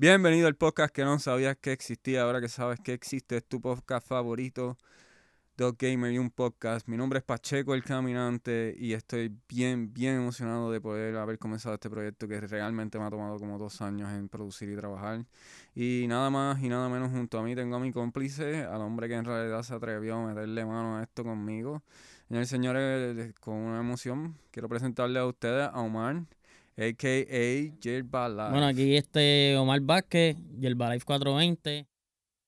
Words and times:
Bienvenido 0.00 0.46
al 0.46 0.54
podcast 0.54 0.94
que 0.94 1.04
no 1.04 1.18
sabías 1.18 1.58
que 1.58 1.72
existía, 1.72 2.22
ahora 2.22 2.40
que 2.40 2.48
sabes 2.48 2.80
que 2.80 2.94
existe, 2.94 3.36
es 3.36 3.44
tu 3.44 3.60
podcast 3.60 4.08
favorito, 4.08 4.78
Dog 5.58 5.76
Gamer 5.76 6.10
y 6.10 6.16
un 6.16 6.30
podcast. 6.30 6.88
Mi 6.88 6.96
nombre 6.96 7.18
es 7.18 7.22
Pacheco 7.22 7.74
el 7.74 7.84
Caminante 7.84 8.74
y 8.78 8.94
estoy 8.94 9.30
bien, 9.46 9.92
bien 9.92 10.16
emocionado 10.16 10.72
de 10.72 10.80
poder 10.80 11.18
haber 11.18 11.38
comenzado 11.38 11.74
este 11.74 11.90
proyecto 11.90 12.26
que 12.26 12.40
realmente 12.40 12.98
me 12.98 13.04
ha 13.04 13.10
tomado 13.10 13.38
como 13.38 13.58
dos 13.58 13.82
años 13.82 14.10
en 14.14 14.30
producir 14.30 14.70
y 14.70 14.74
trabajar. 14.74 15.26
Y 15.74 16.06
nada 16.08 16.30
más 16.30 16.62
y 16.62 16.70
nada 16.70 16.88
menos 16.88 17.10
junto 17.10 17.38
a 17.38 17.42
mí 17.42 17.54
tengo 17.54 17.76
a 17.76 17.78
mi 17.78 17.92
cómplice, 17.92 18.62
al 18.62 18.80
hombre 18.80 19.06
que 19.06 19.16
en 19.16 19.26
realidad 19.26 19.62
se 19.64 19.74
atrevió 19.74 20.16
a 20.16 20.28
meterle 20.28 20.64
mano 20.64 20.96
a 20.96 21.02
esto 21.02 21.24
conmigo. 21.24 21.82
Señores 22.26 22.48
señores, 22.48 23.34
con 23.38 23.52
una 23.52 23.80
emoción, 23.80 24.34
quiero 24.50 24.66
presentarle 24.66 25.18
a 25.18 25.26
ustedes 25.26 25.68
a 25.70 25.78
Omar, 25.78 26.22
a.k.a. 26.76 27.80
Yerbalife. 27.80 28.50
Bueno, 28.50 28.66
aquí 28.66 28.96
este 28.96 29.56
Omar 29.56 29.80
Vázquez, 29.80 30.36
Yerbalife 30.58 31.04
420. 31.04 31.86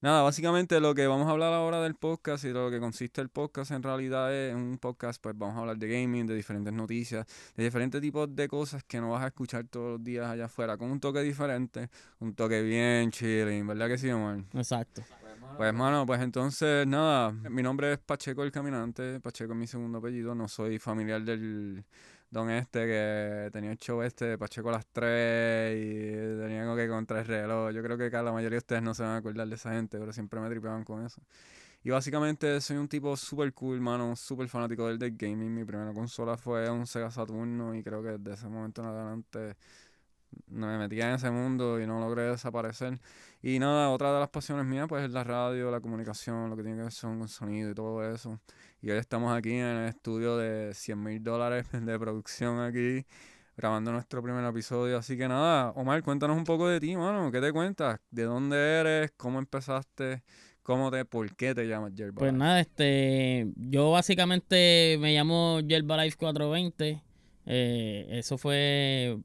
Nada, 0.03 0.23
básicamente 0.23 0.81
lo 0.81 0.97
que 0.97 1.07
vamos 1.07 1.29
a 1.29 1.31
hablar 1.31 1.53
ahora 1.53 1.81
del 1.81 1.95
podcast 1.95 2.43
y 2.43 2.49
de 2.49 2.55
lo 2.55 2.73
que 2.73 2.81
consiste 2.81 3.21
el 3.21 3.29
podcast 3.29 3.71
en 3.71 3.85
realidad 3.85 4.35
es 4.35 4.53
un 4.53 4.77
podcast, 4.79 5.23
pues 5.23 5.39
vamos 5.39 5.57
a 5.57 5.61
hablar 5.61 5.77
de 5.77 5.87
gaming, 5.87 6.27
de 6.27 6.35
diferentes 6.35 6.73
noticias, 6.73 7.25
de 7.55 7.63
diferentes 7.63 8.01
tipos 8.01 8.35
de 8.35 8.49
cosas 8.49 8.83
que 8.83 9.01
no 9.01 9.11
vas 9.11 9.23
a 9.23 9.29
escuchar 9.29 9.65
todos 9.69 9.93
los 9.93 10.03
días 10.03 10.27
allá 10.27 10.47
afuera, 10.47 10.77
con 10.77 10.91
un 10.91 10.99
toque 10.99 11.21
diferente, 11.21 11.89
un 12.19 12.35
toque 12.35 12.63
bien 12.63 13.13
chilling, 13.13 13.65
¿verdad 13.65 13.87
que 13.87 13.97
sí, 13.97 14.11
Omar? 14.11 14.41
Exacto. 14.55 15.05
Pues, 15.57 15.69
hermano, 15.69 16.05
pues 16.05 16.21
entonces, 16.21 16.85
nada, 16.85 17.31
mi 17.31 17.63
nombre 17.63 17.93
es 17.93 17.99
Pacheco 18.01 18.43
el 18.43 18.51
Caminante, 18.51 19.21
Pacheco 19.21 19.53
es 19.53 19.59
mi 19.59 19.69
segundo 19.69 19.99
apellido, 19.99 20.35
no 20.35 20.49
soy 20.49 20.81
familiar 20.81 21.23
del 21.23 21.85
don 22.33 22.51
este 22.51 22.87
que 22.87 23.51
tenía 23.53 23.71
el 23.73 23.79
show 23.79 24.03
este 24.03 24.25
de 24.25 24.39
Pacheco 24.39 24.71
las 24.71 24.87
3 24.87 25.77
y 25.77 26.41
tenía 26.41 26.63
algo 26.63 26.75
que 26.75 26.89
contra 26.89 27.21
el 27.21 27.27
reloj. 27.27 27.73
Yo 27.73 27.83
creo 27.83 27.99
que 27.99 28.11
la 28.11 28.33
mayoría 28.33 28.57
de 28.57 28.59
ustedes 28.59 28.83
no 28.83 28.95
se 28.95 29.03
van 29.03 29.13
a 29.13 29.17
acordar 29.19 29.47
de 29.47 29.55
esa 29.55 29.73
gente, 29.73 29.99
pero 29.99 30.13
siempre 30.15 30.41
me 30.41 30.49
tripeaban 30.49 30.83
con 30.83 31.05
eso. 31.05 31.21
Y 31.85 31.91
básicamente 31.91 32.61
soy 32.63 32.79
un 32.79 32.89
tipo 32.89 33.17
súper 33.17 33.53
cool, 33.53 33.81
mano, 33.81 34.17
súper 34.17 34.49
fanático 34.49 34.89
del, 34.89 34.99
del 34.99 35.15
gaming. 35.17 35.55
Mi 35.55 35.65
primera 35.65 35.93
consola 35.93 36.39
fue 36.39 36.71
un 36.71 36.87
Sega 36.87 37.11
Saturno 37.11 37.75
y 37.75 37.83
creo 37.83 38.03
que 38.03 38.11
desde 38.13 38.33
ese 38.35 38.49
momento 38.49 38.81
en 38.83 38.89
adelante 38.89 39.57
no 40.49 40.67
me 40.69 40.79
metí 40.79 41.01
en 41.01 41.11
ese 41.11 41.31
mundo 41.31 41.81
y 41.81 41.87
no 41.87 42.01
logré 42.01 42.23
desaparecer. 42.23 42.99
Y 43.45 43.59
nada, 43.59 43.91
otra 43.91 44.15
de 44.15 44.21
las 44.21 44.29
pasiones 44.29 44.65
mías 44.65 44.87
pues 44.89 45.05
es 45.05 45.11
la 45.11 45.25
radio, 45.25 45.69
la 45.73 45.81
comunicación, 45.81 46.49
lo 46.49 46.57
que 46.57 46.63
tiene 46.63 46.77
que 46.79 46.85
ver 46.85 46.93
con 47.01 47.27
sonido 47.27 47.73
y 47.73 47.75
todo 47.75 48.09
eso. 48.09 48.39
Y 48.81 48.91
hoy 48.91 48.99
estamos 48.99 49.37
aquí 49.37 49.51
en 49.55 49.67
el 49.67 49.89
estudio 49.89 50.37
de 50.37 50.73
100 50.73 51.03
mil 51.03 51.23
dólares 51.23 51.67
de 51.73 51.99
producción 51.99 52.61
aquí, 52.61 53.05
grabando 53.57 53.91
nuestro 53.91 54.23
primer 54.23 54.45
episodio. 54.45 54.97
Así 54.97 55.19
que 55.19 55.27
nada, 55.27 55.71
Omar, 55.73 56.05
cuéntanos 56.05 56.37
un 56.37 56.45
poco 56.45 56.69
de 56.69 56.79
ti, 56.79 56.97
mano. 56.97 57.33
¿Qué 57.33 57.41
te 57.41 57.53
cuentas? 57.53 57.99
¿De 58.13 58.23
dónde 58.23 58.57
eres? 58.57 59.13
¿Cómo 59.17 59.41
empezaste? 59.41 60.23
¿Cómo 60.63 60.93
te, 60.93 61.05
por 61.05 61.35
qué 61.35 61.53
te 61.53 61.67
llamas 61.67 61.93
Yerbalife? 61.95 62.21
Pues 62.21 62.33
nada, 62.33 62.61
este, 62.61 63.51
yo 63.57 63.91
básicamente 63.91 64.97
me 65.01 65.15
llamo 65.15 65.59
Yerbalife 65.59 66.17
420. 66.17 67.03
Eh, 67.47 68.07
eso 68.09 68.39
fue 68.39 69.19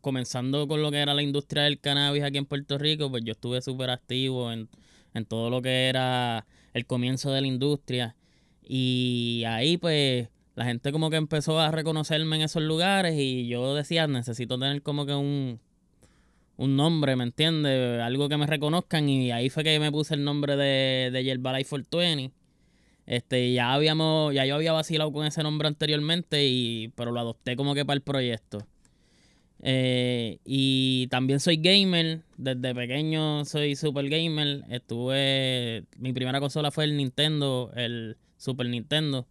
comenzando 0.00 0.66
con 0.68 0.82
lo 0.82 0.90
que 0.90 0.98
era 0.98 1.14
la 1.14 1.22
industria 1.22 1.64
del 1.64 1.80
cannabis 1.80 2.22
aquí 2.22 2.38
en 2.38 2.46
Puerto 2.46 2.78
Rico, 2.78 3.10
pues 3.10 3.24
yo 3.24 3.32
estuve 3.32 3.62
súper 3.62 3.90
activo 3.90 4.52
en, 4.52 4.68
en 5.14 5.24
todo 5.24 5.50
lo 5.50 5.62
que 5.62 5.88
era 5.88 6.46
el 6.74 6.86
comienzo 6.86 7.32
de 7.32 7.40
la 7.40 7.46
industria. 7.46 8.16
Y 8.62 9.44
ahí 9.46 9.76
pues 9.76 10.28
la 10.54 10.64
gente 10.64 10.92
como 10.92 11.10
que 11.10 11.16
empezó 11.16 11.58
a 11.58 11.70
reconocerme 11.70 12.36
en 12.36 12.42
esos 12.42 12.62
lugares 12.62 13.14
y 13.18 13.46
yo 13.48 13.74
decía, 13.74 14.06
necesito 14.06 14.58
tener 14.58 14.82
como 14.82 15.06
que 15.06 15.14
un, 15.14 15.60
un 16.56 16.76
nombre, 16.76 17.16
¿me 17.16 17.24
entiendes? 17.24 18.00
Algo 18.00 18.28
que 18.28 18.36
me 18.36 18.46
reconozcan 18.46 19.08
y 19.08 19.32
ahí 19.32 19.48
fue 19.48 19.64
que 19.64 19.78
me 19.80 19.90
puse 19.90 20.14
el 20.14 20.24
nombre 20.24 20.56
de, 20.56 21.10
de 21.10 21.24
Yerbalife 21.24 21.70
420. 21.70 22.34
Este, 23.06 23.52
ya 23.52 23.72
habíamos, 23.72 24.32
ya 24.34 24.44
yo 24.44 24.54
había 24.54 24.72
vacilado 24.72 25.12
con 25.12 25.26
ese 25.26 25.42
nombre 25.42 25.66
anteriormente 25.66 26.46
y, 26.46 26.92
pero 26.94 27.10
lo 27.10 27.18
adopté 27.18 27.56
como 27.56 27.74
que 27.74 27.84
para 27.84 27.96
el 27.96 28.02
proyecto. 28.02 28.58
Eh, 29.62 30.38
y 30.44 31.06
también 31.08 31.40
soy 31.40 31.56
gamer. 31.58 32.22
Desde 32.36 32.74
pequeño 32.74 33.44
soy 33.44 33.76
super 33.76 34.08
gamer. 34.08 34.64
Estuve. 34.70 35.84
Mi 35.98 36.12
primera 36.12 36.40
consola 36.40 36.70
fue 36.70 36.84
el 36.84 36.96
Nintendo, 36.96 37.70
el 37.74 38.16
Super 38.36 38.66
Nintendo. 38.66 39.26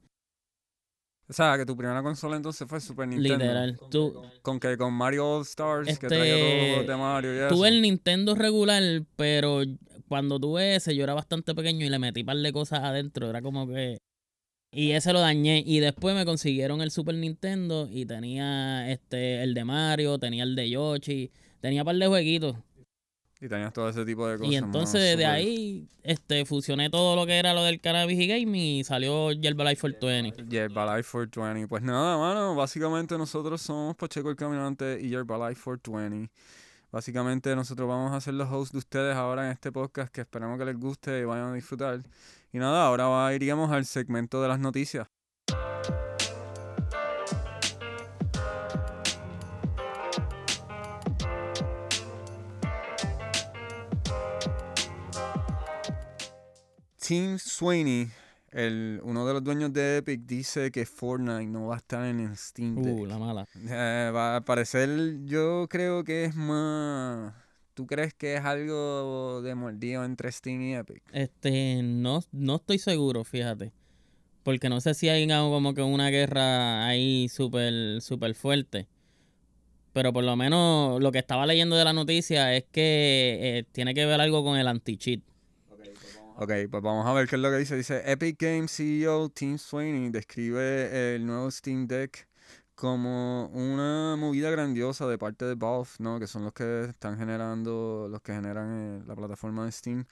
O 1.28 1.34
sea, 1.34 1.58
que 1.58 1.66
tu 1.66 1.78
primera 1.78 2.02
consola 2.02 2.36
entonces 2.38 2.68
fue 2.68 2.80
Super 2.82 3.08
Nintendo. 3.08 3.38
Literal. 3.38 3.80
Tú, 3.92 4.20
Con 4.42 4.60
que 4.60 4.78
con 4.78 4.94
Mario 4.94 5.28
All 5.38 5.42
Stars, 5.44 5.86
que 5.86 5.92
Este, 5.94 6.08
traía 6.08 6.34
todos 6.38 6.54
los 6.54 6.62
juegos 6.70 6.88
de 6.88 6.96
Mario 6.98 7.34
y 7.36 7.38
eso. 7.38 7.48
tuve 7.56 7.68
el 7.68 7.82
Nintendo 7.84 8.34
regular, 8.36 8.84
pero 9.16 9.62
cuando 10.08 10.40
tuve 10.40 10.76
ese, 10.76 10.96
yo 10.96 11.04
era 11.04 11.14
bastante 11.14 11.54
pequeño 11.54 11.86
y 11.86 11.90
le 11.90 12.00
metí 12.00 12.22
un 12.22 12.26
par 12.26 12.38
de 12.38 12.52
cosas 12.52 12.80
adentro. 12.80 13.30
Era 13.30 13.44
como 13.44 13.68
que. 13.68 14.00
Y 14.72 14.92
ese 14.92 15.14
lo 15.14 15.20
dañé. 15.20 15.64
Y 15.66 15.80
después 15.80 16.16
me 16.16 16.26
consiguieron 16.26 16.82
el 16.82 16.92
Super 16.92 17.16
Nintendo 17.16 17.88
y 17.92 18.06
tenía 18.06 18.90
este 18.92 19.42
el 19.44 19.54
de 19.54 19.66
Mario, 19.66 20.20
tenía 20.20 20.44
el 20.44 20.56
de 20.56 20.70
Yoshi, 20.70 21.32
tenía 21.60 21.82
un 21.82 21.86
par 21.86 21.96
de 21.96 22.08
jueguitos. 22.08 22.56
Y 23.42 23.48
tenías 23.48 23.72
todo 23.72 23.88
ese 23.88 24.04
tipo 24.06 24.28
de 24.28 24.38
cosas. 24.38 24.52
Y 24.52 24.56
mano, 24.56 24.66
entonces 24.68 25.02
de 25.02 25.12
súper- 25.14 25.26
ahí 25.28 25.88
este 26.04 26.46
fusioné 26.46 26.90
todo 26.90 27.16
lo 27.16 27.26
que 27.26 27.38
era 27.40 27.54
lo 27.54 27.64
del 27.64 27.80
cannabis 27.80 28.20
y 28.20 28.28
gaming 28.28 28.80
y 28.80 28.84
salió 28.84 29.32
Yerbalife 29.32 29.80
420. 29.80 30.44
Yerbalife 30.50 31.10
420. 31.10 31.68
Pues 31.70 31.82
nada, 31.82 32.18
mano, 32.18 32.54
básicamente 32.54 33.18
nosotros 33.18 33.62
somos 33.62 33.96
Pacheco 33.96 34.30
el 34.30 34.36
Caminante 34.36 35.00
y 35.02 35.08
Yerbalife 35.10 35.62
420. 35.64 36.30
Básicamente 36.92 37.56
nosotros 37.56 37.88
vamos 37.88 38.12
a 38.14 38.20
ser 38.20 38.34
los 38.34 38.50
hosts 38.52 38.74
de 38.74 38.80
ustedes 38.80 39.16
ahora 39.16 39.46
en 39.46 39.52
este 39.54 39.72
podcast 39.72 40.12
que 40.14 40.22
esperamos 40.22 40.60
que 40.60 40.66
les 40.66 40.78
guste 40.78 41.20
y 41.20 41.24
vayan 41.24 41.52
a 41.52 41.54
disfrutar. 41.54 42.02
Y 42.52 42.58
nada, 42.58 42.88
ahora 42.88 43.32
iríamos 43.36 43.72
al 43.72 43.86
segmento 43.86 44.42
de 44.42 44.48
las 44.48 44.60
noticias. 44.60 45.08
Tim 56.98 57.38
Sweeney, 57.38 58.12
el, 58.52 59.00
uno 59.04 59.28
de 59.28 59.34
los 59.34 59.44
dueños 59.44 59.72
de 59.74 59.98
Epic, 59.98 60.22
dice 60.26 60.72
que 60.72 60.86
Fortnite 60.86 61.46
no 61.46 61.68
va 61.68 61.76
a 61.76 61.78
estar 61.78 62.06
en 62.06 62.20
el 62.20 62.36
Steam 62.36 62.82
Deck. 62.82 63.00
Uh, 63.00 63.06
la 63.06 63.18
mala. 63.18 63.48
Eh, 63.56 64.12
va 64.14 64.38
a 64.38 64.42
parecer, 64.42 65.20
yo 65.26 65.68
creo 65.70 66.04
que 66.04 66.26
es 66.26 66.36
más... 66.36 67.34
¿Tú 67.80 67.88
crees 67.88 68.14
que 68.14 68.36
es 68.36 68.44
algo 68.44 69.42
de 69.42 69.56
mordido 69.56 70.04
entre 70.04 70.30
Steam 70.34 70.62
y 70.64 70.76
Epic? 70.76 71.02
Este, 71.14 71.82
no, 71.82 72.20
no 72.34 72.58
estoy 72.58 72.78
seguro, 72.78 73.24
fíjate. 73.24 73.72
Porque 74.44 74.68
no 74.68 74.82
sé 74.82 74.94
si 74.94 75.08
hay 75.08 75.32
algo 75.32 75.50
como 75.50 75.74
que 75.74 75.82
una 75.82 76.10
guerra 76.10 76.86
ahí 76.86 77.30
súper, 77.30 78.02
súper 78.02 78.36
fuerte. 78.36 78.90
Pero 79.94 80.12
por 80.12 80.26
lo 80.26 80.36
menos 80.36 81.02
lo 81.02 81.10
que 81.14 81.20
estaba 81.20 81.46
leyendo 81.46 81.78
de 81.78 81.86
la 81.86 81.94
noticia 81.94 82.54
es 82.54 82.66
que 82.70 83.40
eh, 83.42 83.66
tiene 83.72 83.94
que 83.94 84.06
ver 84.06 84.20
algo 84.20 84.44
con 84.44 84.58
el 84.58 84.68
anti-cheat. 84.68 85.22
Ok, 86.36 86.52
pues 86.70 86.84
vamos 86.84 87.08
a 87.08 87.14
ver 87.14 87.30
qué 87.30 87.38
es 87.38 87.42
lo 87.42 87.50
que 87.50 87.60
dice. 87.60 87.78
Dice, 87.78 88.12
Epic 88.12 88.42
Games 88.42 88.76
CEO 88.76 89.30
Tim 89.30 89.58
Sweeney 89.58 90.10
describe 90.10 91.16
el 91.16 91.26
nuevo 91.26 91.50
Steam 91.50 91.88
Deck 91.88 92.28
como 92.80 93.48
una 93.48 94.16
movida 94.16 94.50
grandiosa 94.50 95.06
de 95.06 95.18
parte 95.18 95.44
de 95.44 95.56
Valve, 95.56 95.90
¿no? 96.00 96.18
Que 96.18 96.28
son 96.28 96.46
los 96.46 96.54
que 96.54 96.86
están 96.86 97.18
generando, 97.18 98.08
los 98.10 98.22
que 98.22 98.32
generan 98.32 99.02
eh, 99.02 99.04
la 99.06 99.18
plataforma 99.18 99.66
de 99.66 99.72
Steam. 99.74 100.06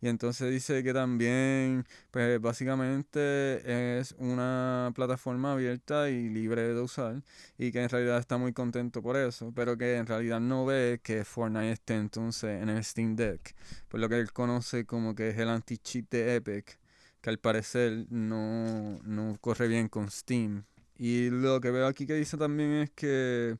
Y 0.00 0.08
entonces 0.08 0.50
dice 0.50 0.82
que 0.82 0.94
también, 0.94 1.86
pues 2.10 2.40
básicamente 2.40 3.98
es 3.98 4.14
una 4.16 4.90
plataforma 4.94 5.52
abierta 5.52 6.08
y 6.08 6.30
libre 6.30 6.62
de 6.72 6.80
usar. 6.80 7.22
Y 7.58 7.72
que 7.72 7.82
en 7.82 7.90
realidad 7.90 8.18
está 8.20 8.38
muy 8.38 8.54
contento 8.54 9.02
por 9.02 9.18
eso. 9.18 9.52
Pero 9.54 9.76
que 9.76 9.96
en 9.96 10.06
realidad 10.06 10.40
no 10.40 10.64
ve 10.64 11.00
que 11.02 11.26
Fortnite 11.26 11.72
esté 11.72 11.96
entonces 11.96 12.62
en 12.62 12.70
el 12.70 12.82
Steam 12.84 13.16
Deck. 13.16 13.54
Por 13.88 14.00
lo 14.00 14.08
que 14.08 14.18
él 14.18 14.32
conoce 14.32 14.86
como 14.86 15.14
que 15.14 15.28
es 15.28 15.38
el 15.38 15.50
anti-cheat 15.50 16.08
de 16.10 16.36
Epic. 16.36 16.78
Que 17.20 17.28
al 17.28 17.38
parecer 17.38 18.06
no, 18.08 18.98
no 19.04 19.36
corre 19.42 19.68
bien 19.68 19.88
con 19.90 20.10
Steam. 20.10 20.64
Y 21.06 21.28
lo 21.28 21.60
que 21.60 21.70
veo 21.70 21.86
aquí 21.86 22.06
que 22.06 22.14
dice 22.14 22.38
también 22.38 22.72
es 22.72 22.90
que 22.90 23.58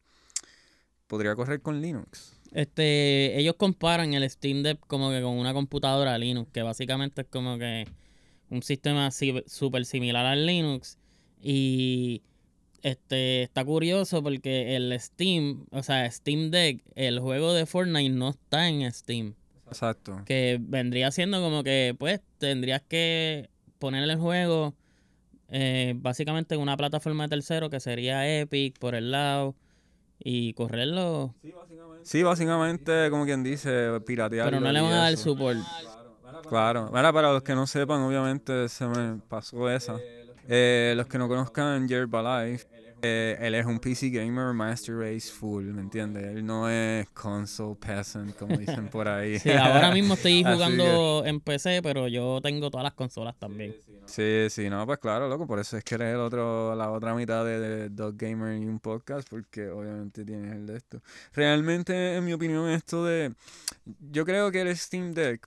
podría 1.07 1.35
correr 1.35 1.61
con 1.61 1.83
Linux. 1.83 2.41
Este, 2.53 3.39
ellos 3.39 3.57
comparan 3.59 4.15
el 4.15 4.31
Steam 4.31 4.63
Deck 4.63 4.79
como 4.87 5.11
que 5.11 5.21
con 5.21 5.37
una 5.37 5.53
computadora 5.53 6.17
Linux, 6.17 6.51
que 6.53 6.63
básicamente 6.63 7.21
es 7.21 7.27
como 7.29 7.59
que 7.59 7.87
un 8.49 8.63
sistema 8.63 9.11
si- 9.11 9.43
súper 9.47 9.85
similar 9.85 10.25
al 10.25 10.47
Linux. 10.47 10.97
Y 11.43 12.23
este 12.81 13.43
está 13.43 13.63
curioso 13.63 14.23
porque 14.23 14.75
el 14.75 14.99
Steam, 14.99 15.67
o 15.71 15.83
sea, 15.83 16.11
Steam 16.11 16.51
Deck, 16.51 16.83
el 16.95 17.21
juego 17.21 17.53
de 17.53 17.67
Fortnite 17.67 18.09
no 18.09 18.31
está 18.31 18.71
en 18.71 18.91
Steam. 18.91 19.35
Exacto. 19.67 20.23
Que 20.25 20.57
vendría 20.63 21.11
siendo 21.11 21.43
como 21.43 21.63
que, 21.63 21.95
pues, 21.99 22.23
tendrías 22.39 22.81
que 22.81 23.51
poner 23.79 24.03
el 24.09 24.17
juego 24.17 24.75
eh, 25.51 25.95
básicamente 25.97 26.55
en 26.55 26.61
una 26.61 26.77
plataforma 26.77 27.25
de 27.25 27.31
tercero 27.31 27.71
que 27.71 27.81
sería 27.81 28.41
Epic 28.41 28.79
por 28.79 28.95
el 28.95 29.11
lado. 29.11 29.55
y 30.19 30.55
correrlo. 30.55 31.35
Sí, 32.03 32.23
básicamente, 32.23 33.11
como 33.11 33.25
quien 33.25 33.43
dice, 33.43 34.01
piratear. 34.07 34.47
Pero 34.49 34.61
no 34.61 34.73
le 34.73 34.81
van 34.81 34.93
a 34.93 34.97
dar 34.97 35.17
support. 35.17 35.59
Claro, 36.49 36.91
Ahora, 36.93 37.13
para 37.13 37.33
los 37.33 37.43
que 37.43 37.55
no 37.55 37.67
sepan, 37.67 38.01
obviamente 38.03 38.69
se 38.69 38.87
me 38.87 39.21
pasó 39.29 39.69
esa. 39.71 39.97
Eh, 40.49 40.95
los 40.97 41.07
que 41.07 41.19
no 41.19 41.29
conozcan 41.29 41.89
Yerba 41.89 42.45
Life, 42.47 42.67
eh, 43.03 43.37
él 43.41 43.55
es 43.55 43.67
un 43.67 43.79
PC 43.79 44.11
gamer 44.11 44.53
master 44.53 44.97
race 44.97 45.31
full, 45.33 45.65
¿me 45.65 45.81
entiendes? 45.83 46.25
Él 46.25 46.45
no 46.45 46.69
es 46.69 47.09
console 47.11 47.77
peasant, 47.77 48.37
como 48.37 48.57
dicen 48.57 48.89
por 48.89 49.09
ahí. 49.09 49.39
Sí, 49.41 49.51
ahora 49.53 49.91
mismo 49.93 50.15
estoy 50.15 50.43
jugando 50.45 51.25
en 51.25 51.41
PC, 51.41 51.81
pero 51.83 52.09
yo 52.09 52.41
tengo 52.43 52.71
todas 52.71 52.85
las 52.85 52.95
consolas 52.95 53.37
también. 53.39 53.73
Sí, 53.73 53.79
sí, 53.87 53.94
no, 54.71 54.87
pues 54.87 54.99
claro, 54.99 55.29
loco, 55.29 55.47
por 55.47 55.59
eso 55.59 55.77
es 55.77 55.85
que 55.85 55.95
eres 55.97 56.15
el 56.15 56.21
otro, 56.21 56.75
la 56.75 56.91
otra 56.91 57.15
mitad 57.15 57.45
de, 57.45 57.89
Dog 57.89 58.17
Gamer 58.17 58.61
y 58.61 58.67
un 58.67 58.79
podcast, 58.79 59.29
porque 59.29 59.69
obviamente 59.69 60.25
tienes 60.25 60.53
el 60.53 60.67
de 60.67 60.77
esto. 60.77 61.03
Realmente, 61.33 62.17
en 62.17 62.25
mi 62.25 62.33
opinión, 62.33 62.69
esto 62.69 63.05
de... 63.05 63.35
Yo 64.11 64.25
creo 64.25 64.51
que 64.51 64.61
el 64.61 64.77
Steam 64.77 65.13
Deck 65.13 65.47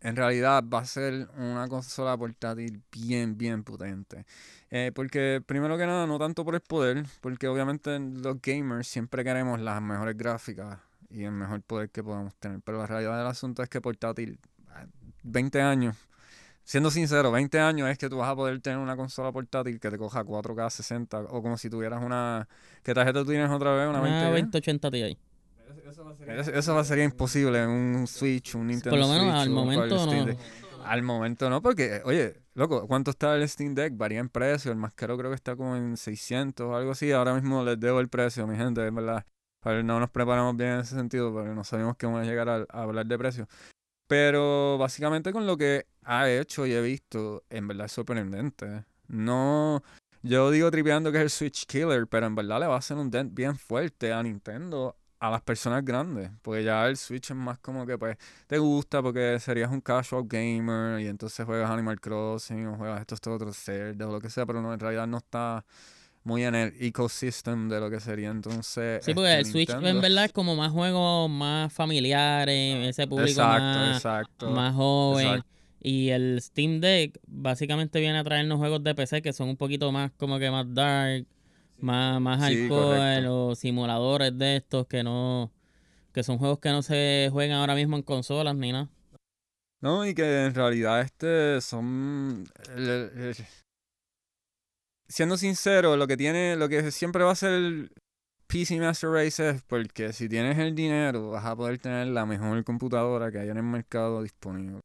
en 0.00 0.14
realidad 0.14 0.62
va 0.72 0.80
a 0.80 0.86
ser 0.86 1.28
una 1.36 1.66
consola 1.68 2.16
portátil 2.16 2.82
bien, 2.92 3.36
bien 3.36 3.64
potente. 3.64 4.26
Eh, 4.70 4.92
porque 4.94 5.42
primero 5.44 5.78
que 5.78 5.86
nada, 5.86 6.06
no 6.06 6.18
tanto 6.18 6.44
por 6.44 6.54
el 6.54 6.60
poder, 6.60 7.04
porque 7.20 7.48
obviamente 7.48 7.98
los 7.98 8.40
gamers 8.42 8.86
siempre 8.86 9.24
queremos 9.24 9.60
las 9.60 9.80
mejores 9.80 10.16
gráficas 10.16 10.78
y 11.08 11.24
el 11.24 11.32
mejor 11.32 11.62
poder 11.62 11.90
que 11.90 12.02
podamos 12.02 12.34
tener. 12.36 12.60
Pero 12.62 12.78
la 12.78 12.86
realidad 12.86 13.18
del 13.18 13.26
asunto 13.26 13.62
es 13.62 13.68
que 13.68 13.80
portátil, 13.80 14.38
20 15.22 15.60
años, 15.62 15.96
siendo 16.66 16.90
sincero, 16.90 17.32
20 17.32 17.58
años 17.60 17.88
es 17.88 17.96
que 17.96 18.10
tú 18.10 18.18
vas 18.18 18.28
a 18.28 18.36
poder 18.36 18.60
tener 18.60 18.78
una 18.78 18.96
consola 18.96 19.32
portátil 19.32 19.80
que 19.80 19.88
te 19.88 19.96
coja 19.96 20.24
4K 20.24 20.68
60 20.68 21.20
o 21.30 21.42
como 21.42 21.56
si 21.56 21.70
tuvieras 21.70 22.02
una... 22.02 22.46
¿Qué 22.82 22.92
tarjeta 22.92 23.20
tú 23.20 23.30
tienes 23.30 23.48
otra 23.48 23.72
vez? 23.72 23.88
Una, 23.88 24.30
2080 24.30 24.90
Ti. 24.90 25.18
Eso, 26.54 26.74
va 26.74 26.80
a 26.80 26.84
ser 26.84 26.98
imposible 26.98 27.62
en 27.62 27.70
un 27.70 28.06
Switch, 28.06 28.56
un 28.56 28.66
Nintendo 28.66 28.90
Por 28.90 28.98
lo 28.98 29.08
menos 29.08 29.34
al 29.34 29.50
momento 29.50 30.06
no. 30.06 30.36
Al 30.84 31.02
momento 31.02 31.50
no, 31.50 31.62
porque, 31.62 32.00
oye, 32.04 32.34
loco, 32.54 32.86
¿cuánto 32.86 33.10
está 33.10 33.34
el 33.34 33.48
Steam 33.48 33.74
Deck? 33.74 33.96
Varía 33.96 34.20
en 34.20 34.28
precio. 34.28 34.70
El 34.70 34.78
más 34.78 34.92
caro 34.92 35.16
creo 35.16 35.30
que 35.30 35.34
está 35.36 35.56
como 35.56 35.76
en 35.76 35.96
600 35.96 36.66
o 36.66 36.76
algo 36.76 36.92
así. 36.92 37.10
Ahora 37.12 37.34
mismo 37.34 37.64
les 37.64 37.78
debo 37.78 38.00
el 38.00 38.08
precio, 38.08 38.46
mi 38.46 38.56
gente, 38.56 38.86
es 38.86 38.94
verdad. 38.94 39.24
no 39.64 40.00
nos 40.00 40.10
preparamos 40.10 40.56
bien 40.56 40.70
en 40.70 40.80
ese 40.80 40.94
sentido, 40.94 41.32
porque 41.32 41.50
no 41.50 41.64
sabemos 41.64 41.96
que 41.96 42.06
vamos 42.06 42.22
a 42.22 42.24
llegar 42.24 42.48
a, 42.48 42.64
hablar 42.70 43.06
de 43.06 43.18
precio. 43.18 43.48
Pero 44.06 44.78
básicamente 44.78 45.32
con 45.32 45.46
lo 45.46 45.56
que 45.56 45.86
ha 46.04 46.30
hecho 46.30 46.66
y 46.66 46.72
he 46.72 46.80
visto, 46.80 47.44
en 47.50 47.66
verdad 47.68 47.86
es 47.86 47.92
sorprendente. 47.92 48.84
No, 49.08 49.82
yo 50.22 50.50
digo 50.50 50.70
tripeando 50.70 51.12
que 51.12 51.18
es 51.18 51.24
el 51.24 51.30
Switch 51.30 51.66
Killer, 51.66 52.06
pero 52.06 52.26
en 52.26 52.34
verdad 52.34 52.60
le 52.60 52.66
va 52.66 52.74
a 52.74 52.78
hacer 52.78 52.96
un 52.96 53.10
dent 53.10 53.34
bien 53.34 53.56
fuerte 53.56 54.12
a 54.12 54.22
Nintendo 54.22 54.96
a 55.18 55.30
las 55.30 55.42
personas 55.42 55.84
grandes, 55.84 56.30
porque 56.42 56.62
ya 56.62 56.86
el 56.86 56.96
Switch 56.96 57.30
es 57.30 57.36
más 57.36 57.58
como 57.58 57.86
que 57.86 57.96
pues 57.98 58.16
te 58.46 58.58
gusta 58.58 59.02
porque 59.02 59.38
serías 59.40 59.70
un 59.70 59.80
casual 59.80 60.24
gamer 60.26 61.00
y 61.00 61.08
entonces 61.08 61.44
juegas 61.46 61.70
Animal 61.70 62.00
Crossing 62.00 62.66
o 62.66 62.76
juegas 62.76 63.00
estos 63.00 63.20
otros 63.26 63.56
cerdos 63.56 64.08
o 64.08 64.12
lo 64.12 64.20
que 64.20 64.30
sea, 64.30 64.44
pero 64.46 64.60
no, 64.60 64.74
en 64.74 64.80
realidad 64.80 65.06
no 65.06 65.18
está 65.18 65.64
muy 66.26 66.42
en 66.42 66.56
el 66.56 66.74
ecosystem 66.80 67.68
de 67.68 67.78
lo 67.78 67.88
que 67.88 68.00
sería 68.00 68.30
entonces. 68.30 69.04
Sí, 69.04 69.14
porque 69.14 69.32
el 69.32 69.46
Switch 69.46 69.70
en 69.70 70.00
verdad 70.00 70.24
es 70.24 70.32
como 70.32 70.56
más 70.56 70.72
juegos 70.72 71.30
más 71.30 71.72
familiares, 71.72 72.88
ese 72.88 73.06
público 73.06 73.40
más, 73.40 74.04
más 74.42 74.74
joven. 74.74 75.44
Y 75.80 76.08
el 76.08 76.42
Steam 76.42 76.80
Deck 76.80 77.20
básicamente 77.28 78.00
viene 78.00 78.18
a 78.18 78.24
traernos 78.24 78.58
juegos 78.58 78.82
de 78.82 78.96
PC 78.96 79.22
que 79.22 79.32
son 79.32 79.50
un 79.50 79.56
poquito 79.56 79.92
más 79.92 80.10
como 80.16 80.40
que 80.40 80.50
más 80.50 80.66
dark 80.74 81.26
más, 81.78 82.20
más 82.20 82.42
alcohol 82.42 83.26
o 83.28 83.54
simuladores 83.54 84.36
de 84.36 84.56
estos 84.56 84.88
que 84.88 85.04
no 85.04 85.52
que 86.12 86.24
son 86.24 86.38
juegos 86.38 86.58
que 86.58 86.70
no 86.70 86.82
se 86.82 87.28
juegan 87.30 87.58
ahora 87.58 87.76
mismo 87.76 87.96
en 87.96 88.02
consolas 88.02 88.56
ni 88.56 88.72
nada. 88.72 88.88
No, 89.80 90.04
y 90.04 90.12
que 90.12 90.46
en 90.46 90.54
realidad 90.54 91.02
este 91.02 91.60
son 91.60 92.48
siendo 95.08 95.36
sincero, 95.36 95.96
lo 95.96 96.06
que 96.06 96.16
tiene, 96.16 96.56
lo 96.56 96.68
que 96.68 96.90
siempre 96.90 97.24
va 97.24 97.32
a 97.32 97.36
ser 97.36 97.90
PC 98.46 98.78
Master 98.78 99.10
Race 99.10 99.48
es 99.50 99.62
porque 99.62 100.12
si 100.12 100.28
tienes 100.28 100.58
el 100.58 100.74
dinero 100.74 101.30
vas 101.30 101.44
a 101.44 101.56
poder 101.56 101.78
tener 101.78 102.06
la 102.08 102.26
mejor 102.26 102.62
computadora 102.64 103.30
que 103.32 103.38
haya 103.38 103.50
en 103.50 103.58
el 103.58 103.64
mercado 103.64 104.22
disponible 104.22 104.80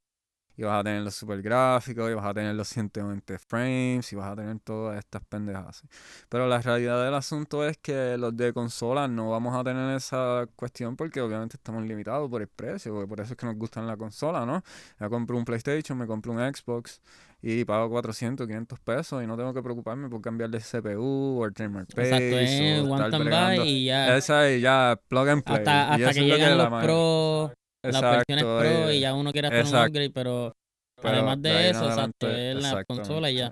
y 0.58 0.64
vas 0.64 0.80
a 0.80 0.84
tener 0.84 1.02
los 1.02 1.16
super 1.16 1.42
gráficos, 1.42 2.12
y 2.12 2.14
vas 2.14 2.26
a 2.26 2.34
tener 2.34 2.56
los 2.56 2.68
120 2.68 3.40
frames, 3.40 4.12
y 4.12 4.16
vas 4.16 4.32
a 4.32 4.36
tener 4.36 4.60
todas 4.60 4.98
estas 4.98 5.24
pendejas. 5.24 5.84
Pero 6.30 6.48
la 6.48 6.62
realidad 6.62 7.04
del 7.04 7.14
asunto 7.14 7.66
es 7.66 7.78
que 7.78 8.18
los 8.18 8.36
de 8.36 8.54
consolas 8.54 9.10
no 9.10 9.30
vamos 9.30 9.56
a 9.56 9.64
tener 9.64 9.96
esa 9.96 10.48
cuestión 10.56 10.96
porque 10.96 11.22
obviamente 11.22 11.58
estamos 11.58 11.84
limitados 11.86 12.30
por 12.30 12.42
el 12.42 12.48
precio, 12.48 12.94
porque 12.94 13.08
por 13.08 13.22
eso 13.22 13.34
es 13.34 13.38
que 13.38 13.46
nos 13.46 13.56
gustan 13.56 13.88
la 13.88 13.98
consola, 13.98 14.46
¿no? 14.46 14.64
Ya 15.00 15.10
compro 15.10 15.38
un 15.38 15.46
PlayStation, 15.46 15.98
me 15.98 16.08
compro 16.08 16.32
un 16.34 16.40
Xbox 16.40 17.02
y 17.42 17.66
pago 17.66 17.90
400, 17.90 18.46
500 18.46 18.80
pesos 18.80 19.24
y 19.24 19.28
no 19.28 19.36
tengo 19.36 19.54
que 19.54 19.64
preocuparme 19.64 20.10
por 20.10 20.22
cambiar 20.22 20.50
de 20.50 20.60
CPU 20.60 21.40
o 21.40 21.46
el 21.46 21.54
timer 21.54 21.88
pace 21.88 22.30
Exacto, 22.30 22.92
o 22.92 23.06
estar 23.06 23.66
y 23.66 23.86
ya. 23.86 24.16
Esa 24.16 24.50
y 24.52 24.62
ya 24.62 25.00
plug 25.08 25.30
and 25.30 25.44
play. 25.44 25.58
Hasta, 25.58 25.94
hasta 25.94 26.14
que 26.14 26.26
llegan 26.26 26.58
los 26.58 26.84
Pro 26.84 27.52
las 27.84 28.02
versiones 28.02 28.44
Pro 28.44 28.92
y 28.92 29.00
ya 29.00 29.14
uno 29.14 29.32
quiere 29.32 29.48
hacer 29.48 29.66
un 29.66 29.88
upgrade, 29.88 30.12
pero, 30.12 30.56
además 31.04 31.42
de, 31.42 31.70
eso, 31.70 31.86
exacto, 31.86 32.30
es 32.30 32.62
la 32.62 32.84
consola 32.86 33.32
y 33.32 33.36
ya. 33.36 33.52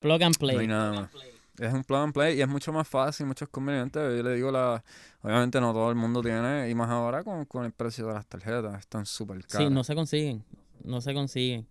Plug 0.00 0.22
and 0.22 0.36
play. 0.38 0.56
No 0.56 0.60
hay 0.60 0.66
nada 0.66 0.92
más. 0.92 1.10
Es 1.58 1.72
un 1.72 1.84
plug 1.84 1.98
and 2.00 2.12
play 2.12 2.38
y 2.38 2.42
es 2.42 2.48
mucho 2.48 2.70
más 2.70 2.86
fácil, 2.86 3.26
mucho 3.26 3.48
conveniente. 3.48 3.98
Yo 3.98 4.22
le 4.22 4.34
digo, 4.34 4.50
la 4.50 4.84
obviamente 5.22 5.58
no 5.60 5.72
todo 5.72 5.88
el 5.88 5.96
mundo 5.96 6.22
tiene, 6.22 6.68
y 6.68 6.74
más 6.74 6.90
ahora 6.90 7.24
con, 7.24 7.46
con 7.46 7.64
el 7.64 7.72
precio 7.72 8.06
de 8.06 8.14
las 8.14 8.26
tarjetas, 8.26 8.78
están 8.78 9.06
súper 9.06 9.38
caras. 9.46 9.66
Sí, 9.66 9.72
no 9.72 9.82
se 9.82 9.94
consiguen, 9.94 10.44
no 10.84 11.00
se 11.00 11.14
consiguen. 11.14 11.66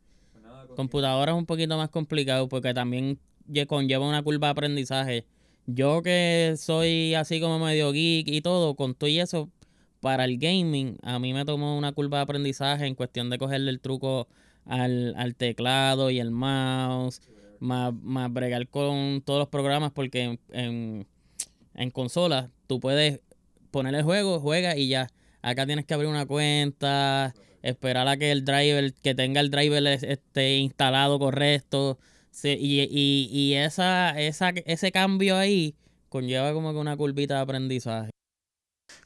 Computadora 0.76 1.32
es 1.32 1.38
un 1.38 1.46
poquito 1.46 1.78
más 1.78 1.90
complicado 1.90 2.50
porque 2.50 2.74
también 2.74 3.20
conlleva 3.68 4.08
una 4.08 4.24
curva 4.24 4.48
de 4.48 4.52
aprendizaje. 4.52 5.26
Yo 5.68 6.02
que 6.02 6.56
soy 6.58 7.16
así 7.16 7.40
como 7.40 7.60
medio 7.60 7.92
geek 7.92 8.28
y 8.28 8.42
todo, 8.42 8.76
con 8.76 8.94
todo 8.94 9.10
y 9.10 9.20
eso, 9.20 9.50
para 10.06 10.26
el 10.26 10.38
gaming, 10.38 11.00
a 11.02 11.18
mí 11.18 11.34
me 11.34 11.46
tomó 11.46 11.76
una 11.76 11.92
curva 11.92 12.20
de 12.20 12.24
aprendizaje 12.26 12.86
en 12.86 12.94
cuestión 12.94 13.32
de 13.32 13.40
cogerle 13.40 13.72
el 13.72 13.80
truco 13.80 14.28
al, 14.64 15.34
teclado 15.36 16.12
y 16.12 16.20
el 16.20 16.30
mouse, 16.30 17.22
más, 17.60 17.92
más, 18.04 18.32
bregar 18.32 18.68
con 18.68 19.24
todos 19.26 19.40
los 19.40 19.48
programas, 19.48 19.92
porque 19.94 20.38
en, 20.52 21.08
en, 21.74 21.90
consolas 21.90 22.52
tú 22.68 22.80
puedes 22.80 23.20
poner 23.72 23.96
el 23.96 24.04
juego, 24.04 24.40
juega 24.40 24.78
y 24.78 24.90
ya. 24.90 25.08
Acá 25.42 25.66
tienes 25.66 25.86
que 25.86 25.96
abrir 25.96 26.08
una 26.08 26.28
cuenta, 26.28 27.34
esperar 27.64 28.08
a 28.08 28.16
que 28.16 28.30
el 28.30 28.46
driver, 28.46 28.94
que 28.94 29.16
tenga 29.16 29.42
el 29.42 29.50
driver 29.50 29.88
esté 29.88 30.58
instalado 30.58 31.18
correcto. 31.18 31.98
y, 32.44 32.82
y, 32.92 33.28
y 33.32 33.54
esa, 33.56 34.12
esa, 34.22 34.50
ese 34.50 34.92
cambio 34.92 35.36
ahí 35.36 35.74
conlleva 36.10 36.54
como 36.54 36.74
que 36.74 36.78
una 36.78 36.96
curvita 36.96 37.38
de 37.38 37.42
aprendizaje. 37.42 38.12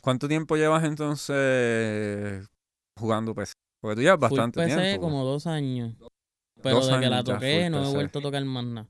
¿Cuánto 0.01 0.27
tiempo 0.27 0.55
llevas 0.55 0.84
entonces 0.84 2.48
jugando 2.98 3.34
PC? 3.34 3.53
Porque 3.81 3.96
tú 3.96 4.01
llevas 4.01 4.19
bastante 4.19 4.60
PC 4.60 4.75
tiempo. 4.75 5.01
como 5.01 5.24
dos 5.24 5.48
años. 5.48 5.96
Pero 6.62 6.86
de 6.86 7.00
que 7.00 7.10
la 7.10 7.24
toqué 7.24 7.69
no 7.69 7.89
he 7.89 7.93
vuelto 7.93 8.19
a 8.19 8.22
tocar 8.22 8.43
más 8.46 8.65
nada. 8.65 8.88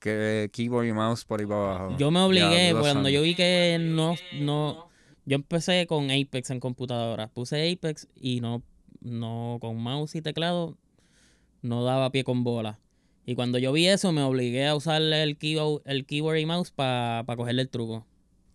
Que 0.00 0.50
keyboard 0.52 0.86
y 0.86 0.92
mouse 0.92 1.24
por 1.24 1.40
ahí 1.40 1.46
para 1.46 1.76
abajo. 1.76 1.96
Yo 1.96 2.10
me 2.10 2.20
obligué, 2.20 2.74
cuando 2.78 3.08
yo 3.08 3.22
vi 3.22 3.34
que 3.34 3.78
no, 3.80 4.14
no... 4.34 4.88
Yo 5.24 5.36
empecé 5.36 5.86
con 5.86 6.10
Apex 6.10 6.50
en 6.50 6.60
computadora. 6.60 7.28
Puse 7.28 7.72
Apex 7.72 8.08
y 8.14 8.42
no, 8.42 8.62
no 9.00 9.56
con 9.62 9.78
mouse 9.82 10.14
y 10.16 10.20
teclado 10.20 10.76
no 11.64 11.82
daba 11.82 12.10
pie 12.10 12.24
con 12.24 12.44
bola. 12.44 12.78
Y 13.26 13.34
cuando 13.34 13.58
yo 13.58 13.72
vi 13.72 13.86
eso, 13.86 14.12
me 14.12 14.22
obligué 14.22 14.66
a 14.66 14.74
usar 14.76 15.00
el 15.00 15.38
keyboard, 15.38 15.82
el 15.86 16.04
keyboard 16.04 16.36
y 16.36 16.46
mouse 16.46 16.70
para 16.70 17.24
cogerle 17.36 17.62
el 17.62 17.70
truco. 17.70 18.06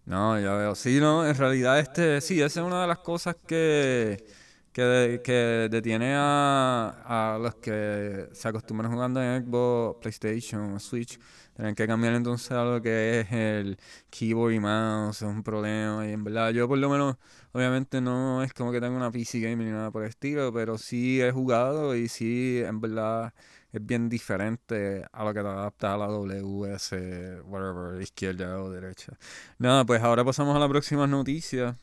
No, 0.09 0.39
ya 0.39 0.53
veo. 0.55 0.73
Sí, 0.73 0.99
no, 0.99 1.27
en 1.27 1.35
realidad 1.35 1.77
este, 1.79 2.19
sí, 2.21 2.41
esa 2.41 2.61
es 2.61 2.65
una 2.65 2.81
de 2.81 2.87
las 2.87 2.97
cosas 2.97 3.35
que, 3.45 4.25
que, 4.73 5.21
que 5.23 5.67
detiene 5.69 6.15
a, 6.15 7.35
a 7.35 7.37
los 7.37 7.53
que 7.57 8.27
se 8.33 8.47
acostumbran 8.47 8.91
jugando 8.91 9.21
en 9.21 9.45
Xbox, 9.45 9.99
PlayStation, 10.01 10.79
Switch. 10.79 11.19
Tienen 11.59 11.75
que 11.75 11.87
cambiar 11.87 12.13
entonces 12.13 12.51
a 12.51 12.63
lo 12.63 12.81
que 12.81 13.19
es 13.19 13.33
el 13.33 13.77
keyboard 14.09 14.53
y 14.53 14.61
mouse, 14.61 15.17
es 15.17 15.27
un 15.27 15.43
problema. 15.43 16.07
Y 16.07 16.13
en 16.13 16.23
verdad, 16.23 16.51
yo 16.51 16.69
por 16.69 16.77
lo 16.77 16.89
menos, 16.89 17.17
obviamente 17.51 17.99
no 17.99 18.41
es 18.43 18.53
como 18.53 18.71
que 18.71 18.79
tenga 18.79 18.95
una 18.95 19.11
PC 19.11 19.41
gaming 19.41 19.67
ni 19.67 19.73
nada 19.73 19.91
por 19.91 20.03
el 20.03 20.07
estilo, 20.07 20.53
pero 20.53 20.77
sí 20.77 21.21
he 21.21 21.33
jugado 21.33 21.97
y 21.97 22.07
sí, 22.07 22.61
en 22.65 22.79
verdad 22.79 23.33
es 23.73 23.85
bien 23.85 24.07
diferente 24.07 25.05
a 25.11 25.25
lo 25.25 25.33
que 25.33 25.41
te 25.41 25.47
adapta 25.47 25.95
a 25.95 25.97
la 25.97 26.07
WS, 26.07 27.41
whatever, 27.43 28.01
izquierda 28.01 28.63
o 28.63 28.71
derecha. 28.71 29.11
Nada, 29.57 29.85
pues 29.85 30.01
ahora 30.01 30.23
pasamos 30.23 30.55
a 30.55 30.59
la 30.59 30.69
próxima 30.69 31.07
noticia. 31.07 31.75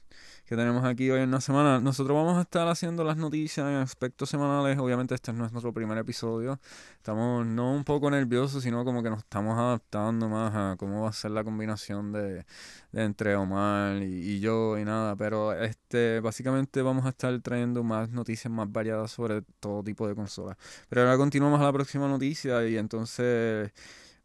Que 0.46 0.54
tenemos 0.54 0.84
aquí 0.84 1.10
hoy 1.10 1.22
en 1.22 1.32
la 1.32 1.40
semana. 1.40 1.80
Nosotros 1.80 2.16
vamos 2.16 2.38
a 2.38 2.42
estar 2.42 2.68
haciendo 2.68 3.02
las 3.02 3.16
noticias 3.16 3.66
en 3.66 3.74
aspectos 3.74 4.30
semanales. 4.30 4.78
Obviamente 4.78 5.14
este 5.14 5.32
no 5.32 5.44
es 5.44 5.50
nuestro 5.50 5.72
primer 5.72 5.98
episodio. 5.98 6.60
Estamos 6.96 7.44
no 7.44 7.72
un 7.72 7.82
poco 7.82 8.08
nerviosos, 8.10 8.62
sino 8.62 8.84
como 8.84 9.02
que 9.02 9.10
nos 9.10 9.18
estamos 9.18 9.58
adaptando 9.58 10.28
más 10.28 10.54
a 10.54 10.76
cómo 10.78 11.02
va 11.02 11.08
a 11.08 11.12
ser 11.12 11.32
la 11.32 11.42
combinación 11.42 12.12
de, 12.12 12.46
de 12.92 13.02
entre 13.02 13.34
Omar 13.34 13.96
y, 14.02 14.36
y 14.36 14.40
yo 14.40 14.78
y 14.78 14.84
nada. 14.84 15.16
Pero 15.16 15.52
este 15.52 16.20
básicamente 16.20 16.80
vamos 16.80 17.06
a 17.06 17.08
estar 17.08 17.36
trayendo 17.40 17.82
más 17.82 18.10
noticias 18.10 18.52
más 18.52 18.70
variadas 18.70 19.10
sobre 19.10 19.42
todo 19.58 19.82
tipo 19.82 20.06
de 20.06 20.14
consolas. 20.14 20.56
Pero 20.88 21.02
ahora 21.02 21.16
continuamos 21.16 21.60
a 21.60 21.64
la 21.64 21.72
próxima 21.72 22.06
noticia 22.06 22.66
y 22.68 22.76
entonces... 22.76 23.72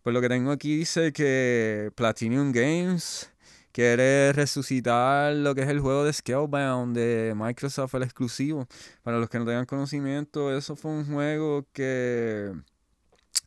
Pues 0.04 0.16
lo 0.16 0.22
que 0.22 0.30
tengo 0.30 0.50
aquí 0.50 0.78
dice 0.78 1.14
que 1.14 1.92
Platinum 1.94 2.52
Games 2.52 3.31
quiere 3.72 4.34
resucitar 4.34 5.34
lo 5.34 5.56
que 5.56 5.62
es 5.62 5.70
el 5.70 5.80
juego 5.80 6.04
de 6.04 6.14
Scalebound 6.14 6.96
de 6.96 7.34
Microsoft, 7.36 7.96
el 7.96 8.04
exclusivo. 8.04 8.68
Para 9.04 9.20
los 9.20 9.30
que 9.30 9.40
no 9.40 9.46
tengan 9.46 9.66
conocimiento, 9.66 10.56
eso 10.56 10.76
fue 10.76 10.92
un 10.92 11.06
juego 11.06 11.66
que 11.74 12.54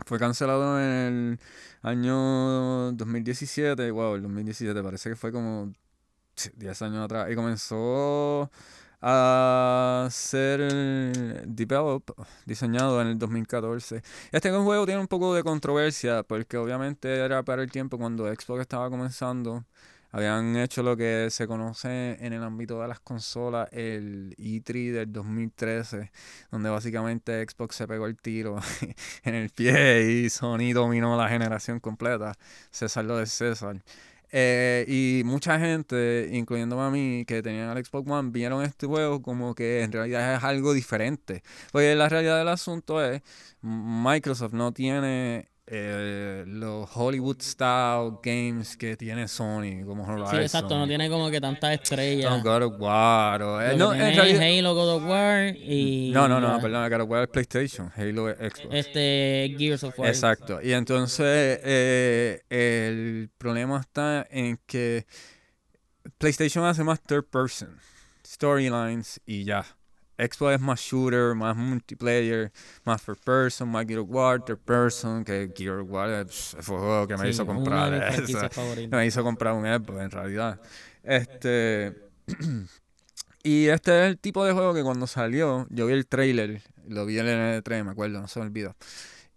fue 0.07 0.19
cancelado 0.19 0.81
en 0.81 1.39
el 1.83 1.89
año 1.89 2.93
2017. 2.93 3.91
Wow, 3.91 4.17
el 4.17 4.23
2017 4.23 4.83
parece 4.83 5.11
que 5.11 5.17
fue 5.17 5.33
como 5.33 5.73
10 6.57 6.83
años 6.83 7.05
atrás. 7.05 7.31
Y 7.31 7.35
comenzó 7.35 8.51
a 9.07 10.09
ser 10.11 10.61
developed, 11.47 12.15
diseñado 12.47 13.03
en 13.03 13.09
el 13.09 13.19
2014. 13.19 14.03
Este 14.33 14.51
juego 14.51 14.87
tiene 14.87 15.01
un 15.01 15.09
poco 15.09 15.35
de 15.35 15.43
controversia 15.43 16.23
porque 16.23 16.57
obviamente 16.57 17.15
era 17.17 17.43
para 17.43 17.63
el 17.63 17.71
tiempo 17.71 17.99
cuando 17.99 18.25
Xbox 18.35 18.63
estaba 18.63 18.89
comenzando. 18.89 19.65
Habían 20.15 20.57
hecho 20.57 20.85
lo 20.85 20.97
que 20.97 21.27
se 21.29 21.49
conoce 21.49 22.25
en 22.25 22.33
el 22.33 22.45
ámbito 22.45 22.81
de 22.81 22.87
las 22.87 23.01
consolas, 23.01 23.69
el 23.73 24.33
E3 24.39 24.93
del 24.93 25.13
2013, 25.13 26.13
donde 26.53 26.71
básicamente 26.71 27.45
Xbox 27.45 27.75
se 27.75 27.89
pegó 27.89 28.07
el 28.07 28.17
tiro 28.17 28.59
en 29.25 29.35
el 29.35 29.51
pie 29.51 30.09
y 30.09 30.31
Sony 30.31 30.73
dominó 30.73 31.17
la 31.17 31.29
generación 31.29 31.81
completa. 31.81 32.33
César 32.71 33.07
lo 33.07 33.17
de 33.17 33.27
César. 33.27 33.83
Eh, 34.31 34.85
y 34.87 35.25
mucha 35.25 35.59
gente, 35.59 36.29
incluyéndome 36.31 36.83
a 36.83 36.91
mí, 36.91 37.25
que 37.27 37.43
tenían 37.43 37.77
el 37.77 37.85
Xbox 37.85 38.09
One, 38.09 38.31
vieron 38.31 38.63
este 38.63 38.87
juego 38.87 39.21
como 39.21 39.57
que 39.57 39.83
en 39.83 39.91
realidad 39.91 40.37
es 40.37 40.45
algo 40.45 40.75
diferente. 40.75 41.43
Porque 41.73 41.93
la 41.97 42.09
realidad 42.09 42.39
del 42.39 42.49
asunto 42.49 43.05
es, 43.05 43.21
Microsoft 43.63 44.53
no 44.53 44.73
tiene 44.73 45.49
eh, 45.67 46.45
los 46.47 46.89
Hollywood 46.95 47.41
style 47.41 48.19
games 48.23 48.77
que 48.77 48.97
tiene 48.97 49.27
Sony 49.29 49.83
como 49.87 50.05
Horizon. 50.05 50.31
Sí, 50.31 50.37
exacto, 50.43 50.79
no 50.79 50.87
tiene 50.87 51.09
como 51.09 51.31
que 51.31 51.41
tantas 51.41 51.73
estrellas. 51.73 52.31
No, 52.31 52.43
God 52.43 52.63
of 52.65 52.75
War. 52.81 53.43
o- 53.43 53.63
eh, 53.63 53.75
no, 53.77 53.95
en 53.95 54.15
realidad- 54.15 54.43
Halo, 54.43 54.75
God 54.75 54.97
of 54.97 55.05
War 55.07 55.57
y... 55.57 56.11
no, 56.13 56.29
no, 56.29 56.39
no, 56.41 56.61
perdón, 56.61 56.91
God 56.91 57.01
of 57.01 57.09
War 57.11 57.23
es 57.23 57.29
PlayStation, 57.31 57.91
Halo 57.97 58.29
es 58.29 58.37
Xbox. 58.53 58.75
Este, 58.75 59.55
Gears 59.59 59.85
of 59.85 59.99
War. 59.99 60.09
Exacto. 60.09 60.61
Y 60.63 60.73
entonces 60.73 61.61
eh, 61.65 62.43
el 62.51 63.31
problema 63.39 63.81
está 63.81 64.27
en 64.31 64.59
que 64.67 65.07
PlayStation 66.19 66.65
hace 66.67 66.85
más 66.85 67.01
third 67.01 67.25
person, 67.25 67.79
storylines 68.27 69.21
y 69.25 69.45
ya. 69.45 69.65
Xbox 70.19 70.55
es 70.55 70.61
más 70.61 70.81
shooter, 70.81 71.35
más 71.35 71.57
multiplayer, 71.57 72.53
más 72.85 73.03
first 73.03 73.25
person, 73.25 73.69
más 73.69 73.87
Gear 73.87 74.01
of 74.01 74.09
War, 74.11 74.45
third 74.45 74.59
person, 74.59 75.25
que 75.25 75.51
Gear 75.55 75.81
of 75.81 75.91
War 75.91 76.27
fue 76.29 76.77
un 76.77 76.83
juego 76.83 77.07
que 77.07 77.17
me 77.17 77.25
Sí, 77.25 77.29
hizo 77.31 77.47
comprar 77.47 77.93
eso. 77.95 78.23
Me 78.91 79.07
hizo 79.07 79.23
comprar 79.23 79.55
un 79.55 79.65
Xbox 79.65 80.01
en 80.01 80.11
realidad. 80.11 80.61
Este 81.03 81.95
y 83.43 83.67
este 83.67 84.03
es 84.05 84.09
el 84.11 84.19
tipo 84.19 84.45
de 84.45 84.53
juego 84.53 84.73
que 84.73 84.83
cuando 84.83 85.07
salió, 85.07 85.67
yo 85.71 85.87
vi 85.87 85.93
el 85.95 86.07
trailer, 86.07 86.63
lo 86.89 87.05
vi 87.07 87.19
en 87.19 87.27
el 87.27 87.63
N3, 87.63 87.85
me 87.85 87.91
acuerdo, 87.91 88.21
no 88.21 88.29
se 88.29 88.41
me 88.41 88.47
olvidó. 88.47 88.75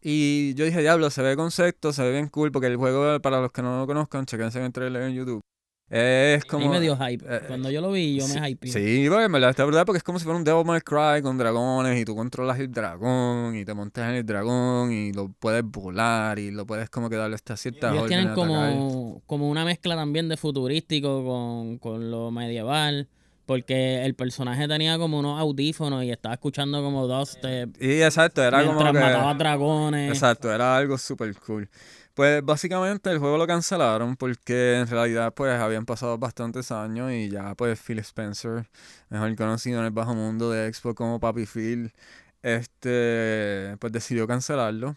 Y 0.01 0.53
yo 0.53 0.63
dije, 0.63 0.79
diablo, 0.79 1.09
se 1.09 1.21
ve 1.21 1.35
concepto, 1.35 1.91
se 1.91 2.03
ve 2.03 2.11
bien 2.11 2.27
cool, 2.29 2.51
porque 2.51 2.67
el 2.67 2.77
juego, 2.77 3.19
para 3.19 3.41
los 3.41 3.51
que 3.51 3.61
no 3.61 3.79
lo 3.79 3.87
conozcan, 3.87 4.25
chequense 4.25 4.63
el 4.63 4.71
trailer 4.71 5.03
en 5.03 5.15
YouTube. 5.15 5.41
Es 5.89 6.43
como... 6.45 6.65
Ahí 6.65 6.69
me 6.69 6.81
dio 6.81 6.97
hype. 6.97 7.23
eh, 7.27 7.41
Cuando 7.47 7.71
yo 7.71 7.79
lo 7.79 7.91
vi, 7.91 8.19
yo 8.19 8.27
me 8.27 8.49
hypeé. 8.49 8.71
Sí, 8.71 9.05
porque 9.09 9.25
en 9.25 9.31
verdad 9.31 9.51
está 9.51 9.63
verdad 9.63 9.85
porque 9.85 9.97
es 9.97 10.03
como 10.03 10.19
si 10.19 10.25
fuera 10.25 10.37
un 10.37 10.43
Devil 10.43 10.65
May 10.65 10.81
Cry 10.81 11.21
con 11.21 11.37
dragones 11.37 11.99
y 12.01 12.03
tú 12.03 12.15
controlas 12.15 12.59
el 12.59 12.71
dragón 12.71 13.55
y 13.55 13.63
te 13.63 13.73
montas 13.73 14.09
en 14.09 14.15
el 14.15 14.25
dragón 14.25 14.91
y 14.91 15.13
lo 15.13 15.29
puedes 15.39 15.63
volar 15.63 16.39
y 16.39 16.51
lo 16.51 16.65
puedes 16.65 16.89
como 16.89 17.09
que 17.09 17.15
darle 17.15 17.35
esta 17.37 17.55
cierta 17.55 17.91
Ellos 17.93 18.07
tienen 18.07 18.33
como, 18.33 19.21
como 19.25 19.49
una 19.49 19.63
mezcla 19.63 19.95
también 19.95 20.27
de 20.27 20.35
futurístico 20.35 21.23
con, 21.23 21.77
con 21.77 22.11
lo 22.11 22.31
medieval. 22.31 23.07
Porque 23.45 24.03
el 24.03 24.13
personaje 24.13 24.67
tenía 24.67 24.97
como 24.97 25.19
unos 25.19 25.39
audífonos 25.39 26.03
y 26.03 26.11
estaba 26.11 26.33
escuchando 26.33 26.83
como 26.83 27.07
dubstep 27.07 27.81
Y 27.81 28.01
exacto, 28.01 28.43
era 28.43 28.59
como 28.65 28.73
mientras 28.81 28.91
que... 28.91 28.99
mataba 28.99 29.33
dragones. 29.35 30.09
Exacto, 30.11 30.51
era 30.53 30.75
algo 30.75 30.97
súper 30.97 31.33
cool. 31.37 31.69
Pues 32.17 32.43
básicamente 32.43 33.11
el 33.11 33.19
juego 33.19 33.37
lo 33.37 33.45
cancelaron 33.45 34.15
porque 34.15 34.79
en 34.79 34.87
realidad 34.87 35.31
pues 35.35 35.53
habían 35.61 35.85
pasado 35.85 36.17
bastantes 36.17 36.71
años 36.71 37.11
y 37.11 37.29
ya 37.29 37.53
pues 37.53 37.79
Phil 37.79 37.99
Spencer, 37.99 38.67
mejor 39.09 39.35
conocido 39.35 39.81
en 39.81 39.85
el 39.85 39.91
bajo 39.91 40.15
mundo 40.15 40.49
de 40.49 40.73
Xbox 40.73 40.95
como 40.95 41.19
Papi 41.19 41.45
Phil, 41.45 41.93
este 42.41 43.77
pues 43.79 43.93
decidió 43.93 44.25
cancelarlo. 44.25 44.95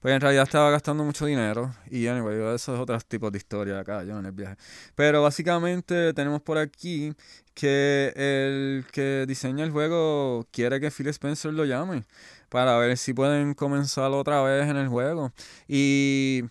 Porque 0.00 0.14
en 0.16 0.20
realidad 0.20 0.42
estaba 0.42 0.70
gastando 0.70 1.04
mucho 1.04 1.26
dinero 1.26 1.72
y 1.88 2.08
anyway, 2.08 2.36
eso 2.56 2.74
es 2.74 2.80
otro 2.80 2.98
tipo 3.00 3.30
de 3.30 3.38
historia 3.38 3.78
acá, 3.78 4.02
yo 4.02 4.18
en 4.18 4.26
el 4.26 4.32
viaje. 4.32 4.56
Pero 4.96 5.22
básicamente 5.22 6.12
tenemos 6.14 6.42
por 6.42 6.58
aquí 6.58 7.14
que 7.54 8.12
el 8.16 8.86
que 8.90 9.24
diseña 9.28 9.64
el 9.64 9.70
juego 9.70 10.46
quiere 10.50 10.80
que 10.80 10.90
Phil 10.90 11.06
Spencer 11.08 11.52
lo 11.52 11.64
llame 11.64 12.04
para 12.48 12.76
ver 12.78 12.96
si 12.96 13.14
pueden 13.14 13.54
comenzar 13.54 14.10
otra 14.10 14.42
vez 14.42 14.68
en 14.68 14.76
el 14.76 14.88
juego. 14.88 15.32
Y 15.68 16.44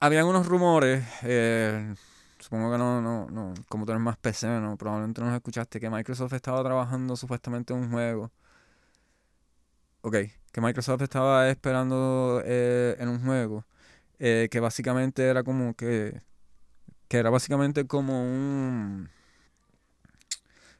habían 0.00 0.26
unos 0.26 0.46
rumores, 0.46 1.04
eh, 1.22 1.94
supongo 2.38 2.72
que 2.72 2.78
no, 2.78 3.00
no, 3.02 3.28
no, 3.30 3.54
como 3.68 3.84
tú 3.84 3.92
eres 3.92 4.02
más 4.02 4.16
PC, 4.16 4.48
¿no? 4.60 4.76
probablemente 4.76 5.20
no 5.20 5.34
escuchaste, 5.34 5.78
que 5.78 5.90
Microsoft 5.90 6.32
estaba 6.32 6.62
trabajando 6.64 7.16
supuestamente 7.16 7.74
en 7.74 7.80
un 7.80 7.90
juego. 7.90 8.30
Ok, 10.02 10.16
que 10.52 10.60
Microsoft 10.62 11.02
estaba 11.02 11.48
esperando 11.50 12.42
eh, 12.44 12.96
en 12.98 13.08
un 13.10 13.22
juego 13.22 13.66
eh, 14.18 14.48
que 14.50 14.60
básicamente 14.60 15.26
era 15.26 15.42
como 15.44 15.74
que, 15.74 16.20
que 17.08 17.18
era 17.18 17.30
básicamente 17.30 17.86
como 17.86 18.22
un, 18.22 19.10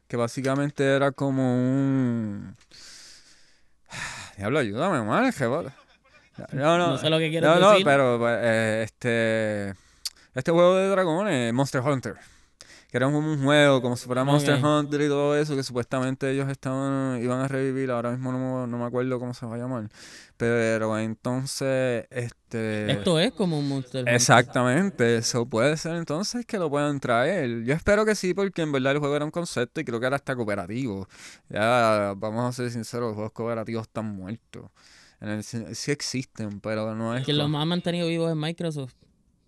que 0.07 0.17
básicamente 0.17 0.83
era 0.83 1.11
como 1.11 1.55
un, 1.55 2.55
diablo, 4.37 4.59
ayúdame, 4.59 5.03
mal, 5.03 5.31
No, 6.51 6.77
no, 6.77 6.87
No 6.91 6.97
sé 6.97 7.09
lo 7.09 7.17
que 7.19 7.29
quieres 7.29 7.49
no, 7.49 7.59
no, 7.59 7.69
decir. 7.71 7.85
pero 7.85 8.19
eh, 8.29 8.83
este, 8.83 9.73
este 10.33 10.51
juego 10.51 10.75
de 10.75 10.87
dragones, 10.89 11.53
Monster 11.53 11.81
Hunter, 11.81 12.15
que 12.89 12.97
era 12.97 13.05
como 13.05 13.19
un 13.19 13.43
juego, 13.43 13.81
como 13.81 13.95
si 13.95 14.05
fuera 14.05 14.23
Monster. 14.23 14.63
Hunter 14.63 15.01
y 15.01 15.07
todo 15.07 15.37
eso, 15.37 15.55
que 15.55 15.63
supuestamente 15.63 16.29
ellos 16.31 16.49
estaban, 16.49 17.21
iban 17.23 17.39
a 17.41 17.47
revivir, 17.47 17.89
ahora 17.91 18.11
mismo 18.11 18.31
no, 18.31 18.37
me- 18.37 18.67
no 18.67 18.77
me 18.77 18.85
acuerdo 18.85 19.17
cómo 19.19 19.33
se 19.33 19.45
va 19.45 19.55
a 19.55 19.57
llamar, 19.57 19.87
pero 20.37 20.97
entonces, 20.99 22.05
este... 22.09 22.91
Esto 22.91 23.17
es 23.19 23.31
como 23.31 23.59
un 23.59 23.69
Monster 23.69 24.01
Hunter. 24.01 24.13
Exactamente, 24.15 25.15
eso 25.17 25.45
puede 25.45 25.77
ser 25.77 25.95
entonces 25.95 26.45
que 26.45 26.57
lo 26.57 26.69
puedan 26.69 26.99
traer. 26.99 27.63
Yo 27.63 27.73
espero 27.73 28.05
que 28.05 28.15
sí, 28.15 28.33
porque 28.33 28.61
en 28.63 28.71
verdad 28.73 28.91
el 28.93 28.99
juego 28.99 29.15
era 29.15 29.23
un 29.23 29.31
concepto 29.31 29.79
y 29.79 29.85
creo 29.85 29.99
que 30.01 30.07
era 30.07 30.17
hasta 30.17 30.35
cooperativo. 30.35 31.07
Ya, 31.47 32.13
vamos 32.17 32.43
a 32.43 32.51
ser 32.51 32.71
sinceros, 32.71 33.07
los 33.09 33.15
juegos 33.15 33.31
cooperativos 33.31 33.83
están 33.83 34.05
muertos. 34.13 34.65
En 35.21 35.29
el, 35.29 35.43
sí 35.43 35.91
existen, 35.91 36.59
pero 36.59 36.95
no 36.95 37.15
es... 37.15 37.23
Quien 37.23 37.37
los 37.37 37.49
más 37.49 37.65
mantenido 37.67 38.07
vivos 38.07 38.29
es 38.31 38.35
Microsoft. 38.35 38.93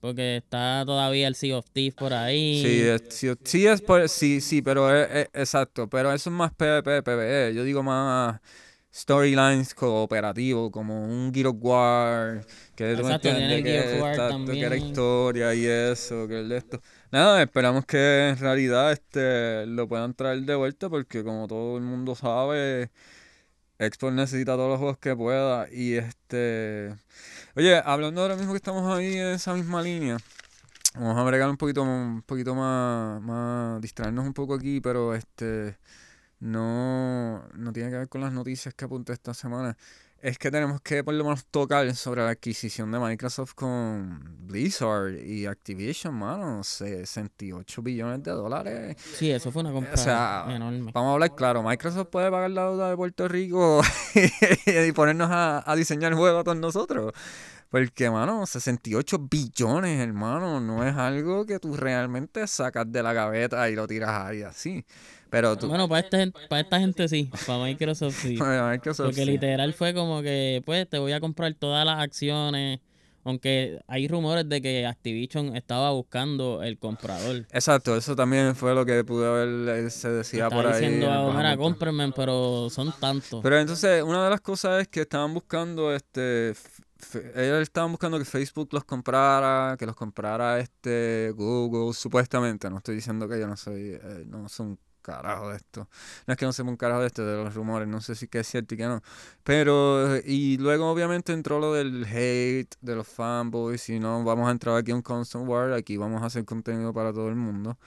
Porque 0.02 0.38
está 0.38 0.84
todavía 0.86 1.28
el 1.30 1.36
Sea 1.36 1.58
of 1.58 1.66
Thieves 1.72 1.96
por 1.96 2.14
ahí. 2.14 2.60
Sí, 2.62 2.82
es, 2.82 3.04
sí, 3.10 3.30
sí, 3.44 3.66
es 3.68 3.82
por- 3.82 4.10
sí, 4.10 4.42
sí, 4.42 4.62
pero 4.62 4.94
es, 4.94 5.10
es- 5.10 5.30
exacto, 5.34 5.88
pero 5.90 6.12
eso 6.12 6.30
es 6.30 6.36
más 6.36 6.52
PvP, 6.54 7.02
PvE. 7.04 7.54
Yo 7.56 7.64
digo 7.64 7.82
más 7.84 8.42
storylines 8.94 9.74
cooperativo, 9.74 10.70
como 10.70 11.06
un 11.06 11.34
Gear 11.34 11.48
of 11.48 11.56
War, 11.62 12.46
que 12.76 12.92
Exacto, 12.92 13.22
tiene 13.22 13.56
el 13.56 13.64
que, 13.64 13.70
Gear 13.72 13.88
of 13.96 14.02
War 14.02 14.14
exacto, 14.14 14.46
que 14.46 14.60
era 14.60 14.76
historia 14.76 15.56
y 15.56 15.66
eso, 15.66 16.28
que 16.28 16.40
el 16.42 16.50
de 16.50 16.58
esto. 16.58 16.82
Nada, 17.12 17.42
esperamos 17.42 17.86
que 17.86 18.28
en 18.30 18.38
realidad 18.38 18.92
este 18.92 19.66
lo 19.66 19.88
puedan 19.88 20.14
traer 20.14 20.42
de 20.42 20.56
vuelta 20.56 20.90
porque 20.90 21.24
como 21.24 21.48
todo 21.48 21.78
el 21.78 21.84
mundo 21.84 22.14
sabe, 22.14 22.92
Xbox 23.92 24.14
necesita 24.14 24.54
todos 24.54 24.70
los 24.70 24.80
juegos 24.80 24.98
que 24.98 25.16
pueda 25.16 25.68
y 25.72 25.96
este... 25.96 26.96
Oye, 27.56 27.82
hablando 27.86 28.22
ahora 28.22 28.36
mismo 28.36 28.54
que 28.54 28.58
estamos 28.58 28.92
ahí 28.96 29.14
en 29.14 29.28
esa 29.28 29.54
misma 29.54 29.82
línea, 29.82 30.18
vamos 30.96 31.18
a 31.18 31.24
bregar 31.24 31.50
un 31.50 31.58
poquito, 31.58 31.84
un 31.84 32.22
poquito 32.24 32.56
más, 32.56 33.22
más, 33.22 33.82
distraernos 33.82 34.26
un 34.26 34.34
poco 34.34 34.56
aquí, 34.56 34.82
pero 34.82 35.14
este 35.16 35.78
no, 36.40 37.48
no 37.56 37.74
tiene 37.74 37.90
que 37.90 37.98
ver 37.98 38.10
con 38.10 38.22
las 38.22 38.34
noticias 38.34 38.74
que 38.74 38.86
apunté 38.86 39.14
esta 39.14 39.34
semana. 39.34 39.78
Es 40.24 40.38
que 40.38 40.50
tenemos 40.50 40.80
que 40.80 41.04
por 41.04 41.14
lo 41.14 41.26
menos 41.26 41.46
tocar 41.48 41.94
sobre 41.96 42.24
la 42.24 42.30
adquisición 42.30 42.90
de 42.94 42.98
Microsoft 42.98 43.56
con 43.56 44.22
Blizzard 44.48 45.16
y 45.22 45.46
Activision, 45.46 46.14
mano. 46.14 46.64
68 46.64 47.82
billones 47.82 48.24
de 48.24 48.32
dólares. 48.32 48.96
Sí, 49.18 49.32
eso 49.32 49.52
fue 49.52 49.64
una 49.64 49.74
compra 49.74 49.94
O 49.94 49.98
sea, 49.98 50.46
enorme. 50.48 50.94
Vamos 50.94 51.10
a 51.10 51.14
hablar 51.16 51.36
claro, 51.36 51.62
Microsoft 51.62 52.08
puede 52.08 52.32
pagar 52.32 52.52
la 52.52 52.64
deuda 52.64 52.90
de 52.90 52.96
Puerto 52.96 53.28
Rico 53.28 53.82
y 54.66 54.92
ponernos 54.94 55.30
a, 55.30 55.70
a 55.70 55.76
diseñar 55.76 56.14
juegos 56.14 56.46
con 56.46 56.62
nosotros. 56.62 57.12
Porque, 57.70 58.10
mano, 58.10 58.46
68 58.46 59.28
billones, 59.30 60.00
hermano, 60.00 60.62
no 60.62 60.88
es 60.88 60.96
algo 60.96 61.46
que 61.46 61.60
tú 61.60 61.76
realmente 61.76 62.48
sacas 62.48 62.90
de 62.90 63.04
la 63.04 63.12
gaveta 63.12 63.70
y 63.70 63.76
lo 63.76 63.88
tiras 63.88 64.28
ahí 64.28 64.42
así. 64.44 64.86
Pero 65.34 65.58
tú... 65.58 65.68
Bueno, 65.68 65.90
para 65.90 66.02
esta, 66.02 66.20
gente, 66.20 66.40
para 66.48 66.62
esta 66.62 66.80
gente 66.80 67.08
sí, 67.08 67.28
para 67.48 67.64
Microsoft 67.64 68.22
sí. 68.22 68.38
Microsoft 68.72 69.08
Porque 69.08 69.26
sí. 69.26 69.32
literal 69.32 69.74
fue 69.74 69.96
como 69.96 70.22
que, 70.22 70.62
pues, 70.64 70.88
te 70.88 71.00
voy 71.00 71.12
a 71.12 71.20
comprar 71.20 71.52
todas 71.56 71.84
las 71.88 72.00
acciones. 72.00 72.80
Aunque 73.24 73.80
hay 73.88 74.08
rumores 74.08 74.48
de 74.48 74.62
que 74.62 74.86
Activision 74.86 75.56
estaba 75.56 75.90
buscando 75.90 76.62
el 76.62 76.78
comprador. 76.78 77.48
Exacto, 77.52 77.96
eso 77.98 78.16
también 78.16 78.56
fue 78.56 78.76
lo 78.76 78.86
que 78.86 79.04
pude 79.04 79.28
ver, 79.28 79.86
eh, 79.86 79.90
se 79.90 80.10
decía 80.10 80.50
por 80.52 80.68
ahí. 80.68 80.74
diciendo, 80.84 81.10
"Ah, 81.12 81.22
bajamiento. 81.24 81.64
cómprenme, 81.64 82.12
pero 82.12 82.70
son 82.70 82.94
tantos. 83.00 83.42
Pero 83.42 83.58
entonces, 83.58 84.04
una 84.04 84.24
de 84.26 84.30
las 84.30 84.42
cosas 84.42 84.84
es 84.84 84.88
que 84.88 85.02
estaban 85.02 85.34
buscando, 85.34 85.96
este, 85.96 86.54
ellos 87.34 87.62
estaban 87.62 87.90
buscando 87.92 88.20
que 88.20 88.26
Facebook 88.26 88.70
los 88.72 88.84
comprara, 88.84 89.78
que 89.80 89.88
los 89.88 89.96
comprara 89.96 90.60
este 90.60 91.32
Google, 91.36 91.94
supuestamente. 91.96 92.70
No 92.70 92.78
estoy 92.78 92.96
diciendo 92.96 93.28
que 93.28 93.40
yo 93.40 93.48
no 93.48 93.58
soy, 93.58 93.98
eh, 94.00 94.26
no 94.28 94.48
soy 94.48 94.68
un 94.68 94.80
carajo 95.04 95.50
de 95.50 95.58
esto. 95.58 95.88
No 96.26 96.34
es 96.34 96.38
que 96.40 96.46
no 96.46 96.54
sea 96.54 96.66
un 96.66 96.78
carajo 96.78 97.02
de 97.02 97.08
esto, 97.08 97.26
de 97.26 97.44
los 97.44 97.54
rumores, 97.54 97.88
no 97.88 98.02
sé 98.02 98.16
si 98.16 98.28
que 98.28 98.40
es 98.40 98.48
cierto 98.48 98.74
y 98.74 98.78
que 98.78 98.86
no. 98.86 99.04
Pero, 99.44 100.18
y 100.18 100.58
luego 100.58 100.90
obviamente 100.90 101.34
entró 101.34 101.60
lo 101.60 101.74
del 101.74 102.06
hate, 102.06 102.74
de 102.82 102.96
los 102.96 103.08
fanboys, 103.08 103.90
y 103.90 104.00
no 104.00 104.24
vamos 104.24 104.48
a 104.48 104.52
entrar 104.52 104.76
aquí 104.78 104.92
un 104.92 105.04
constant 105.04 105.48
war, 105.48 105.74
aquí 105.74 105.98
vamos 105.98 106.24
a 106.24 106.26
hacer 106.26 106.46
contenido 106.46 106.94
para 106.94 107.14
todo 107.14 107.30
el 107.30 107.36
mundo. 107.36 107.78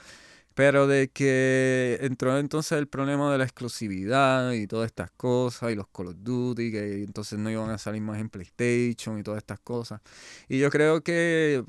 Pero 0.57 0.87
de 0.87 1.09
que 1.09 1.99
entró 2.01 2.35
entonces 2.39 2.79
el 2.79 2.87
problema 2.87 3.31
de 3.31 3.37
la 3.37 3.43
exclusividad 3.43 4.53
y 4.53 4.65
todas 4.65 4.87
estas 4.87 5.11
cosas, 5.11 5.71
y 5.71 5.75
los 5.75 5.87
Call 5.89 6.07
of 6.07 6.15
Duty, 6.17 6.71
que 6.71 7.03
entonces 7.03 7.37
no 7.37 7.51
iban 7.51 7.69
a 7.69 7.77
salir 7.77 8.01
más 8.01 8.19
en 8.19 8.29
PlayStation 8.29 9.19
y 9.19 9.23
todas 9.23 9.37
estas 9.37 9.59
cosas. 9.59 10.01
Y 10.49 10.57
yo 10.57 10.71
creo 10.71 11.03
que, 11.03 11.63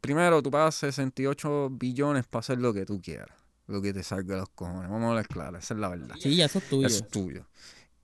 primero, 0.00 0.40
tú 0.42 0.50
pagas 0.50 0.76
68 0.76 1.70
billones 1.72 2.24
para 2.28 2.40
hacer 2.40 2.58
lo 2.58 2.72
que 2.72 2.86
tú 2.86 3.00
quieras, 3.02 3.36
lo 3.68 3.80
que 3.80 3.92
te 3.92 4.02
salga 4.02 4.34
de 4.34 4.40
los 4.40 4.48
cojones. 4.48 4.90
Vamos 4.90 5.04
a 5.04 5.08
hablar 5.10 5.28
claro, 5.28 5.58
esa 5.58 5.74
es 5.74 5.80
la 5.80 5.88
verdad. 5.88 6.16
Sí, 6.18 6.40
eso 6.40 6.58
es 6.58 6.68
tuyo. 6.68 6.86
Eso 6.86 7.04
es 7.04 7.08
tuyo. 7.08 7.46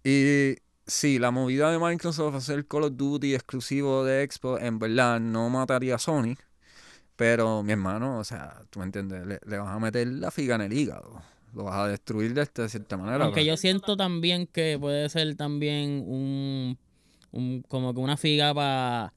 Y 0.04 0.56
sí, 0.86 1.18
la 1.18 1.30
movida 1.30 1.70
de 1.72 1.78
Microsoft 1.78 2.34
a 2.34 2.38
hacer 2.38 2.66
Call 2.66 2.84
of 2.84 2.92
Duty 2.96 3.34
exclusivo 3.34 4.04
de 4.04 4.28
Xbox, 4.30 4.62
en 4.62 4.78
verdad 4.78 5.18
no 5.18 5.48
mataría 5.50 5.96
a 5.96 5.98
Sony. 5.98 6.36
Pero 7.16 7.62
mi 7.62 7.72
hermano, 7.72 8.18
o 8.18 8.24
sea, 8.24 8.60
tú 8.70 8.80
me 8.80 8.86
entiendes, 8.86 9.26
le, 9.26 9.40
le 9.46 9.58
vas 9.58 9.68
a 9.68 9.78
meter 9.78 10.06
la 10.06 10.30
figa 10.30 10.56
en 10.56 10.62
el 10.62 10.72
hígado. 10.72 11.22
Lo 11.54 11.64
vas 11.64 11.76
a 11.76 11.88
destruir 11.88 12.34
de, 12.34 12.42
esta, 12.42 12.62
de 12.62 12.68
cierta 12.68 12.96
manera. 12.96 13.24
Aunque 13.24 13.44
yo 13.44 13.56
siento 13.56 13.96
también 13.96 14.46
que 14.48 14.76
puede 14.78 15.08
ser 15.08 15.36
también 15.36 16.02
un, 16.06 16.76
un 17.30 17.62
como 17.68 17.94
que 17.94 18.00
una 18.00 18.16
figa 18.16 18.52
para 18.52 19.12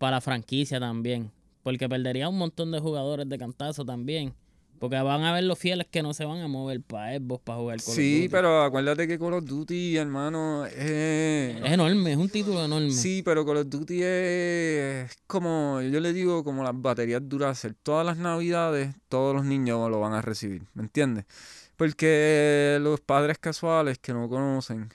la 0.00 0.20
franquicia 0.22 0.80
también. 0.80 1.30
Porque 1.62 1.88
perdería 1.88 2.28
un 2.28 2.38
montón 2.38 2.72
de 2.72 2.80
jugadores 2.80 3.28
de 3.28 3.38
cantazo 3.38 3.84
también. 3.84 4.34
Porque 4.82 5.00
van 5.00 5.22
a 5.22 5.32
ver 5.32 5.44
los 5.44 5.60
fieles 5.60 5.86
que 5.88 6.02
no 6.02 6.12
se 6.12 6.24
van 6.24 6.40
a 6.40 6.48
mover 6.48 6.80
para 6.82 7.16
Xbox 7.16 7.44
para 7.44 7.58
jugar 7.60 7.76
Call 7.78 7.88
of 7.88 7.94
Sí, 7.94 8.16
Duty. 8.22 8.28
pero 8.30 8.62
acuérdate 8.64 9.06
que 9.06 9.16
Call 9.16 9.34
of 9.34 9.44
Duty, 9.44 9.96
hermano, 9.96 10.66
es... 10.66 10.74
Es 10.76 11.70
enorme, 11.72 12.10
es 12.10 12.16
un 12.18 12.28
título 12.28 12.64
enorme. 12.64 12.90
Sí, 12.90 13.22
pero 13.24 13.46
Call 13.46 13.58
of 13.58 13.68
Duty 13.68 14.00
es 14.02 15.16
como, 15.28 15.80
yo 15.82 16.00
le 16.00 16.12
digo, 16.12 16.42
como 16.42 16.64
las 16.64 16.72
baterías 16.74 17.22
Duracell. 17.24 17.76
Todas 17.80 18.04
las 18.04 18.16
navidades, 18.16 18.92
todos 19.08 19.36
los 19.36 19.44
niños 19.44 19.88
lo 19.88 20.00
van 20.00 20.14
a 20.14 20.20
recibir, 20.20 20.64
¿me 20.74 20.82
entiendes? 20.82 21.26
Porque 21.76 22.78
los 22.80 22.98
padres 23.00 23.38
casuales 23.38 23.98
que 24.00 24.12
no 24.12 24.28
conocen 24.28 24.88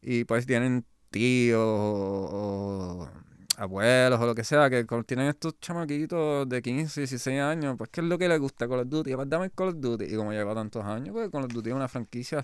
y 0.00 0.24
pues 0.24 0.46
tienen 0.46 0.86
tíos 1.10 1.60
o, 1.60 3.02
o 3.02 3.10
abuelos 3.56 4.20
o 4.20 4.26
lo 4.26 4.34
que 4.34 4.44
sea, 4.44 4.68
que 4.70 4.86
tienen 5.06 5.28
estos 5.28 5.58
chamaquitos 5.60 6.48
de 6.48 6.62
15, 6.62 7.00
16 7.00 7.40
años, 7.40 7.74
pues 7.76 7.90
¿qué 7.90 8.00
es 8.00 8.06
lo 8.06 8.18
que 8.18 8.28
les 8.28 8.38
gusta 8.38 8.68
Call 8.68 8.80
of 8.80 8.88
Duty? 8.88 9.14
Pues 9.14 9.28
dame 9.28 9.50
Call 9.50 9.68
of 9.68 9.76
Duty. 9.80 10.04
Y 10.04 10.16
como 10.16 10.32
lleva 10.32 10.54
tantos 10.54 10.84
años, 10.84 11.10
pues 11.12 11.30
Call 11.30 11.44
of 11.44 11.52
Duty 11.52 11.70
es 11.70 11.76
una 11.76 11.88
franquicia 11.88 12.40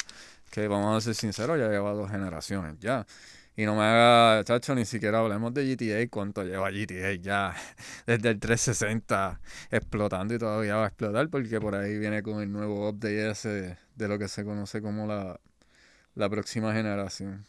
que, 0.51 0.69
vamos 0.69 0.97
a 0.97 1.01
ser 1.01 1.15
sinceros, 1.15 1.59
ya 1.59 1.69
lleva 1.69 1.93
dos 1.93 2.11
generaciones 2.11 2.79
ya. 2.81 3.07
Y 3.55 3.67
no 3.67 3.75
me 3.75 3.83
haga, 3.83 4.45
chacho, 4.45 4.75
ni 4.75 4.87
siquiera 4.87 5.19
hablemos 5.19 5.53
de 5.53 5.77
GTA, 5.77 6.09
cuánto 6.11 6.43
lleva 6.43 6.71
GTA 6.71 7.15
ya 7.15 7.55
desde 8.07 8.31
el 8.31 8.41
360 8.41 9.41
explotando 9.71 10.35
y 10.35 10.39
todavía 10.39 10.77
va 10.77 10.85
a 10.85 10.89
explotar 10.89 11.29
porque 11.29 11.61
por 11.61 11.75
ahí 11.75 11.99
viene 11.99 12.23
con 12.23 12.41
el 12.41 12.51
nuevo 12.51 12.89
update 12.89 13.31
ese 13.31 13.79
de 13.95 14.09
lo 14.09 14.19
que 14.19 14.29
se 14.29 14.45
conoce 14.45 14.81
como 14.81 15.07
la, 15.07 15.39
la 16.15 16.31
próxima 16.31 16.73
generación. 16.73 17.45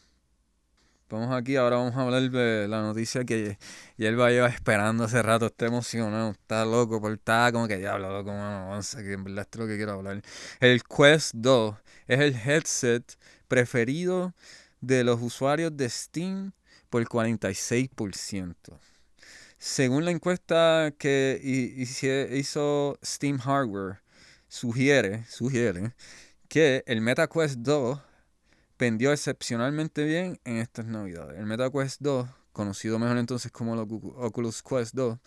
Vamos 1.13 1.31
aquí, 1.31 1.57
ahora 1.57 1.75
vamos 1.75 1.95
a 1.95 2.01
hablar 2.01 2.23
de 2.31 2.67
la 2.67 2.81
noticia 2.81 3.23
que 3.23 3.59
Yerba 3.97 4.31
lleva 4.31 4.47
esperando 4.47 5.03
hace 5.03 5.21
rato, 5.21 5.45
está 5.45 5.67
emocionado, 5.67 6.31
está 6.31 6.65
loco, 6.65 6.99
por 6.99 7.11
está 7.11 7.51
como 7.51 7.67
que 7.67 7.77
diablo, 7.77 8.11
loco, 8.11 8.31
mano, 8.31 8.81
que 8.81 9.13
en 9.13 9.23
verdad 9.23 9.43
esto 9.43 9.59
es 9.59 9.61
lo 9.61 9.67
que 9.67 9.77
quiero 9.77 9.91
hablar. 9.91 10.23
El 10.59 10.81
Quest 10.81 11.35
2 11.35 11.75
es 12.07 12.19
el 12.19 12.35
headset 12.35 13.03
preferido 13.47 14.33
de 14.81 15.03
los 15.03 15.21
usuarios 15.21 15.77
de 15.77 15.87
Steam 15.87 16.53
por 16.89 17.05
46%. 17.07 18.55
Según 19.59 20.05
la 20.05 20.09
encuesta 20.11 20.95
que 20.97 21.39
hizo 21.43 22.97
Steam 23.05 23.37
Hardware, 23.37 23.99
sugiere, 24.47 25.25
sugiere 25.29 25.93
que 26.47 26.83
el 26.87 27.01
MetaQuest 27.01 27.57
2 27.59 27.99
vendió 28.77 29.11
excepcionalmente 29.11 30.03
bien 30.03 30.39
en 30.45 30.57
estas 30.57 30.85
navidades. 30.85 31.39
El 31.39 31.45
MetaQuest 31.45 32.01
2, 32.01 32.27
conocido 32.51 32.99
mejor 32.99 33.17
entonces 33.17 33.51
como 33.51 33.73
el 33.73 33.79
Ocu- 33.81 34.13
Oculus 34.17 34.61
Quest 34.61 34.93
2, 34.95 35.17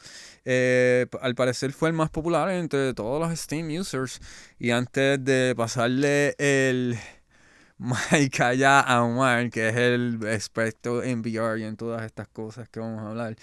eh, 0.45 1.07
al 1.21 1.35
parecer 1.35 1.73
fue 1.73 1.89
el 1.89 1.95
más 1.95 2.11
popular 2.11 2.51
entre 2.51 2.95
todos 2.95 3.21
los 3.21 3.39
Steam 3.39 3.69
users. 3.81 4.21
Y 4.59 4.71
antes 4.71 5.25
de 5.25 5.55
pasarle 5.57 6.35
el 6.39 6.99
mic 7.79 8.41
allá 8.41 8.81
a 8.81 9.03
Omar, 9.03 9.51
que 9.51 9.69
es 9.69 9.77
el 9.77 10.21
experto 10.27 11.03
en 11.03 11.21
VR 11.21 11.61
y 11.61 11.65
en 11.65 11.77
todas 11.77 12.03
estas 12.05 12.29
cosas 12.29 12.69
que 12.69 12.81
vamos 12.81 13.03
a 13.03 13.09
hablar, 13.11 13.37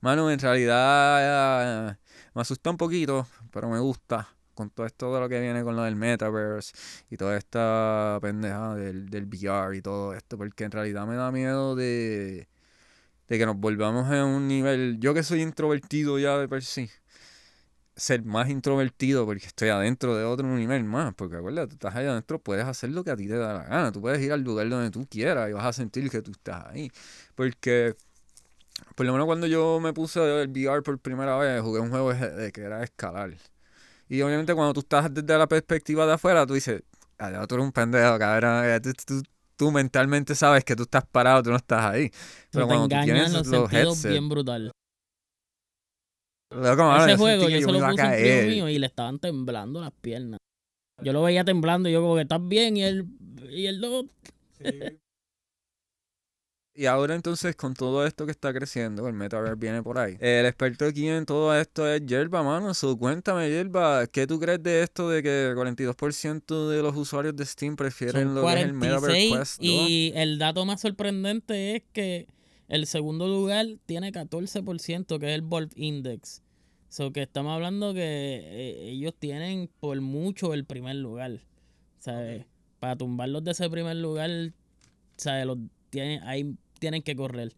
mano, 0.00 0.30
en 0.30 0.38
realidad 0.38 1.90
eh, 1.90 1.96
me 2.34 2.40
asusta 2.42 2.70
un 2.70 2.76
poquito, 2.76 3.26
pero 3.52 3.68
me 3.68 3.78
gusta 3.80 4.28
con 4.56 4.70
todo 4.70 4.86
esto 4.86 5.14
de 5.14 5.20
lo 5.20 5.28
que 5.28 5.40
viene 5.40 5.62
con 5.62 5.76
lo 5.76 5.82
del 5.84 5.96
metaverse 5.96 6.74
y 7.10 7.16
toda 7.16 7.36
esta 7.36 8.18
pendeja 8.20 8.74
del, 8.74 9.08
del 9.10 9.26
VR 9.26 9.76
y 9.76 9.82
todo 9.82 10.14
esto, 10.14 10.36
porque 10.38 10.64
en 10.64 10.72
realidad 10.72 11.06
me 11.06 11.14
da 11.16 11.30
miedo 11.30 11.76
de, 11.76 12.48
de 13.28 13.38
que 13.38 13.46
nos 13.46 13.56
volvamos 13.56 14.10
a 14.10 14.24
un 14.24 14.48
nivel, 14.48 14.98
yo 15.00 15.14
que 15.14 15.22
soy 15.22 15.42
introvertido 15.42 16.18
ya 16.18 16.38
de 16.38 16.48
per 16.48 16.64
sí, 16.64 16.90
ser 17.96 18.24
más 18.24 18.48
introvertido 18.50 19.24
porque 19.26 19.46
estoy 19.46 19.70
adentro 19.70 20.16
de 20.16 20.24
otro 20.24 20.46
nivel 20.46 20.84
más, 20.84 21.14
porque 21.14 21.36
acuérdate, 21.36 21.68
tú 21.68 21.74
estás 21.74 21.94
ahí 21.96 22.06
adentro, 22.06 22.38
puedes 22.38 22.64
hacer 22.66 22.90
lo 22.90 23.04
que 23.04 23.10
a 23.10 23.16
ti 23.16 23.26
te 23.26 23.36
da 23.36 23.54
la 23.54 23.64
gana, 23.64 23.92
tú 23.92 24.00
puedes 24.00 24.20
ir 24.22 24.32
al 24.32 24.42
lugar 24.42 24.68
donde 24.68 24.90
tú 24.90 25.06
quieras 25.08 25.48
y 25.50 25.52
vas 25.52 25.64
a 25.64 25.72
sentir 25.72 26.10
que 26.10 26.22
tú 26.22 26.32
estás 26.32 26.66
ahí, 26.66 26.90
porque 27.34 27.96
por 28.94 29.06
lo 29.06 29.12
menos 29.12 29.26
cuando 29.26 29.46
yo 29.46 29.80
me 29.80 29.92
puse 29.92 30.20
el 30.42 30.48
VR 30.50 30.82
por 30.82 30.98
primera 30.98 31.36
vez, 31.38 31.62
jugué 31.62 31.80
un 31.80 31.90
juego 31.90 32.12
que 32.52 32.60
era 32.60 32.82
escalar. 32.82 33.34
Y 34.08 34.22
obviamente 34.22 34.54
cuando 34.54 34.72
tú 34.74 34.80
estás 34.80 35.12
desde 35.12 35.36
la 35.38 35.46
perspectiva 35.46 36.06
de 36.06 36.12
afuera, 36.14 36.46
tú 36.46 36.54
dices, 36.54 36.82
"Ah, 37.18 37.44
tú 37.48 37.54
eres 37.56 37.66
un 37.66 37.72
pendejo, 37.72 38.18
cabrón. 38.18 38.64
eh, 38.64 38.80
Tú, 38.80 38.92
tú- 39.06 39.22
tú 39.56 39.72
mentalmente 39.72 40.34
sabes 40.34 40.64
que 40.64 40.76
tú 40.76 40.82
estás 40.84 41.04
parado, 41.06 41.42
tú 41.42 41.50
no 41.50 41.56
estás 41.56 41.84
ahí. 41.86 42.10
Pero 42.10 42.20
Pero 42.50 42.66
te 42.66 42.68
cuando 42.68 42.88
tú 42.88 43.04
tienes 43.04 43.32
los 43.32 43.46
los 43.46 43.70
sentidos 43.70 43.72
headsets, 43.98 44.10
bien 44.12 44.28
brutal. 44.28 44.70
loco, 46.50 46.84
mano, 46.84 47.02
Ese 47.04 47.12
yo 47.12 47.18
juego 47.18 47.42
yo 47.48 47.48
que 47.48 47.60
se 47.62 47.72
lo 47.72 47.78
a 47.84 47.90
puse 47.90 48.02
a 48.02 48.04
un 48.06 48.10
caer. 48.12 48.48
mío 48.48 48.68
y 48.68 48.78
le 48.78 48.86
estaban 48.86 49.18
temblando 49.18 49.80
las 49.80 49.92
piernas. 49.92 50.38
Yo 51.02 51.12
lo 51.12 51.22
veía 51.22 51.44
temblando 51.44 51.88
y 51.88 51.92
yo 51.92 52.00
como 52.00 52.14
que 52.14 52.22
estás 52.22 52.46
bien 52.46 52.76
y 52.76 52.82
él, 52.84 53.06
y 53.50 53.66
él 53.66 53.80
no. 53.80 54.04
Y 56.76 56.86
ahora 56.86 57.14
entonces 57.14 57.56
con 57.56 57.74
todo 57.74 58.06
esto 58.06 58.26
que 58.26 58.32
está 58.32 58.52
creciendo, 58.52 59.08
el 59.08 59.14
metaverse 59.14 59.54
viene 59.54 59.82
por 59.82 59.98
ahí. 59.98 60.16
El 60.20 60.44
experto 60.46 60.84
aquí 60.84 61.08
en 61.08 61.24
todo 61.24 61.58
esto 61.58 61.88
es 61.88 62.04
Yerba, 62.04 62.42
mano. 62.42 62.74
So, 62.74 62.96
cuéntame, 62.98 63.48
Yerba, 63.48 64.06
¿qué 64.06 64.26
tú 64.26 64.38
crees 64.38 64.62
de 64.62 64.82
esto 64.82 65.08
de 65.08 65.22
que 65.22 65.54
42% 65.56 66.68
de 66.68 66.82
los 66.82 66.94
usuarios 66.94 67.34
de 67.34 67.46
Steam 67.46 67.76
prefieren 67.76 68.24
Son 68.24 68.34
lo 68.34 68.46
que 68.46 68.52
es 68.52 68.64
el 68.64 68.72
Metaverse 68.74 69.28
46 69.28 69.38
Quest 69.38 69.60
2? 69.60 69.66
y 69.66 70.12
el 70.14 70.38
dato 70.38 70.64
más 70.66 70.80
sorprendente 70.82 71.76
es 71.76 71.82
que 71.92 72.26
el 72.68 72.86
segundo 72.86 73.26
lugar 73.26 73.66
tiene 73.86 74.12
14%, 74.12 75.18
que 75.18 75.28
es 75.28 75.34
el 75.34 75.42
Valve 75.42 75.72
Index. 75.76 76.42
So 76.88 77.12
que 77.12 77.22
estamos 77.22 77.54
hablando 77.54 77.94
que 77.94 78.00
eh, 78.02 78.90
ellos 78.90 79.14
tienen 79.18 79.70
por 79.80 80.00
mucho 80.00 80.52
el 80.52 80.64
primer 80.64 80.96
lugar. 80.96 81.40
¿sabes? 82.06 82.46
Para 82.78 82.96
tumbarlos 82.96 83.42
de 83.42 83.50
ese 83.50 83.68
primer 83.68 83.96
lugar, 83.96 84.30
¿sabes? 85.16 85.46
Los 85.46 85.58
tiene, 85.90 86.20
hay 86.22 86.54
tienen 86.78 87.02
que 87.02 87.16
correr. 87.16 87.54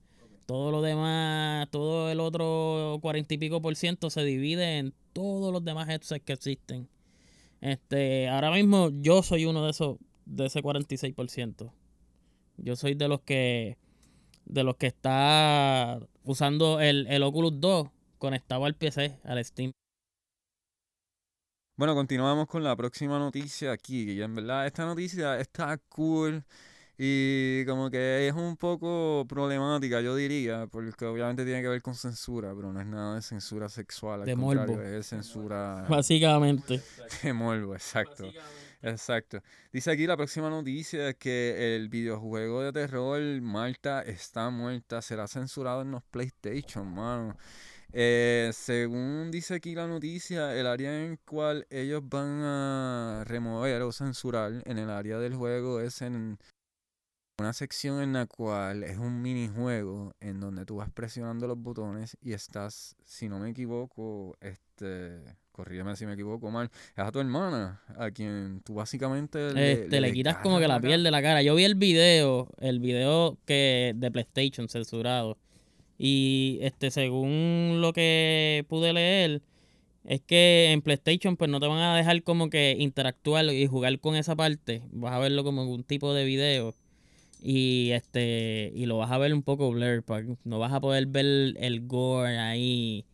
Todo 0.47 0.71
lo 0.71 0.81
demás, 0.81 1.69
todo 1.71 2.11
el 2.11 2.21
otro 2.21 2.99
cuarenta 3.03 3.35
y 3.35 3.39
pico 3.39 3.61
por 3.61 3.77
ciento 3.77 4.09
se 4.09 4.25
divide 4.25 4.79
en 4.79 4.95
todos 5.13 5.53
los 5.53 5.63
demás 5.65 5.89
headsets 5.89 6.25
que 6.25 6.33
existen. 6.33 6.89
Este, 7.61 8.29
ahora 8.29 8.51
mismo 8.51 8.91
yo 8.91 9.23
soy 9.23 9.45
uno 9.45 9.65
de 9.65 9.71
esos, 9.71 9.99
de 10.25 10.47
ese 10.47 10.63
46%. 10.63 11.73
Yo 12.57 12.77
soy 12.77 12.95
de 12.95 13.09
los 13.09 13.21
que, 13.21 13.77
de 14.47 14.65
los 14.65 14.77
que 14.77 14.87
está 14.87 16.01
usando 16.25 16.81
el, 16.81 17.07
el 17.09 17.23
Oculus 17.23 17.61
2 17.61 17.89
conectado 18.19 18.65
al 18.65 18.75
PC, 18.75 19.19
al 19.25 19.45
Steam. 19.45 19.73
Bueno, 21.77 21.95
continuamos 21.95 22.49
con 22.49 22.65
la 22.65 22.75
próxima 22.75 23.19
noticia 23.19 23.71
aquí. 23.71 24.13
Y 24.13 24.23
en 24.23 24.35
verdad, 24.35 24.67
esta 24.67 24.85
noticia 24.85 25.39
está 25.39 25.79
cool 25.89 26.45
y 27.01 27.65
como 27.65 27.91
que 27.91 28.27
es 28.27 28.35
un 28.35 28.57
poco 28.57 29.25
problemática, 29.29 30.01
yo 30.01 30.17
diría, 30.17 30.67
porque 30.67 31.05
obviamente 31.05 31.45
tiene 31.45 31.63
que 31.63 31.69
ver 31.69 31.81
con 31.81 31.95
censura, 31.95 32.53
pero 32.57 32.73
no 32.73 32.81
es 32.81 32.87
nada 32.87 33.15
de 33.15 33.23
censura 33.23 33.69
sexual, 33.69 34.23
al 34.23 34.27
De 34.27 34.35
morbo. 34.35 34.83
es 34.83 35.07
censura 35.07 35.87
Básicamente. 35.89 36.83
de 37.23 37.33
morbo, 37.33 37.75
exacto. 37.75 38.25
Exacto. 38.83 39.41
Dice 39.73 39.93
aquí 39.93 40.07
la 40.09 40.17
próxima 40.17 40.51
noticia 40.51 41.15
que 41.15 41.77
el 41.77 41.89
videojuego 41.89 42.63
de 42.63 42.73
terror 42.73 43.21
Malta 43.41 44.03
está 44.03 44.51
muerta, 44.51 45.01
será 45.01 45.29
censurado 45.29 45.83
en 45.83 45.93
los 45.93 46.03
PlayStation, 46.03 46.87
mano. 46.93 47.37
Eh, 47.93 48.51
según 48.53 49.31
dice 49.31 49.55
aquí 49.55 49.75
la 49.75 49.87
noticia, 49.87 50.55
el 50.55 50.67
área 50.67 51.05
en 51.05 51.17
cual 51.25 51.67
ellos 51.71 52.03
van 52.09 52.43
a 52.43 53.25
remover 53.25 53.83
o 53.83 53.93
censurar 53.93 54.63
en 54.65 54.79
el 54.79 54.91
área 54.91 55.19
del 55.19 55.35
juego 55.35 55.81
es 55.81 56.03
en 56.03 56.39
una 57.39 57.53
sección 57.53 58.03
en 58.03 58.13
la 58.13 58.27
cual 58.27 58.83
es 58.83 58.99
un 58.99 59.23
minijuego 59.23 60.13
en 60.21 60.41
donde 60.41 60.67
tú 60.67 60.77
vas 60.77 60.91
presionando 60.91 61.47
los 61.47 61.57
botones 61.57 62.17
y 62.21 62.33
estás, 62.33 62.97
si 63.05 63.29
no 63.29 63.39
me 63.39 63.51
equivoco, 63.51 64.37
este, 64.41 65.21
corrígeme 65.53 65.95
si 65.95 66.05
me 66.05 66.15
equivoco 66.15 66.51
mal, 66.51 66.69
es 66.97 67.05
a 67.05 67.13
tu 67.13 67.21
hermana, 67.21 67.81
a 67.97 68.11
quien 68.11 68.61
tú 68.65 68.75
básicamente 68.75 69.49
Este, 69.73 70.01
le, 70.01 70.13
quitas 70.13 70.39
como 70.39 70.59
que 70.59 70.67
la 70.67 70.81
piel 70.81 71.05
de 71.05 71.13
la 71.13 71.23
cara. 71.23 71.41
Yo 71.43 71.55
vi 71.55 71.63
el 71.63 71.77
video, 71.77 72.49
el 72.59 72.81
video 72.81 73.39
que 73.47 73.93
de 73.95 74.11
PlayStation 74.11 74.69
censurado. 74.69 75.39
Y 75.97 76.59
este, 76.63 76.91
según 76.91 77.79
lo 77.81 77.93
que 77.93 78.65
pude 78.69 78.93
leer, 78.93 79.43
es 80.05 80.21
que 80.23 80.73
en 80.73 80.83
PlayStation 80.83 81.37
pues 81.37 81.51
no 81.51 81.61
te 81.61 81.69
van 81.69 81.79
a 81.79 81.97
dejar 81.97 82.23
como 82.25 82.51
que 82.51 82.77
interactuar 82.79 83.45
y 83.47 83.67
jugar 83.69 83.99
con 84.01 84.17
esa 84.17 84.35
parte. 84.35 84.83
Vas 84.91 85.13
a 85.13 85.19
verlo 85.21 85.45
como 85.45 85.63
un 85.65 85.85
tipo 85.85 86.15
de 86.15 86.25
video. 86.25 86.75
Y 87.41 87.91
este, 87.93 88.73
y 88.75 88.87
lo 88.87 88.99
vas 88.99 89.11
a 89.11 89.19
ver 89.19 89.33
un 89.33 89.43
poco 89.43 89.71
blur, 89.71 90.05
no 90.45 90.59
vas 90.59 90.73
a 90.73 90.81
poder 90.81 91.07
ver 91.07 91.55
el 91.59 91.87
gore 91.87 92.39
ahí 92.39 93.05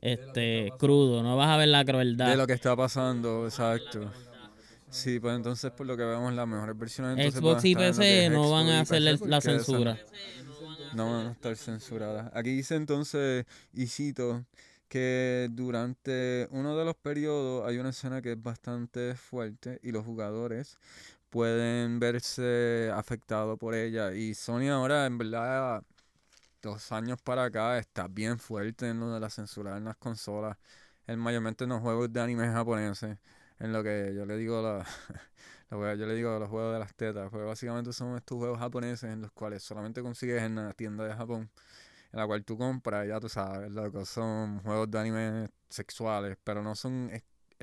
este 0.00 0.70
crudo, 0.78 1.22
no 1.22 1.36
vas 1.36 1.48
a 1.48 1.56
ver 1.56 1.68
la 1.68 1.84
crueldad. 1.84 2.28
De 2.28 2.36
lo 2.36 2.46
que 2.46 2.52
está 2.52 2.76
pasando, 2.76 3.46
exacto. 3.46 4.10
Sí, 4.90 5.18
pues 5.18 5.34
entonces 5.34 5.72
por 5.72 5.86
lo 5.86 5.96
que 5.96 6.04
vemos 6.04 6.32
las 6.34 6.46
mejores 6.46 6.78
versiones 6.78 7.34
a 7.34 7.38
Xbox 7.38 7.64
y 7.64 7.74
PC 7.74 8.30
no 8.30 8.50
van 8.50 8.68
a 8.68 8.84
PC 8.84 9.00
la 9.00 9.40
censura. 9.40 9.98
No 10.94 11.10
van 11.10 11.26
a 11.26 11.32
estar 11.32 11.56
censuradas. 11.56 12.30
Aquí 12.32 12.50
dice 12.50 12.76
entonces, 12.76 13.44
y 13.72 13.86
cito, 13.86 14.44
que 14.88 15.48
durante 15.50 16.46
uno 16.52 16.76
de 16.76 16.84
los 16.84 16.94
periodos 16.94 17.66
hay 17.66 17.78
una 17.78 17.88
escena 17.88 18.22
que 18.22 18.32
es 18.32 18.40
bastante 18.40 19.16
fuerte 19.16 19.80
y 19.82 19.90
los 19.90 20.04
jugadores 20.04 20.78
pueden 21.34 21.98
verse 21.98 22.92
afectados 22.94 23.58
por 23.58 23.74
ella. 23.74 24.12
Y 24.14 24.34
Sony 24.34 24.68
ahora, 24.70 25.04
en 25.06 25.18
verdad, 25.18 25.82
dos 26.62 26.92
años 26.92 27.20
para 27.22 27.44
acá, 27.46 27.76
está 27.78 28.06
bien 28.06 28.38
fuerte 28.38 28.88
en 28.90 29.00
lo 29.00 29.10
de 29.12 29.18
la 29.18 29.30
censura 29.30 29.76
en 29.76 29.84
las 29.84 29.96
consolas, 29.96 30.56
en 31.08 31.18
mayormente 31.18 31.64
en 31.64 31.70
los 31.70 31.80
juegos 31.80 32.12
de 32.12 32.20
anime 32.20 32.46
japoneses, 32.48 33.18
en 33.58 33.72
lo 33.72 33.82
que 33.82 34.12
yo 34.14 34.26
le 34.26 34.36
digo 34.36 34.62
la, 34.62 34.86
la 35.70 35.94
yo 35.96 36.06
le 36.06 36.14
digo 36.14 36.38
los 36.38 36.48
juegos 36.48 36.74
de 36.74 36.78
las 36.78 36.94
tetas, 36.94 37.28
pues 37.32 37.44
básicamente 37.44 37.92
son 37.92 38.16
estos 38.16 38.38
juegos 38.38 38.60
japoneses 38.60 39.10
en 39.10 39.22
los 39.22 39.32
cuales 39.32 39.64
solamente 39.64 40.02
consigues 40.02 40.40
en 40.42 40.54
la 40.54 40.72
tienda 40.72 41.04
de 41.04 41.14
Japón, 41.14 41.50
en 42.12 42.20
la 42.20 42.26
cual 42.28 42.44
tú 42.44 42.56
compras, 42.56 43.08
ya 43.08 43.18
tú 43.18 43.28
sabes, 43.28 43.72
loco, 43.72 44.04
son 44.04 44.60
juegos 44.60 44.88
de 44.90 45.00
anime 45.00 45.50
sexuales, 45.68 46.38
pero 46.44 46.62
no 46.62 46.76
son 46.76 47.10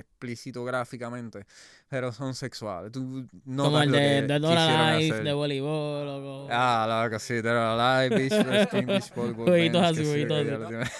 ex- 0.02 0.12
explícitos 0.22 0.66
gráficamente, 0.66 1.46
pero 1.88 2.12
son 2.12 2.36
sexuales. 2.36 2.92
Tú 2.92 3.28
notas 3.46 3.72
como 3.72 3.82
el 3.84 3.92
de, 3.92 3.98
que 3.98 4.22
de 4.34 4.40
Dora 4.40 4.98
Life, 4.98 5.14
hacer. 5.14 5.24
de 5.26 5.34
voleibol, 5.34 6.06
loco. 6.06 6.48
Ah, 6.52 7.04
loco, 7.04 7.18
sí, 7.20 7.36
Dead 7.42 7.52
or 7.52 7.80
Alive, 7.80 8.16
Beach 8.16 8.32
Beach 8.88 9.16
Volleyball 9.16 9.48
Jueguitos 9.48 9.82
así, 9.82 9.96
que 9.98 10.04
sí, 10.04 10.10
jueguitos 10.28 10.70
que 10.70 10.76
así. 10.76 10.92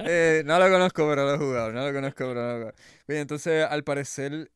Eh, 0.06 0.42
no 0.44 0.58
lo 0.58 0.70
conozco, 0.70 1.08
pero 1.08 1.24
lo 1.24 1.34
he 1.34 1.38
jugado. 1.38 1.72
No 1.72 1.86
lo 1.86 1.92
conozco, 1.92 2.18
pero 2.18 2.34
lo 2.34 2.50
he 2.50 2.54
jugado. 2.58 2.74
Bien, 3.08 3.20
entonces, 3.22 3.66
al 3.68 3.82
parecer, 3.82 4.50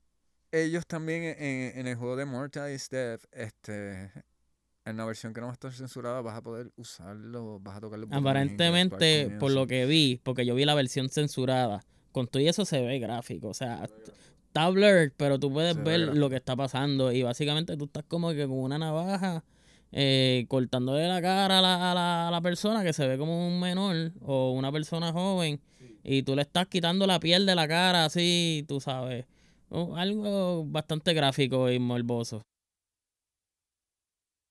ellos 0.52 0.86
también 0.86 1.22
en, 1.24 1.78
en 1.78 1.86
el 1.86 1.96
juego 1.96 2.16
de 2.16 2.24
Mortal 2.24 2.72
is 2.72 2.88
Death, 2.90 3.22
este, 3.32 4.12
en 4.84 4.96
la 4.96 5.04
versión 5.04 5.32
que 5.32 5.40
no 5.40 5.46
va 5.46 5.52
a 5.52 5.54
estar 5.54 5.72
censurada, 5.72 6.20
vas 6.20 6.36
a 6.36 6.42
poder 6.42 6.70
usarlo, 6.76 7.58
vas 7.60 7.76
a 7.76 7.80
tocar 7.80 7.98
los 7.98 8.08
botones 8.08 8.22
Aparentemente, 8.30 9.36
por 9.38 9.50
lo 9.52 9.66
que 9.66 9.86
vi, 9.86 10.20
porque 10.22 10.44
yo 10.46 10.54
vi 10.54 10.64
la 10.64 10.74
versión 10.74 11.08
censurada, 11.08 11.84
con 12.12 12.26
todo 12.26 12.42
y 12.42 12.48
eso 12.48 12.64
se 12.64 12.80
ve 12.80 12.98
gráfico. 12.98 13.48
O 13.48 13.54
sea, 13.54 13.88
está 14.46 14.68
blurred, 14.70 15.12
pero 15.16 15.38
tú 15.38 15.52
puedes 15.52 15.76
Se 15.76 15.82
ver 15.82 16.00
lo 16.00 16.28
que 16.30 16.36
está 16.36 16.56
pasando. 16.56 17.12
Y 17.12 17.22
básicamente 17.22 17.76
tú 17.76 17.84
estás 17.84 18.04
como 18.04 18.30
que 18.30 18.46
con 18.46 18.58
una 18.58 18.78
navaja 18.78 19.44
eh, 19.92 20.46
cortándole 20.48 21.08
la 21.08 21.20
cara 21.20 21.58
a 21.58 21.62
la, 21.62 21.90
a, 21.90 21.94
la, 21.94 22.28
a 22.28 22.30
la 22.30 22.40
persona 22.40 22.82
que 22.82 22.92
se 22.92 23.06
ve 23.06 23.18
como 23.18 23.46
un 23.46 23.60
menor 23.60 24.12
o 24.20 24.52
una 24.52 24.70
persona 24.72 25.12
joven. 25.12 25.60
Y 26.02 26.22
tú 26.22 26.34
le 26.34 26.42
estás 26.42 26.66
quitando 26.66 27.06
la 27.06 27.20
piel 27.20 27.46
de 27.46 27.54
la 27.54 27.68
cara 27.68 28.04
así, 28.06 28.64
tú 28.68 28.80
sabes. 28.80 29.26
Oh, 29.68 29.94
Algo 29.96 30.64
bastante 30.64 31.14
gráfico 31.14 31.70
y 31.70 31.78
morboso. 31.78 32.42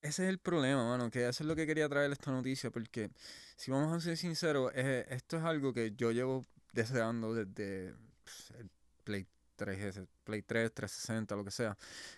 Ese 0.02 0.24
es 0.24 0.30
el 0.30 0.40
problema, 0.40 0.88
mano, 0.88 1.10
que 1.10 1.28
eso 1.28 1.44
es 1.44 1.48
lo 1.48 1.56
que 1.58 1.68
quería 1.68 1.90
traer 1.90 2.10
esta 2.12 2.32
noticia, 2.32 2.72
porque 2.72 3.10
si 3.58 3.70
vamos 3.70 3.92
a 3.92 4.00
ser 4.00 4.16
sinceros, 4.16 4.72
eh, 4.74 5.06
esto 5.10 5.38
es 5.38 5.44
algo 5.44 5.74
que 5.74 5.92
yo 5.98 6.12
llevo 6.12 6.46
deseando 6.74 7.34
desde 7.34 7.96
pues, 8.24 8.52
el 8.60 8.70
Play 9.04 9.28
3, 9.56 9.80
ese, 9.80 10.08
Play 10.24 10.42
3, 10.42 10.74
360, 10.74 11.36
lo 11.36 11.44
que 11.44 11.52
sea, 11.52 11.78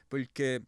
porque 0.09 0.63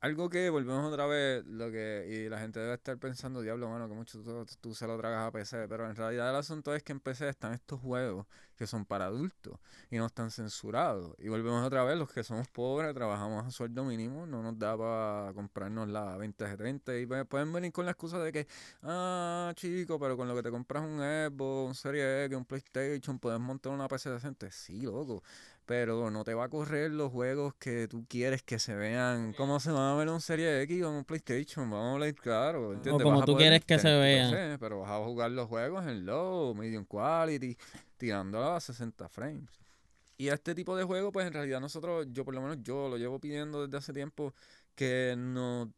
algo 0.00 0.28
que 0.28 0.50
volvemos 0.50 0.92
otra 0.92 1.06
vez, 1.06 1.44
lo 1.46 1.70
que, 1.70 2.06
y 2.08 2.28
la 2.28 2.38
gente 2.38 2.60
debe 2.60 2.74
estar 2.74 2.98
pensando, 2.98 3.40
diablo, 3.40 3.68
mano, 3.68 3.88
que 3.88 3.94
mucho 3.94 4.22
tú, 4.22 4.46
tú 4.60 4.74
se 4.74 4.86
lo 4.86 4.96
tragas 4.98 5.26
a 5.26 5.32
PC, 5.32 5.66
pero 5.68 5.88
en 5.88 5.96
realidad 5.96 6.30
el 6.30 6.36
asunto 6.36 6.74
es 6.74 6.82
que 6.82 6.92
en 6.92 7.00
PC 7.00 7.28
están 7.28 7.54
estos 7.54 7.80
juegos 7.80 8.26
que 8.56 8.66
son 8.66 8.84
para 8.84 9.06
adultos 9.06 9.58
y 9.90 9.96
no 9.96 10.06
están 10.06 10.30
censurados. 10.30 11.14
Y 11.18 11.28
volvemos 11.28 11.64
otra 11.64 11.84
vez, 11.84 11.98
los 11.98 12.10
que 12.10 12.24
somos 12.24 12.48
pobres, 12.48 12.94
trabajamos 12.94 13.46
a 13.46 13.50
sueldo 13.50 13.84
mínimo, 13.84 14.26
no 14.26 14.42
nos 14.42 14.58
da 14.58 14.76
para 14.76 15.32
comprarnos 15.34 15.88
la 15.88 16.12
2070 16.12 16.98
y 16.98 17.06
pueden 17.06 17.52
venir 17.52 17.72
con 17.72 17.84
la 17.84 17.92
excusa 17.92 18.18
de 18.18 18.32
que, 18.32 18.46
ah, 18.82 19.52
chico, 19.56 19.98
pero 19.98 20.16
con 20.16 20.28
lo 20.28 20.34
que 20.34 20.42
te 20.42 20.50
compras 20.50 20.84
un 20.84 20.98
Xbox, 20.98 21.68
un 21.68 21.74
Serie 21.74 22.24
X, 22.24 22.36
un 22.36 22.44
PlayStation, 22.44 23.18
puedes 23.18 23.40
montar 23.40 23.72
una 23.72 23.88
PC 23.88 24.10
decente. 24.10 24.50
Sí, 24.50 24.82
loco, 24.82 25.22
pero 25.66 26.10
no 26.12 26.22
te 26.22 26.32
va 26.32 26.44
a 26.44 26.48
correr 26.48 26.92
los 26.92 27.10
juegos 27.10 27.54
que 27.58 27.88
tú 27.88 28.06
quieres 28.08 28.42
que 28.44 28.60
se 28.60 28.74
vean. 28.74 29.32
¿Cómo 29.32 29.58
se 29.58 29.72
van 29.72 29.82
a 29.82 29.94
ver 29.96 30.08
en 30.08 30.20
Serie 30.20 30.62
X 30.62 30.82
o 30.84 30.90
en 30.90 30.94
un 30.94 31.04
PlayStation? 31.04 31.68
Vamos 31.68 31.86
a 31.86 31.92
hablar 31.94 32.14
claro, 32.14 32.72
¿entiendes? 32.72 33.02
como 33.02 33.16
Vas 33.16 33.24
a 33.24 33.26
tú 33.26 33.36
quieres 33.36 33.64
que 33.64 33.78
se 33.78 33.88
vean. 33.88 34.30
PC, 34.30 34.58
pero 34.60 34.80
vas 34.80 34.90
a 34.92 35.04
jugar 35.04 35.32
los 35.32 35.48
juegos 35.48 35.84
en 35.86 36.06
low, 36.06 36.54
medium 36.54 36.84
quality, 36.84 37.58
tirando 37.96 38.42
a 38.42 38.60
60 38.60 39.08
frames. 39.08 39.50
Y 40.16 40.28
este 40.28 40.54
tipo 40.54 40.76
de 40.76 40.84
juego, 40.84 41.10
pues 41.10 41.26
en 41.26 41.32
realidad 41.32 41.60
nosotros, 41.60 42.06
yo 42.10 42.24
por 42.24 42.32
lo 42.32 42.40
menos 42.40 42.58
yo 42.62 42.88
lo 42.88 42.96
llevo 42.96 43.18
pidiendo 43.18 43.66
desde 43.66 43.76
hace 43.76 43.92
tiempo 43.92 44.32
que 44.76 45.14
nos 45.18 45.68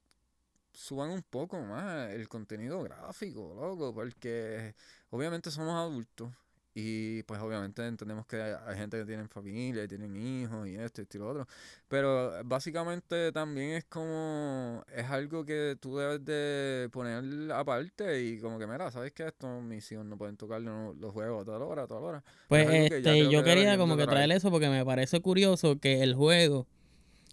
suban 0.70 1.10
un 1.10 1.22
poco 1.22 1.58
más 1.62 2.10
el 2.10 2.28
contenido 2.28 2.82
gráfico, 2.82 3.54
loco, 3.54 3.94
porque 3.94 4.74
obviamente 5.10 5.50
somos 5.50 5.74
adultos 5.74 6.30
y 6.80 7.24
pues 7.24 7.40
obviamente 7.40 7.84
entendemos 7.84 8.24
que 8.26 8.40
hay, 8.40 8.54
hay 8.66 8.76
gente 8.76 8.98
que 8.98 9.04
tiene 9.04 9.26
familia 9.26 9.82
y 9.82 9.88
tienen 9.88 10.14
hijos 10.14 10.68
y 10.68 10.76
esto 10.76 11.00
y 11.00 11.02
esto 11.02 11.16
y 11.16 11.20
lo 11.20 11.28
otro, 11.30 11.48
pero 11.88 12.32
básicamente 12.44 13.32
también 13.32 13.70
es 13.72 13.84
como, 13.86 14.84
es 14.94 15.04
algo 15.06 15.44
que 15.44 15.76
tú 15.80 15.96
debes 15.96 16.24
de 16.24 16.88
poner 16.92 17.50
aparte 17.50 18.22
y 18.22 18.38
como 18.38 18.60
que 18.60 18.68
mira, 18.68 18.92
¿sabes 18.92 19.10
qué? 19.12 19.26
Esto 19.26 19.60
mis 19.60 19.90
hijos 19.90 20.04
no 20.06 20.16
pueden 20.16 20.36
tocar 20.36 20.60
los, 20.60 20.96
los 20.98 21.12
juegos 21.12 21.42
a 21.42 21.50
tal 21.50 21.62
hora, 21.62 21.82
a 21.82 21.86
tal 21.88 22.04
hora. 22.04 22.24
Pues 22.46 22.68
es 22.70 22.90
que 22.90 22.98
este, 22.98 23.28
yo 23.28 23.42
que 23.42 23.50
quería 23.50 23.76
como 23.76 23.96
que 23.96 24.04
traer. 24.04 24.28
traer 24.28 24.30
eso 24.32 24.50
porque 24.52 24.68
me 24.68 24.84
parece 24.84 25.20
curioso 25.20 25.80
que 25.80 26.04
el 26.04 26.14
juego 26.14 26.68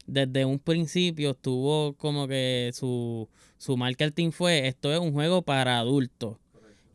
desde 0.07 0.45
un 0.45 0.57
principio 0.57 1.35
tuvo 1.35 1.93
como 1.93 2.27
que 2.27 2.71
su, 2.73 3.29
su 3.57 3.77
marketing 3.77 4.31
fue 4.31 4.67
esto 4.67 4.91
es 4.91 4.99
un 4.99 5.13
juego 5.13 5.43
para 5.43 5.77
adultos. 5.77 6.37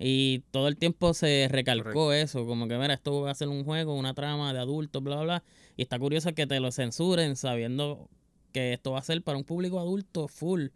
Y 0.03 0.41
todo 0.51 0.67
el 0.69 0.79
tiempo 0.79 1.13
se 1.13 1.47
recalcó 1.51 1.93
Correcto. 1.93 2.13
eso, 2.15 2.47
como 2.47 2.67
que 2.69 2.79
mira, 2.79 2.95
esto 2.95 3.21
va 3.21 3.31
a 3.33 3.35
ser 3.35 3.49
un 3.49 3.65
juego, 3.65 3.95
una 3.95 4.15
trama 4.15 4.53
de 4.55 4.59
adultos, 4.59 5.03
bla, 5.03 5.17
bla, 5.17 5.25
bla. 5.25 5.45
Y 5.77 5.83
está 5.83 5.99
curioso 5.99 6.33
que 6.35 6.47
te 6.47 6.59
lo 6.59 6.73
censuren 6.73 7.37
sabiendo 7.37 8.09
que 8.53 8.73
esto 8.73 8.93
va 8.93 9.01
a 9.01 9.03
ser 9.03 9.23
para 9.23 9.37
un 9.37 9.45
público 9.45 9.79
adulto 9.79 10.27
full. 10.27 10.69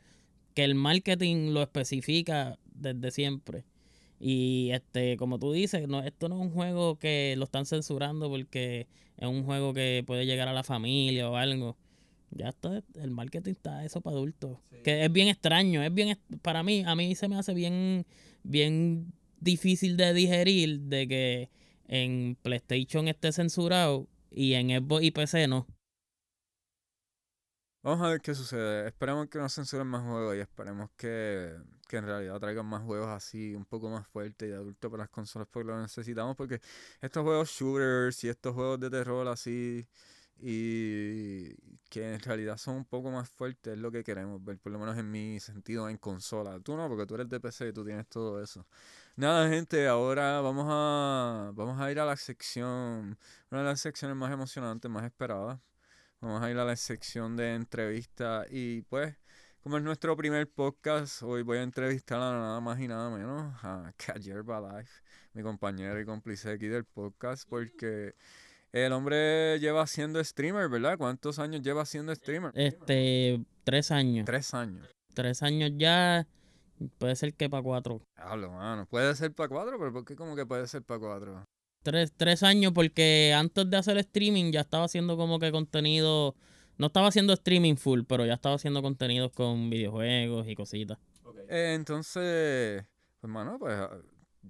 que 0.55 0.63
el 0.65 0.75
marketing 0.75 1.53
lo 1.53 1.63
especifica 1.63 2.59
desde 2.75 3.11
siempre. 3.11 3.65
Y 4.21 4.71
este, 4.73 5.17
como 5.17 5.39
tú 5.39 5.53
dices, 5.53 5.89
no, 5.89 6.03
esto 6.03 6.29
no 6.29 6.37
es 6.37 6.43
un 6.43 6.51
juego 6.51 6.97
que 6.99 7.35
lo 7.37 7.45
están 7.45 7.67
censurando 7.67 8.29
porque 8.31 8.87
es 9.17 9.27
un 9.29 9.45
juego 9.45 9.73
que 9.75 10.05
puede 10.07 10.27
llegar 10.27 10.49
a 10.49 10.53
la 10.53 10.63
familia 10.63 11.29
o 11.31 11.37
algo. 11.37 11.77
Ya 12.31 12.49
está, 12.51 12.83
el 13.01 13.11
marketing 13.11 13.53
está 13.53 13.85
eso 13.85 14.01
para 14.01 14.17
adultos. 14.17 14.59
Que 14.85 15.05
es 15.05 15.13
bien 15.13 15.29
extraño, 15.29 15.83
es 15.83 15.93
bien, 15.93 16.19
para 16.43 16.63
mí, 16.63 16.83
a 16.87 16.95
mí 16.95 17.15
se 17.15 17.29
me 17.29 17.37
hace 17.37 17.55
bien, 17.55 18.07
bien 18.45 19.13
difícil 19.41 19.97
de 19.97 20.15
digerir 20.15 20.81
de 20.83 21.09
que 21.09 21.51
en 21.89 22.37
PlayStation 22.43 23.09
esté 23.09 23.33
censurado 23.33 24.09
y 24.31 24.55
en 24.55 24.69
Xbox 24.71 25.03
y 25.03 25.11
PC 25.11 25.49
no. 25.49 25.67
Vamos 27.83 28.01
a 28.07 28.09
ver 28.09 28.23
qué 28.23 28.35
sucede. 28.35 28.87
Esperemos 28.87 29.29
que 29.29 29.39
no 29.39 29.49
censuren 29.51 29.87
más 29.87 30.03
juegos 30.03 30.35
y 30.37 30.39
esperemos 30.39 30.89
que, 30.97 31.55
que 31.87 31.99
en 31.99 32.07
realidad 32.07 32.41
traigan 32.41 32.65
más 32.65 32.83
juegos 32.83 33.09
así, 33.09 33.55
un 33.55 33.67
poco 33.67 33.91
más 33.91 34.07
fuertes 34.09 34.49
y 34.49 34.53
de 34.53 34.57
adulto 34.57 34.91
para 34.91 35.03
las 35.03 35.11
consolas 35.11 35.47
porque 35.51 35.69
lo 35.69 35.79
necesitamos. 35.79 36.35
Porque 36.35 36.61
estos 37.03 37.23
juegos 37.23 37.51
shooters 37.51 38.25
y 38.25 38.31
estos 38.31 38.55
juegos 38.55 38.81
de 38.81 38.89
terror 38.89 39.29
así 39.29 39.87
y 40.39 41.55
que 41.89 42.15
en 42.15 42.21
realidad 42.21 42.57
son 42.57 42.77
un 42.77 42.85
poco 42.85 43.11
más 43.11 43.29
fuertes 43.31 43.75
es 43.75 43.79
lo 43.79 43.91
que 43.93 44.03
queremos 44.03 44.43
ver, 44.45 44.59
por 44.59 44.73
lo 44.73 44.79
menos 44.79 44.99
en 44.99 45.11
mi 45.11 45.39
sentido 45.41 45.89
en 45.89 45.97
consola. 45.97 46.59
Tú 46.61 46.77
no, 46.77 46.89
porque 46.89 47.07
tú 47.07 47.15
eres 47.15 47.29
de 47.29 47.41
PC 47.41 47.69
y 47.69 47.73
tú 47.73 47.85
tienes 47.85 48.09
todo 48.09 48.43
eso. 48.43 48.67
Nada, 49.17 49.49
gente, 49.49 49.87
ahora 49.87 50.41
vamos 50.41 50.67
a 50.69 51.53
vamos 51.55 51.81
a 51.81 51.91
ir 51.93 52.01
a 52.01 52.05
la 52.05 52.17
sección, 52.17 53.17
una 53.51 53.61
de 53.61 53.65
las 53.65 53.81
secciones 53.81 54.17
más 54.17 54.33
emocionantes, 54.33 54.91
más 54.91 55.05
esperadas. 55.05 55.61
Vamos 56.21 56.43
a 56.43 56.51
ir 56.51 56.59
a 56.59 56.65
la 56.65 56.75
sección 56.77 57.37
de 57.37 57.55
entrevista 57.55 58.47
y 58.51 58.83
pues, 58.83 59.15
como 59.63 59.77
es 59.77 59.83
nuestro 59.85 60.17
primer 60.17 60.51
podcast, 60.51 61.23
hoy 61.23 61.43
voy 61.43 61.59
a 61.59 61.63
entrevistar 61.63 62.19
a 62.21 62.33
nada 62.33 62.61
más 62.61 62.81
y 62.81 62.89
nada 62.89 63.11
menos 63.11 63.55
a 63.63 63.93
Kajerba 63.97 64.79
Life, 64.79 65.03
mi 65.35 65.43
compañero 65.43 66.01
y 66.01 66.05
cómplice 66.05 66.51
aquí 66.51 66.67
del 66.67 66.85
podcast, 66.85 67.49
porque 67.49 68.15
el 68.75 68.93
hombre 68.93 69.61
lleva 69.61 69.87
siendo 69.87 70.23
streamer, 70.23 70.69
¿verdad? 70.69 70.99
¿Cuántos 70.99 71.39
años 71.39 71.63
lleva 71.63 71.87
siendo 71.87 72.13
streamer? 72.13 72.51
Este, 72.57 73.41
tres 73.63 73.93
años. 73.93 74.25
Tres 74.27 74.53
años. 74.53 74.89
Tres 75.15 75.45
años 75.45 75.71
ya, 75.77 76.27
puede 76.99 77.15
ser 77.15 77.35
que 77.35 77.49
para 77.49 77.63
cuatro. 77.63 78.03
Hablo, 78.17 78.51
mano. 78.51 78.85
Puede 78.87 79.15
ser 79.15 79.33
para 79.33 79.49
cuatro, 79.49 79.79
pero 79.79 79.93
¿por 79.93 80.05
qué 80.05 80.17
como 80.17 80.35
que 80.35 80.45
puede 80.45 80.67
ser 80.67 80.83
para 80.83 80.99
cuatro? 80.99 81.45
Tres, 81.85 82.13
tres 82.17 82.43
años 82.43 82.73
porque 82.73 83.33
antes 83.33 83.71
de 83.71 83.77
hacer 83.77 83.97
streaming 83.99 84.51
ya 84.51 84.63
estaba 84.63 84.87
haciendo 84.87 85.17
como 85.17 85.39
que 85.39 85.53
contenido, 85.53 86.35
no 86.77 86.89
estaba 86.89 87.07
haciendo 87.07 87.33
streaming 87.33 87.77
full, 87.77 88.01
pero 88.09 88.27
ya 88.27 88.35
estaba 88.35 88.57
haciendo 88.57 88.83
contenidos 88.83 89.31
con 89.31 89.71
videojuegos 89.71 90.49
y 90.49 90.57
cositas. 90.57 90.99
Eh, 91.49 91.75
entonces, 91.77 92.85
pues 93.21 93.33
mano, 93.33 93.57
pues 93.61 93.79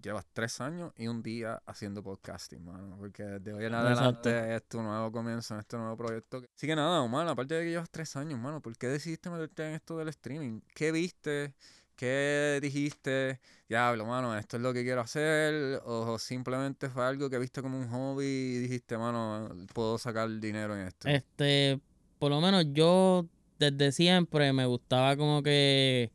llevas 0.02 0.26
tres 0.32 0.60
años 0.60 0.92
y 0.96 1.06
un 1.06 1.22
día 1.22 1.62
haciendo 1.66 2.02
podcasting, 2.02 2.64
mano, 2.64 2.96
porque 2.98 3.22
de 3.22 3.52
hoy 3.52 3.64
en 3.64 3.74
adelante 3.74 4.54
es 4.54 4.62
tu 4.68 4.82
nuevo 4.82 5.10
comienzo 5.12 5.54
en 5.54 5.60
este 5.60 5.76
nuevo 5.76 5.96
proyecto. 5.96 6.42
Así 6.56 6.66
que 6.66 6.76
nada, 6.76 7.06
mano, 7.06 7.30
aparte 7.30 7.54
de 7.54 7.64
que 7.64 7.70
llevas 7.70 7.90
tres 7.90 8.14
años, 8.16 8.38
mano, 8.38 8.60
¿por 8.60 8.76
qué 8.76 8.88
decidiste 8.88 9.30
meterte 9.30 9.66
en 9.66 9.74
esto 9.74 9.96
del 9.98 10.08
streaming? 10.08 10.60
¿Qué 10.74 10.92
viste? 10.92 11.54
¿Qué 11.96 12.58
dijiste? 12.60 13.40
Diablo, 13.68 14.04
mano, 14.04 14.36
esto 14.36 14.56
es 14.56 14.62
lo 14.62 14.72
que 14.72 14.82
quiero 14.82 15.00
hacer. 15.00 15.80
O 15.84 16.18
simplemente 16.18 16.88
fue 16.90 17.04
algo 17.04 17.30
que 17.30 17.38
viste 17.38 17.62
como 17.62 17.78
un 17.78 17.88
hobby 17.88 18.24
y 18.24 18.58
dijiste, 18.58 18.98
mano, 18.98 19.48
puedo 19.72 19.96
sacar 19.98 20.28
dinero 20.40 20.76
en 20.76 20.88
esto. 20.88 21.08
Este, 21.08 21.80
por 22.18 22.30
lo 22.30 22.40
menos 22.40 22.66
yo 22.72 23.26
desde 23.58 23.92
siempre 23.92 24.52
me 24.52 24.66
gustaba 24.66 25.16
como 25.16 25.42
que 25.42 26.10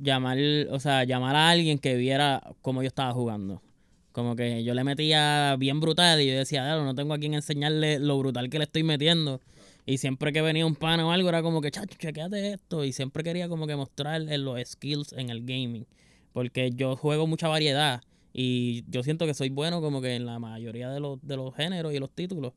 llamar, 0.00 0.38
o 0.70 0.80
sea, 0.80 1.04
llamar 1.04 1.36
a 1.36 1.50
alguien 1.50 1.78
que 1.78 1.96
viera 1.96 2.42
cómo 2.62 2.82
yo 2.82 2.88
estaba 2.88 3.12
jugando. 3.12 3.62
Como 4.12 4.36
que 4.36 4.62
yo 4.62 4.74
le 4.74 4.84
metía 4.84 5.56
bien 5.58 5.80
brutal 5.80 6.20
y 6.20 6.28
yo 6.28 6.34
decía, 6.34 6.76
no 6.76 6.94
tengo 6.94 7.14
a 7.14 7.18
quien 7.18 7.34
enseñarle 7.34 7.98
lo 7.98 8.18
brutal 8.18 8.48
que 8.48 8.58
le 8.58 8.64
estoy 8.64 8.84
metiendo. 8.84 9.40
Y 9.86 9.98
siempre 9.98 10.32
que 10.32 10.40
venía 10.40 10.64
un 10.64 10.76
pan 10.76 11.00
o 11.00 11.12
algo 11.12 11.28
era 11.28 11.42
como 11.42 11.60
que, 11.60 11.70
chacho, 11.70 11.96
chequeate 11.98 12.52
esto. 12.52 12.84
Y 12.84 12.92
siempre 12.92 13.22
quería 13.22 13.48
como 13.48 13.66
que 13.66 13.76
mostrar 13.76 14.20
los 14.22 14.58
skills 14.64 15.12
en 15.14 15.30
el 15.30 15.40
gaming. 15.40 15.86
Porque 16.32 16.70
yo 16.70 16.96
juego 16.96 17.26
mucha 17.26 17.48
variedad. 17.48 18.02
Y 18.32 18.84
yo 18.88 19.02
siento 19.02 19.26
que 19.26 19.34
soy 19.34 19.50
bueno 19.50 19.80
como 19.80 20.00
que 20.00 20.14
en 20.14 20.26
la 20.26 20.38
mayoría 20.38 20.90
de 20.90 21.00
los, 21.00 21.20
de 21.22 21.36
los 21.36 21.54
géneros 21.54 21.92
y 21.92 21.98
los 21.98 22.10
títulos. 22.10 22.52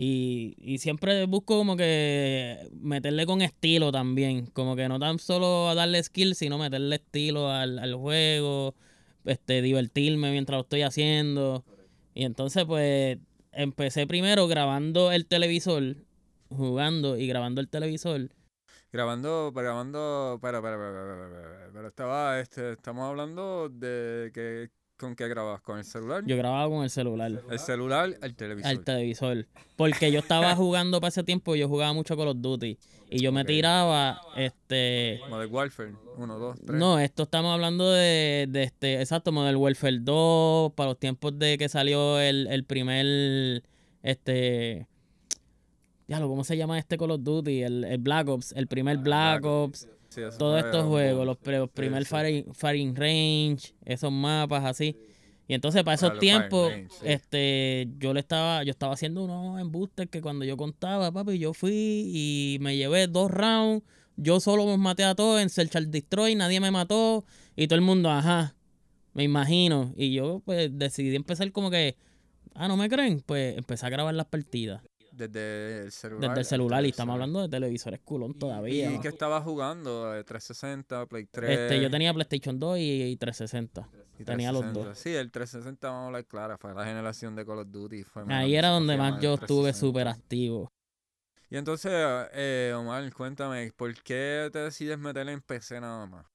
Y, 0.00 0.54
y 0.58 0.78
siempre 0.78 1.26
busco 1.26 1.58
como 1.58 1.76
que 1.76 2.70
meterle 2.80 3.26
con 3.26 3.42
estilo 3.42 3.90
también. 3.90 4.46
Como 4.46 4.76
que 4.76 4.88
no 4.88 5.00
tan 5.00 5.18
solo 5.18 5.68
a 5.68 5.74
darle 5.74 6.00
skills, 6.00 6.38
sino 6.38 6.56
meterle 6.56 6.96
estilo 6.96 7.50
al, 7.50 7.80
al 7.80 7.96
juego. 7.96 8.76
Este, 9.24 9.60
divertirme 9.60 10.30
mientras 10.30 10.56
lo 10.56 10.62
estoy 10.62 10.82
haciendo. 10.82 11.64
Y 12.14 12.24
entonces 12.24 12.64
pues 12.64 13.18
empecé 13.50 14.06
primero 14.06 14.46
grabando 14.46 15.10
el 15.10 15.26
televisor 15.26 15.96
jugando 16.48 17.16
y 17.16 17.26
grabando 17.26 17.60
el 17.60 17.68
televisor. 17.68 18.30
Grabando, 18.92 19.52
grabando, 19.52 20.38
para, 20.40 20.62
para, 20.62 20.78
para, 20.78 20.92
para, 20.92 21.70
pero 21.72 21.88
estaba, 21.88 22.40
este, 22.40 22.72
estamos 22.72 23.04
hablando 23.04 23.68
de 23.68 24.30
que, 24.32 24.70
¿con 24.98 25.16
qué 25.16 25.28
grababas? 25.28 25.62
¿Con 25.62 25.78
el 25.78 25.84
celular? 25.84 26.22
Yo 26.26 26.36
grababa 26.36 26.68
con 26.68 26.84
el 26.84 26.90
celular. 26.90 27.42
El 27.50 27.58
celular, 27.58 28.10
el 28.20 28.34
televisor. 28.34 28.70
El 28.70 28.84
televisor. 28.84 29.46
Porque 29.76 30.12
yo 30.12 30.18
estaba 30.18 30.54
jugando 30.56 31.00
para 31.00 31.08
ese 31.08 31.24
tiempo, 31.24 31.54
yo 31.54 31.68
jugaba 31.68 31.92
mucho 31.92 32.16
Call 32.16 32.28
of 32.28 32.36
Duty. 32.40 32.76
Y 33.10 33.20
yo 33.20 33.32
me 33.32 33.44
tiraba, 33.44 34.20
este... 34.36 35.20
Modern 35.30 35.54
Warfare, 35.54 35.94
1, 36.18 36.38
2, 36.38 36.58
3. 36.66 36.78
No, 36.78 36.98
esto 36.98 37.22
estamos 37.22 37.54
hablando 37.54 37.90
de, 37.90 38.46
de 38.50 38.64
este, 38.64 39.00
exacto, 39.00 39.32
Modern 39.32 39.56
Warfare 39.56 40.00
2, 40.00 40.72
para 40.72 40.90
los 40.90 40.98
tiempos 40.98 41.38
de 41.38 41.56
que 41.56 41.68
salió 41.70 42.20
el, 42.20 42.46
el 42.48 42.64
primer, 42.64 43.62
este 44.02 44.86
lo 46.16 46.28
¿cómo 46.28 46.42
se 46.42 46.56
llama 46.56 46.78
este 46.78 46.96
Call 46.96 47.10
of 47.10 47.22
Duty? 47.22 47.62
El, 47.62 47.98
Black 47.98 48.28
Ops, 48.28 48.52
el 48.52 48.66
primer 48.66 48.96
ah, 48.96 49.00
Black 49.02 49.44
Ops. 49.44 49.88
Todos 50.38 50.64
estos 50.64 50.86
juegos, 50.86 51.26
los, 51.26 51.38
primer 51.70 52.04
Firing, 52.04 52.96
Range, 52.96 53.74
esos 53.84 54.12
mapas 54.12 54.64
así. 54.64 54.96
Y 55.46 55.54
entonces 55.54 55.82
para 55.82 55.94
esos 55.94 56.18
tiempos, 56.18 56.70
este, 57.02 57.88
yo 57.98 58.12
le 58.12 58.20
estaba, 58.20 58.64
yo 58.64 58.70
estaba 58.70 58.92
haciendo 58.92 59.24
unos 59.24 59.58
embustes 59.60 60.08
que 60.10 60.20
cuando 60.20 60.44
yo 60.44 60.56
contaba, 60.56 61.10
papi, 61.10 61.38
yo 61.38 61.54
fui 61.54 61.72
y 62.12 62.58
me 62.60 62.76
llevé 62.76 63.06
dos 63.06 63.30
rounds, 63.30 63.82
yo 64.16 64.40
solo 64.40 64.66
me 64.66 64.76
maté 64.76 65.04
a 65.04 65.14
todos 65.14 65.40
en 65.40 65.48
Search 65.48 65.76
and 65.76 65.88
Destroy, 65.88 66.34
nadie 66.34 66.60
me 66.60 66.70
mató, 66.70 67.24
y 67.56 67.66
todo 67.66 67.76
el 67.76 67.84
mundo, 67.84 68.10
ajá, 68.10 68.54
me 69.14 69.24
imagino. 69.24 69.94
Y 69.96 70.12
yo 70.12 70.42
pues 70.44 70.70
decidí 70.72 71.16
empezar 71.16 71.50
como 71.50 71.70
que, 71.70 71.96
ah, 72.54 72.68
¿no 72.68 72.76
me 72.76 72.90
creen? 72.90 73.22
Pues 73.24 73.56
empecé 73.56 73.86
a 73.86 73.90
grabar 73.90 74.14
las 74.14 74.26
partidas. 74.26 74.82
Desde 75.18 75.82
el 75.82 75.90
celular. 75.90 76.30
Desde 76.30 76.40
el 76.40 76.46
celular, 76.46 76.86
y 76.86 76.90
estamos 76.90 77.14
hablando 77.14 77.42
de 77.42 77.48
televisores 77.48 77.98
culón 78.04 78.38
todavía. 78.38 78.92
¿Y 78.92 79.00
qué 79.00 79.08
estaba 79.08 79.40
jugando? 79.40 80.12
360, 80.12 81.06
Play 81.06 81.26
3. 81.28 81.58
Este, 81.58 81.82
yo 81.82 81.90
tenía 81.90 82.14
PlayStation 82.14 82.56
2 82.60 82.78
y, 82.78 83.16
360. 83.16 83.88
tenía 84.24 84.52
los 84.52 84.72
dos. 84.72 84.96
Sí, 84.96 85.12
el 85.12 85.32
360, 85.32 85.88
vamos 85.88 86.02
a 86.02 86.06
hablar 86.06 86.24
clara, 86.26 86.56
fue 86.56 86.72
la 86.72 86.84
generación 86.84 87.34
de 87.34 87.44
Call 87.44 87.58
of 87.58 87.68
Duty. 87.68 88.04
Ahí 88.28 88.54
era 88.54 88.68
donde 88.68 88.96
más 88.96 89.20
yo 89.20 89.34
estuve 89.34 89.72
súper 89.72 90.06
activo. 90.06 90.72
Y 91.50 91.56
entonces, 91.56 91.92
eh, 92.34 92.72
Omar, 92.76 93.12
cuéntame, 93.12 93.72
¿por 93.74 93.92
qué 94.02 94.50
te 94.52 94.60
decides 94.60 94.98
meter 94.98 95.28
en 95.28 95.40
PC 95.40 95.80
nada 95.80 96.06
más? 96.06 96.26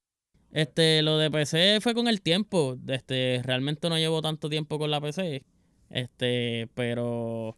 Este, 0.50 1.00
lo 1.00 1.16
de 1.16 1.30
PC 1.30 1.78
fue 1.80 1.94
con 1.94 2.06
el 2.06 2.20
tiempo. 2.20 2.76
Este, 2.86 3.40
realmente 3.44 3.88
no 3.88 3.96
llevo 3.96 4.20
tanto 4.20 4.50
tiempo 4.50 4.78
con 4.78 4.90
la 4.90 5.00
PC. 5.00 5.42
Este, 5.88 6.68
pero 6.74 7.56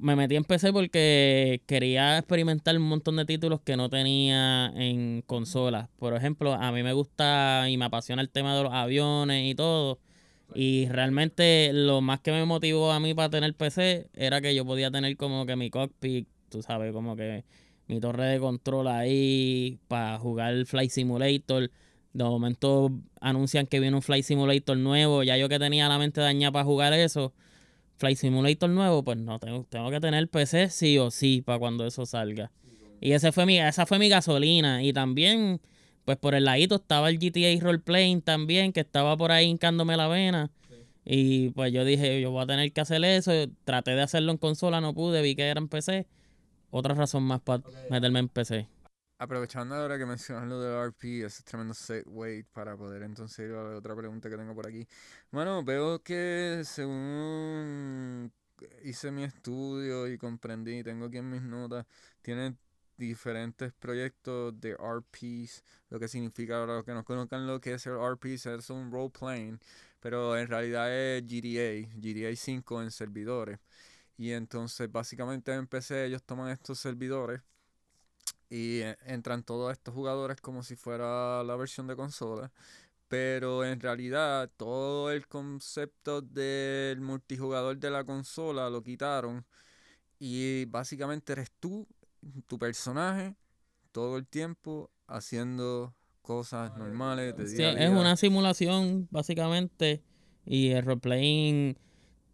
me 0.00 0.16
metí 0.16 0.36
en 0.36 0.44
PC 0.44 0.72
porque 0.72 1.62
quería 1.66 2.18
experimentar 2.18 2.76
un 2.76 2.84
montón 2.84 3.16
de 3.16 3.24
títulos 3.24 3.60
que 3.60 3.76
no 3.76 3.88
tenía 3.88 4.72
en 4.74 5.22
consolas. 5.22 5.88
Por 5.98 6.14
ejemplo, 6.14 6.54
a 6.54 6.72
mí 6.72 6.82
me 6.82 6.92
gusta 6.92 7.68
y 7.68 7.76
me 7.76 7.86
apasiona 7.86 8.22
el 8.22 8.30
tema 8.30 8.56
de 8.56 8.62
los 8.62 8.72
aviones 8.72 9.50
y 9.50 9.54
todo. 9.54 9.98
Y 10.54 10.86
realmente 10.88 11.72
lo 11.72 12.00
más 12.00 12.20
que 12.20 12.32
me 12.32 12.44
motivó 12.44 12.92
a 12.92 13.00
mí 13.00 13.14
para 13.14 13.30
tener 13.30 13.54
PC 13.54 14.08
era 14.14 14.40
que 14.40 14.54
yo 14.54 14.64
podía 14.64 14.90
tener 14.90 15.16
como 15.16 15.46
que 15.46 15.56
mi 15.56 15.70
cockpit, 15.70 16.28
tú 16.48 16.62
sabes, 16.62 16.92
como 16.92 17.16
que 17.16 17.44
mi 17.88 18.00
torre 18.00 18.26
de 18.26 18.40
control 18.40 18.88
ahí 18.88 19.78
para 19.88 20.18
jugar 20.18 20.66
Flight 20.66 20.90
Simulator. 20.90 21.70
De 22.12 22.24
momento 22.24 22.90
anuncian 23.20 23.66
que 23.66 23.80
viene 23.80 23.96
un 23.96 24.02
Flight 24.02 24.24
Simulator 24.24 24.76
nuevo. 24.76 25.22
Ya 25.22 25.36
yo 25.36 25.48
que 25.48 25.58
tenía 25.58 25.88
la 25.88 25.98
mente 25.98 26.20
dañada 26.20 26.52
para 26.52 26.64
jugar 26.64 26.92
eso 26.92 27.32
Flight 27.98 28.18
Simulator 28.18 28.68
nuevo, 28.68 29.02
pues 29.02 29.18
no, 29.18 29.38
tengo, 29.38 29.66
tengo 29.68 29.90
que 29.90 30.00
tener 30.00 30.28
PC 30.28 30.70
sí 30.70 30.98
o 30.98 31.10
sí 31.10 31.42
para 31.42 31.58
cuando 31.58 31.86
eso 31.86 32.06
salga. 32.06 32.50
Y 33.00 33.12
ese 33.12 33.32
fue 33.32 33.46
mi, 33.46 33.58
esa 33.58 33.86
fue 33.86 33.98
mi 33.98 34.08
gasolina. 34.08 34.82
Y 34.82 34.92
también, 34.92 35.60
pues 36.04 36.16
por 36.18 36.34
el 36.34 36.44
ladito 36.44 36.76
estaba 36.76 37.08
el 37.08 37.18
GTA 37.18 37.60
Roleplaying 37.60 38.22
también, 38.22 38.72
que 38.72 38.80
estaba 38.80 39.16
por 39.16 39.32
ahí 39.32 39.46
hincándome 39.46 39.96
la 39.96 40.08
vena. 40.08 40.50
Y 41.04 41.50
pues 41.50 41.72
yo 41.72 41.84
dije, 41.84 42.20
yo 42.20 42.32
voy 42.32 42.42
a 42.42 42.46
tener 42.46 42.72
que 42.72 42.80
hacer 42.80 43.04
eso. 43.04 43.32
Traté 43.64 43.92
de 43.92 44.02
hacerlo 44.02 44.32
en 44.32 44.38
consola, 44.38 44.80
no 44.80 44.94
pude, 44.94 45.22
vi 45.22 45.36
que 45.36 45.44
era 45.44 45.60
en 45.60 45.68
PC. 45.68 46.06
Otra 46.70 46.94
razón 46.94 47.22
más 47.22 47.40
para 47.40 47.62
meterme 47.90 48.18
en 48.18 48.28
PC. 48.28 48.68
Aprovechando 49.18 49.74
ahora 49.74 49.98
que 49.98 50.06
mencionas 50.06 50.48
lo 50.48 50.60
del 50.60 50.74
RP, 50.88 51.24
ese 51.24 51.26
es 51.40 51.44
tremendo 51.44 51.74
segue 51.74 52.44
para 52.52 52.76
poder 52.76 53.02
entonces 53.02 53.48
ir 53.48 53.54
a 53.54 53.62
la 53.62 53.76
otra 53.76 53.94
pregunta 53.96 54.28
que 54.28 54.36
tengo 54.36 54.54
por 54.54 54.66
aquí. 54.66 54.86
Bueno, 55.30 55.62
veo 55.64 56.02
que 56.02 56.62
según 56.64 58.32
hice 58.82 59.10
mi 59.10 59.24
estudio 59.24 60.08
y 60.08 60.18
comprendí, 60.18 60.82
tengo 60.82 61.06
aquí 61.06 61.18
en 61.18 61.30
mis 61.30 61.42
notas, 61.42 61.86
tiene 62.22 62.56
diferentes 62.96 63.72
proyectos 63.74 64.58
de 64.60 64.70
RPs, 64.72 65.62
lo 65.90 65.98
que 66.00 66.08
significa 66.08 66.58
ahora 66.58 66.76
los 66.76 66.84
que 66.84 66.94
no 66.94 67.04
conozcan 67.04 67.46
lo 67.46 67.60
que 67.60 67.74
es 67.74 67.86
el 67.86 67.94
RPs, 67.94 68.46
es 68.46 68.70
un 68.70 68.90
role 68.90 69.10
playing, 69.10 69.60
pero 70.00 70.36
en 70.38 70.48
realidad 70.48 70.92
es 70.92 71.22
GTA, 71.26 71.88
GTA 71.96 72.34
5 72.36 72.82
en 72.82 72.90
servidores. 72.90 73.58
Y 74.18 74.32
entonces 74.32 74.90
básicamente 74.90 75.52
en 75.52 75.66
PC 75.66 76.06
ellos 76.06 76.22
toman 76.22 76.50
estos 76.50 76.78
servidores 76.78 77.42
y 78.48 78.80
eh, 78.80 78.96
entran 79.06 79.42
todos 79.42 79.72
estos 79.72 79.94
jugadores 79.94 80.40
como 80.40 80.62
si 80.62 80.76
fuera 80.76 81.42
la 81.42 81.56
versión 81.56 81.86
de 81.86 81.96
consola. 81.96 82.52
Pero 83.08 83.64
en 83.64 83.80
realidad 83.80 84.50
todo 84.56 85.10
el 85.12 85.28
concepto 85.28 86.22
del 86.22 87.00
multijugador 87.00 87.78
de 87.78 87.90
la 87.90 88.04
consola 88.04 88.68
lo 88.68 88.82
quitaron. 88.82 89.44
Y 90.18 90.64
básicamente 90.66 91.32
eres 91.32 91.50
tú, 91.60 91.86
tu 92.46 92.58
personaje, 92.58 93.36
todo 93.92 94.16
el 94.16 94.26
tiempo 94.26 94.90
haciendo 95.06 95.94
cosas 96.22 96.76
normales. 96.76 97.36
De 97.36 97.46
Sí, 97.46 97.56
día 97.56 97.68
a 97.68 97.72
es 97.72 97.90
una 97.90 98.16
simulación, 98.16 99.06
básicamente. 99.10 100.02
Y 100.44 100.70
el 100.70 100.84
roleplaying, 100.84 101.78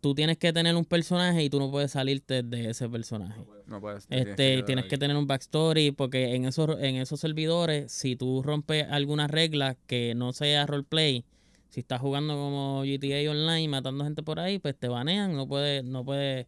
tú 0.03 0.17
tienes 0.17 0.37
que 0.37 0.53
tener 0.53 0.75
un 0.75 0.85
personaje 0.85 1.45
y 1.45 1.49
tú 1.49 1.61
no 1.61 1.71
puedes 1.71 1.93
salirte 1.93 2.43
de 2.43 2.71
ese 2.71 2.89
personaje. 2.89 3.41
No 3.67 3.81
puedes. 3.81 4.05
te 4.09 4.17
tienes 4.17 4.29
Este, 4.31 4.53
quedar 4.55 4.65
tienes 4.65 4.85
que 4.87 4.99
tener 4.99 5.17
un 5.17 5.29
backstory 5.29 5.93
porque 5.93 6.35
en 6.35 6.45
esos, 6.45 6.69
en 6.81 6.97
esos 6.97 7.21
servidores, 7.21 7.93
si 7.93 8.17
tú 8.17 8.43
rompes 8.43 8.85
alguna 8.91 9.29
regla 9.29 9.77
que 9.87 10.15
no 10.17 10.33
sea 10.33 10.67
roleplay, 10.67 11.25
si 11.69 11.81
estás 11.81 12.01
jugando 12.01 12.35
como 12.35 12.83
GTA 12.83 13.31
Online, 13.31 13.69
matando 13.69 14.03
gente 14.03 14.25
por 14.25 14.41
ahí, 14.41 14.59
pues 14.59 14.75
te 14.77 14.89
banean, 14.89 15.37
no 15.37 15.47
puedes, 15.47 15.85
no 15.85 16.05
puedes, 16.05 16.47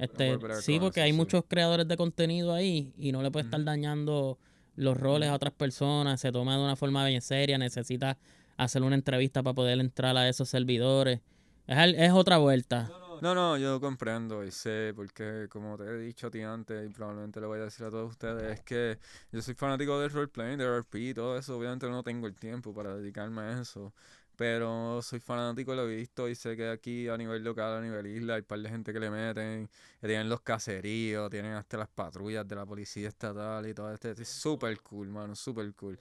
este, 0.00 0.36
bregar 0.36 0.60
sí, 0.60 0.80
porque 0.80 0.98
eso, 0.98 1.04
hay 1.04 1.12
sí. 1.12 1.16
muchos 1.16 1.44
creadores 1.46 1.86
de 1.86 1.96
contenido 1.96 2.52
ahí 2.52 2.92
y 2.98 3.12
no 3.12 3.22
le 3.22 3.30
puedes 3.30 3.46
estar 3.46 3.62
dañando 3.62 4.36
los 4.74 4.96
roles 4.96 5.28
a 5.28 5.34
otras 5.34 5.52
personas, 5.52 6.20
se 6.20 6.32
toma 6.32 6.56
de 6.56 6.64
una 6.64 6.74
forma 6.74 7.06
bien 7.06 7.22
seria, 7.22 7.56
necesita 7.56 8.18
hacer 8.56 8.82
una 8.82 8.96
entrevista 8.96 9.44
para 9.44 9.54
poder 9.54 9.78
entrar 9.78 10.16
a 10.16 10.28
esos 10.28 10.48
servidores. 10.48 11.20
Es, 11.66 11.94
es 11.96 12.12
otra 12.12 12.38
vuelta. 12.38 12.90
No, 13.20 13.34
no, 13.34 13.58
yo 13.58 13.78
comprendo 13.80 14.42
y 14.44 14.50
sé, 14.50 14.94
porque 14.96 15.46
como 15.50 15.76
te 15.76 15.84
he 15.84 15.98
dicho 15.98 16.28
a 16.28 16.30
ti 16.30 16.40
antes, 16.40 16.88
y 16.88 16.90
probablemente 16.90 17.38
le 17.38 17.46
voy 17.46 17.58
a 17.60 17.64
decir 17.64 17.84
a 17.84 17.90
todos 17.90 18.10
ustedes, 18.10 18.58
es 18.58 18.60
que 18.62 18.98
yo 19.30 19.42
soy 19.42 19.52
fanático 19.52 20.00
del 20.00 20.10
roleplaying, 20.10 20.56
de 20.58 20.64
RP 20.64 20.94
y 21.10 21.12
todo 21.14 21.36
eso, 21.36 21.58
obviamente 21.58 21.86
no 21.90 22.02
tengo 22.02 22.26
el 22.26 22.34
tiempo 22.34 22.72
para 22.72 22.96
dedicarme 22.96 23.42
a 23.42 23.60
eso, 23.60 23.92
pero 24.36 25.02
soy 25.02 25.20
fanático, 25.20 25.74
lo 25.74 25.86
he 25.86 25.96
visto 25.96 26.30
y 26.30 26.34
sé 26.34 26.56
que 26.56 26.70
aquí 26.70 27.08
a 27.08 27.18
nivel 27.18 27.44
local, 27.44 27.76
a 27.76 27.80
nivel 27.82 28.06
isla, 28.06 28.36
hay 28.36 28.40
un 28.40 28.46
par 28.46 28.58
de 28.60 28.70
gente 28.70 28.90
que 28.90 29.00
le 29.00 29.10
meten, 29.10 29.68
que 30.00 30.06
tienen 30.06 30.30
los 30.30 30.40
caseríos, 30.40 31.28
tienen 31.28 31.52
hasta 31.52 31.76
las 31.76 31.88
patrullas 31.88 32.48
de 32.48 32.56
la 32.56 32.64
policía 32.64 33.08
estatal 33.08 33.68
y 33.68 33.74
todo 33.74 33.92
este, 33.92 34.12
es 34.12 34.28
súper 34.30 34.80
cool, 34.80 35.08
mano, 35.10 35.36
súper 35.36 35.74
cool. 35.74 35.98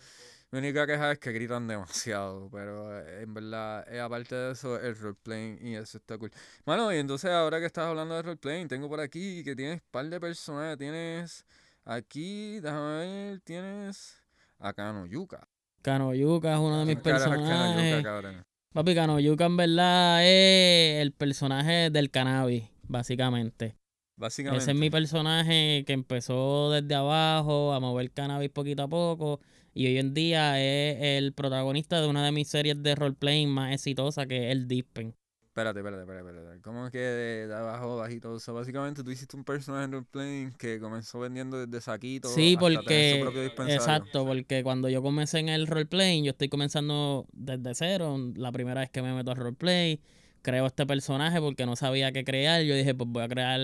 Mi 0.51 0.59
única 0.59 0.87
queja 0.87 1.11
es 1.11 1.19
que 1.19 1.31
gritan 1.31 1.67
demasiado, 1.67 2.49
pero 2.51 2.97
eh, 2.99 3.21
en 3.21 3.33
verdad, 3.35 3.85
eh, 3.93 3.99
aparte 3.99 4.33
de 4.35 4.51
eso, 4.53 4.79
el 4.81 4.97
roleplaying 4.97 5.59
y 5.61 5.75
eso 5.75 5.99
está 5.99 6.17
cool. 6.17 6.31
Mano, 6.65 6.91
y 6.91 6.97
entonces 6.97 7.29
ahora 7.29 7.59
que 7.59 7.67
estás 7.67 7.85
hablando 7.85 8.15
de 8.15 8.23
roleplaying, 8.23 8.67
tengo 8.67 8.89
por 8.89 8.99
aquí 8.99 9.43
que 9.43 9.55
tienes 9.55 9.81
par 9.91 10.05
de 10.09 10.19
personajes. 10.19 10.77
Tienes 10.79 11.45
aquí, 11.85 12.59
déjame 12.61 12.97
ver, 12.97 13.39
tienes 13.41 14.23
a 14.57 14.73
Kano 14.73 15.05
Yuka. 15.05 15.47
Canoyuca 15.81 16.53
es 16.53 16.59
uno 16.59 16.79
de 16.79 16.85
mis 16.85 16.99
¿Quién 16.99 17.15
carajo 17.15 17.33
es 17.35 17.39
Kano 17.41 17.65
Yuka, 17.67 17.75
personajes. 17.75 18.03
cabrón? 18.03 18.45
Papi, 18.73 18.95
Canoyuca 18.95 19.45
en 19.45 19.57
verdad 19.57 20.23
es 20.25 21.01
el 21.01 21.11
personaje 21.13 21.89
del 21.89 22.11
cannabis, 22.11 22.65
básicamente. 22.83 23.75
Básicamente. 24.19 24.63
Ese 24.63 24.71
es 24.71 24.77
mi 24.77 24.89
personaje 24.89 25.83
que 25.87 25.93
empezó 25.93 26.71
desde 26.71 26.93
abajo 26.93 27.73
a 27.73 27.79
mover 27.79 28.11
cannabis 28.11 28.49
poquito 28.49 28.83
a 28.83 28.87
poco 28.87 29.39
y 29.73 29.87
hoy 29.87 29.97
en 29.97 30.13
día 30.13 30.59
es 30.61 30.97
el 31.17 31.33
protagonista 31.33 32.01
de 32.01 32.07
una 32.07 32.25
de 32.25 32.31
mis 32.31 32.47
series 32.49 32.81
de 32.83 32.95
roleplaying 32.95 33.49
más 33.49 33.73
exitosas 33.73 34.27
que 34.27 34.47
es 34.47 34.51
el 34.51 34.67
Dispen. 34.67 35.15
Espérate, 35.47 35.79
espérate, 35.79 36.03
espérate, 36.03 36.29
espérate. 36.29 36.61
¿Cómo 36.61 36.89
que 36.91 36.99
de, 36.99 37.47
de 37.47 37.53
abajo, 37.55 37.97
bajito? 37.97 38.31
O 38.33 38.39
sea, 38.39 38.53
básicamente 38.53 39.03
tú 39.03 39.11
hiciste 39.11 39.35
un 39.35 39.43
personaje 39.43 39.85
en 39.85 39.91
roleplaying 39.93 40.51
que 40.53 40.79
comenzó 40.79 41.19
vendiendo 41.19 41.65
desde 41.65 41.81
saquito 41.81 42.29
Sí, 42.29 42.55
hasta 42.55 42.83
tener 42.83 43.11
su 43.15 43.17
porque 43.17 43.19
propio 43.19 43.41
dispensario. 43.43 43.75
exacto, 43.75 44.25
porque 44.25 44.63
cuando 44.63 44.89
yo 44.89 45.01
comencé 45.01 45.39
en 45.39 45.49
el 45.49 45.67
roleplaying, 45.67 46.23
yo 46.23 46.31
estoy 46.31 46.49
comenzando 46.49 47.25
desde 47.33 47.73
cero, 47.75 48.17
la 48.35 48.51
primera 48.51 48.81
vez 48.81 48.89
que 48.89 49.01
me 49.01 49.13
meto 49.13 49.31
al 49.31 49.37
roleplay, 49.37 49.99
creo 50.41 50.65
este 50.65 50.85
personaje 50.85 51.39
porque 51.39 51.65
no 51.65 51.75
sabía 51.75 52.11
qué 52.11 52.23
crear, 52.23 52.61
yo 52.63 52.75
dije, 52.75 52.95
pues 52.95 53.09
voy 53.09 53.23
a 53.23 53.27
crear 53.27 53.59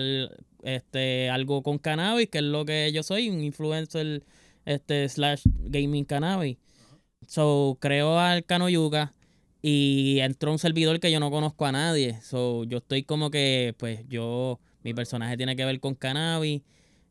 este 0.62 1.30
algo 1.30 1.62
con 1.62 1.78
cannabis, 1.78 2.28
que 2.28 2.38
es 2.38 2.44
lo 2.44 2.64
que 2.64 2.90
yo 2.92 3.02
soy, 3.02 3.28
un 3.28 3.40
influencer 3.40 4.24
este 4.64 5.08
slash 5.08 5.42
gaming 5.64 6.04
cannabis. 6.04 6.58
So, 7.26 7.78
creo 7.80 8.18
al 8.18 8.44
Canoyuca 8.44 9.14
y 9.62 10.18
entró 10.20 10.52
un 10.52 10.58
servidor 10.58 11.00
que 11.00 11.10
yo 11.10 11.20
no 11.20 11.30
conozco 11.30 11.66
a 11.66 11.72
nadie. 11.72 12.20
So, 12.22 12.64
yo 12.64 12.78
estoy 12.78 13.02
como 13.02 13.30
que, 13.30 13.74
pues 13.78 14.00
yo, 14.08 14.60
mi 14.82 14.94
personaje 14.94 15.36
tiene 15.36 15.56
que 15.56 15.64
ver 15.64 15.80
con 15.80 15.94
cannabis. 15.94 16.62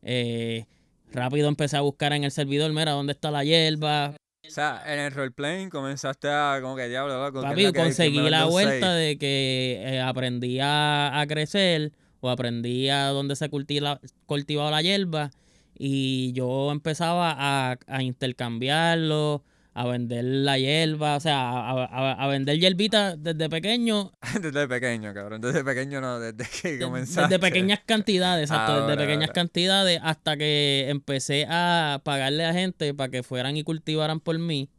Eh, 0.02 0.66
rápido 1.12 1.48
empecé 1.48 1.76
a 1.76 1.80
buscar 1.82 2.12
en 2.12 2.24
el 2.24 2.30
servidor, 2.30 2.72
mira, 2.72 2.92
¿dónde 2.92 3.12
está 3.12 3.30
la 3.30 3.44
hierba? 3.44 4.16
O 4.46 4.50
sea, 4.50 4.82
en 4.86 4.98
el 5.00 5.12
roleplaying 5.12 5.70
comenzaste 5.70 6.28
a, 6.28 6.58
como 6.62 6.76
que 6.76 6.88
diablo, 6.88 7.22
loco. 7.22 7.40
¿qué 7.40 7.46
es 7.46 7.50
Papi, 7.52 7.64
que 7.64 7.72
conseguí 7.72 8.30
la 8.30 8.44
vuelta 8.44 8.92
seis. 8.92 9.08
de 9.08 9.18
que 9.18 9.82
eh, 9.84 10.00
aprendí 10.00 10.60
a, 10.60 11.20
a 11.20 11.26
crecer 11.26 11.92
o 12.20 12.30
aprendí 12.30 12.88
a 12.88 13.08
dónde 13.08 13.36
se 13.36 13.48
cultiva, 13.48 14.00
cultivaba 14.26 14.70
la 14.70 14.82
hierba 14.82 15.30
y 15.78 16.32
yo 16.32 16.70
empezaba 16.72 17.34
a, 17.36 17.78
a 17.86 18.02
intercambiarlo, 18.02 19.42
a 19.78 19.86
vender 19.86 20.24
la 20.24 20.58
hierba, 20.58 21.16
o 21.16 21.20
sea, 21.20 21.38
a, 21.50 21.84
a- 21.84 22.12
a 22.24 22.26
vender 22.28 22.58
hierbita 22.58 23.14
desde 23.16 23.50
pequeño, 23.50 24.12
Desde 24.40 24.66
pequeño, 24.66 25.12
cabrón. 25.12 25.40
Desde 25.42 25.62
pequeño 25.64 26.00
no, 26.00 26.18
desde 26.18 26.46
que 26.62 26.78
comenzaste. 26.78 27.28
desde 27.34 27.38
pequeñas 27.38 27.80
cantidades, 27.84 28.50
exacto, 28.50 28.72
Ahora, 28.72 28.86
desde 28.86 29.02
pequeñas 29.02 29.28
ahora. 29.28 29.32
cantidades 29.34 30.00
hasta 30.02 30.36
que 30.38 30.86
empecé 30.88 31.46
a 31.50 32.00
pagarle 32.04 32.44
a 32.46 32.54
gente 32.54 32.94
para 32.94 33.10
que 33.10 33.22
fueran 33.22 33.56
y 33.58 33.64
cultivaran 33.64 34.20
por 34.20 34.38
mí 34.38 34.70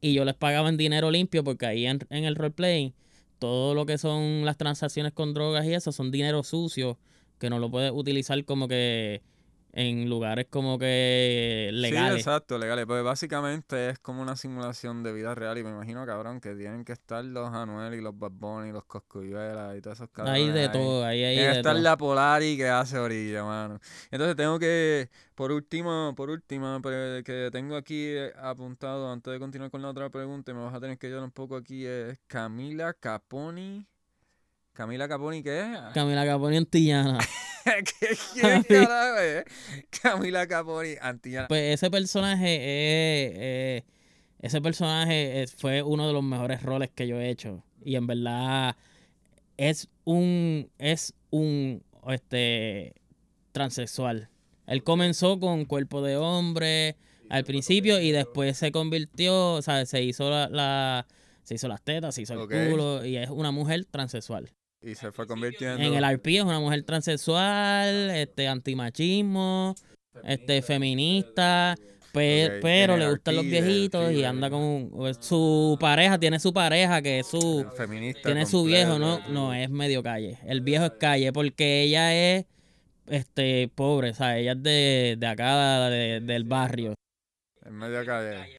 y 0.00 0.14
yo 0.14 0.24
les 0.24 0.34
pagaba 0.36 0.68
en 0.68 0.76
dinero 0.76 1.10
limpio 1.10 1.42
porque 1.42 1.66
ahí 1.66 1.84
en, 1.86 1.98
en 2.10 2.24
el 2.24 2.36
roleplay 2.36 2.94
todo 3.40 3.74
lo 3.74 3.86
que 3.86 3.98
son 3.98 4.44
las 4.44 4.56
transacciones 4.56 5.12
con 5.12 5.34
drogas 5.34 5.64
y 5.66 5.74
eso 5.74 5.90
son 5.90 6.12
dinero 6.12 6.44
sucio 6.44 6.98
que 7.40 7.50
no 7.50 7.58
lo 7.58 7.70
puedes 7.70 7.90
utilizar 7.92 8.44
como 8.44 8.68
que 8.68 9.22
en 9.72 10.08
lugares 10.08 10.46
como 10.50 10.78
que 10.78 11.68
Sí, 11.72 11.76
legales. 11.76 12.18
exacto, 12.26 12.58
legales. 12.58 12.86
Pues 12.86 13.04
básicamente 13.04 13.90
es 13.90 13.98
como 13.98 14.22
una 14.22 14.34
simulación 14.34 15.02
de 15.02 15.12
vida 15.12 15.34
real 15.34 15.58
y 15.58 15.62
me 15.62 15.70
imagino, 15.70 16.04
cabrón, 16.06 16.40
que 16.40 16.54
tienen 16.54 16.84
que 16.84 16.92
estar 16.92 17.24
los 17.24 17.52
Anuel 17.54 17.94
y 17.94 18.00
los 18.00 18.18
Bad 18.18 18.32
Bunny 18.32 18.70
y 18.70 18.72
los 18.72 18.84
Coscuyuelas 18.86 19.76
y 19.76 19.80
todos 19.80 19.98
esos 19.98 20.10
cabrones 20.10 20.42
hay 20.42 20.50
de 20.52 20.60
ahí. 20.62 20.72
todo, 20.72 21.04
ahí 21.04 21.22
hay 21.22 21.34
Tiene 21.36 21.48
que 21.48 21.52
de 21.54 21.58
estar 21.60 21.74
todo. 21.74 21.82
la 21.82 21.96
Polari 21.96 22.56
que 22.56 22.68
hace 22.68 22.98
orilla, 22.98 23.44
mano. 23.44 23.78
Entonces 24.10 24.34
tengo 24.36 24.58
que, 24.58 25.10
por 25.34 25.52
último, 25.52 26.14
por 26.16 26.30
última, 26.30 26.80
pero 26.82 27.22
que 27.22 27.50
tengo 27.52 27.76
aquí 27.76 28.04
eh, 28.06 28.32
apuntado 28.40 29.12
antes 29.12 29.32
de 29.32 29.38
continuar 29.38 29.70
con 29.70 29.82
la 29.82 29.90
otra 29.90 30.08
pregunta, 30.10 30.50
y 30.50 30.54
me 30.54 30.62
vas 30.64 30.74
a 30.74 30.80
tener 30.80 30.98
que 30.98 31.06
ayudar 31.08 31.22
un 31.24 31.30
poco 31.30 31.56
aquí, 31.56 31.84
es 31.86 32.18
Camila 32.26 32.94
Caponi. 32.94 33.86
Camila 34.72 35.08
Caponi, 35.08 35.42
¿qué 35.42 35.60
es? 35.60 35.78
Camila 35.92 36.24
Caponi 36.24 36.56
Antillana. 36.56 37.18
¿Qué, 38.00 38.16
quién 38.34 38.62
carajo 38.62 39.18
es? 39.18 39.44
Camila 40.02 40.46
Caponi, 40.46 40.94
Antillana. 41.00 41.48
Pues 41.48 41.74
ese 41.74 41.90
personaje 41.90 42.54
es, 42.56 43.32
eh, 43.36 43.84
ese 44.40 44.60
personaje 44.60 45.42
es- 45.42 45.54
fue 45.54 45.82
uno 45.82 46.06
de 46.06 46.12
los 46.12 46.22
mejores 46.22 46.62
roles 46.62 46.90
que 46.94 47.06
yo 47.06 47.20
he 47.20 47.28
hecho. 47.30 47.64
Y 47.84 47.96
en 47.96 48.06
verdad 48.06 48.76
es 49.56 49.88
un, 50.04 50.70
es 50.78 51.14
un 51.30 51.82
este 52.08 52.94
transexual. 53.52 54.28
Él 54.66 54.84
comenzó 54.84 55.40
con 55.40 55.64
cuerpo 55.64 56.02
de 56.02 56.16
hombre 56.16 56.96
al 57.30 57.44
principio 57.44 58.00
y 58.00 58.10
después 58.12 58.56
se 58.56 58.70
convirtió, 58.72 59.54
o 59.54 59.62
sea, 59.62 59.84
se 59.86 60.02
hizo 60.02 60.30
la, 60.30 60.48
la- 60.48 61.06
se 61.42 61.54
hizo 61.54 61.66
las 61.68 61.82
tetas, 61.82 62.14
se 62.14 62.22
hizo 62.22 62.34
el 62.34 62.40
culo 62.70 63.04
y 63.06 63.16
es 63.16 63.30
una 63.30 63.50
mujer 63.50 63.84
transexual. 63.86 64.50
Y 64.82 64.94
se 64.94 65.10
fue 65.12 65.26
convirtiendo. 65.26 65.82
En 65.82 65.94
el 65.94 66.04
RP 66.04 66.36
es 66.38 66.42
una 66.44 66.60
mujer 66.60 66.82
transexual, 66.84 68.10
este 68.10 68.46
antimachismo, 68.48 69.74
este 70.24 70.62
feminista, 70.62 71.74
pe- 72.12 72.46
Ok, 72.46 72.52
pero 72.62 72.96
le 72.96 73.10
gustan 73.10 73.36
los 73.36 73.44
viejitos 73.44 74.12
y 74.12 74.22
anda 74.24 74.48
con 74.50 74.90
pues, 74.90 75.18
su 75.20 75.76
pareja, 75.80 76.18
tiene 76.18 76.38
su 76.38 76.52
pareja 76.52 77.02
que 77.02 77.20
es 77.20 77.26
su 77.26 77.66
feminista. 77.76 78.22
tiene 78.22 78.46
su 78.46 78.62
viejo, 78.64 78.98
no, 78.98 79.18
no 79.28 79.52
es 79.52 79.68
medio 79.68 80.02
calle. 80.02 80.38
El 80.46 80.60
viejo 80.60 80.84
es 80.84 80.92
calle 80.92 81.32
porque 81.32 81.82
ella 81.82 82.14
es 82.14 82.46
este 83.06 83.68
pobre, 83.74 84.10
o 84.10 84.14
sea, 84.14 84.38
ella 84.38 84.52
es 84.52 84.62
de, 84.62 85.16
de 85.18 85.26
acá 85.26 85.88
de- 85.90 86.20
del 86.20 86.44
barrio. 86.44 86.94
En 87.64 87.74
medio 87.74 88.04
calle. 88.06 88.57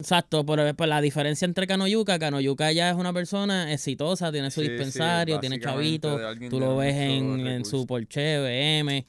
Exacto, 0.00 0.46
pero 0.46 0.62
pues, 0.76 0.88
la 0.88 1.00
diferencia 1.00 1.44
entre 1.44 1.66
Canoyuca, 1.66 2.20
Canoyuca 2.20 2.70
ya 2.70 2.88
es 2.90 2.96
una 2.96 3.12
persona 3.12 3.72
exitosa, 3.72 4.30
tiene 4.30 4.48
su 4.52 4.60
Sí, 4.60 4.66
sí, 4.68 4.72
dispensario, 4.72 5.40
tiene 5.40 5.58
chavito, 5.58 6.20
tú 6.48 6.60
lo 6.60 6.76
ves 6.76 6.94
en, 6.94 7.44
en 7.48 7.64
su. 7.64 7.84
Porsche, 7.84 8.38
BM. 8.38 9.04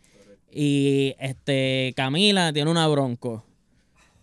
Y 0.51 1.13
este 1.19 1.93
Camila 1.95 2.51
tiene 2.53 2.71
una 2.71 2.87
Bronco. 2.87 3.45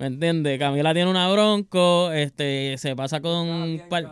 ¿Me 0.01 0.07
entiendes? 0.07 0.59
Camila 0.59 0.93
tiene 0.93 1.09
una 1.09 1.31
Bronco, 1.31 2.11
este 2.11 2.77
se 2.79 2.97
pasa 2.97 3.21
con 3.21 3.47
un 3.47 3.83
par- 3.89 4.03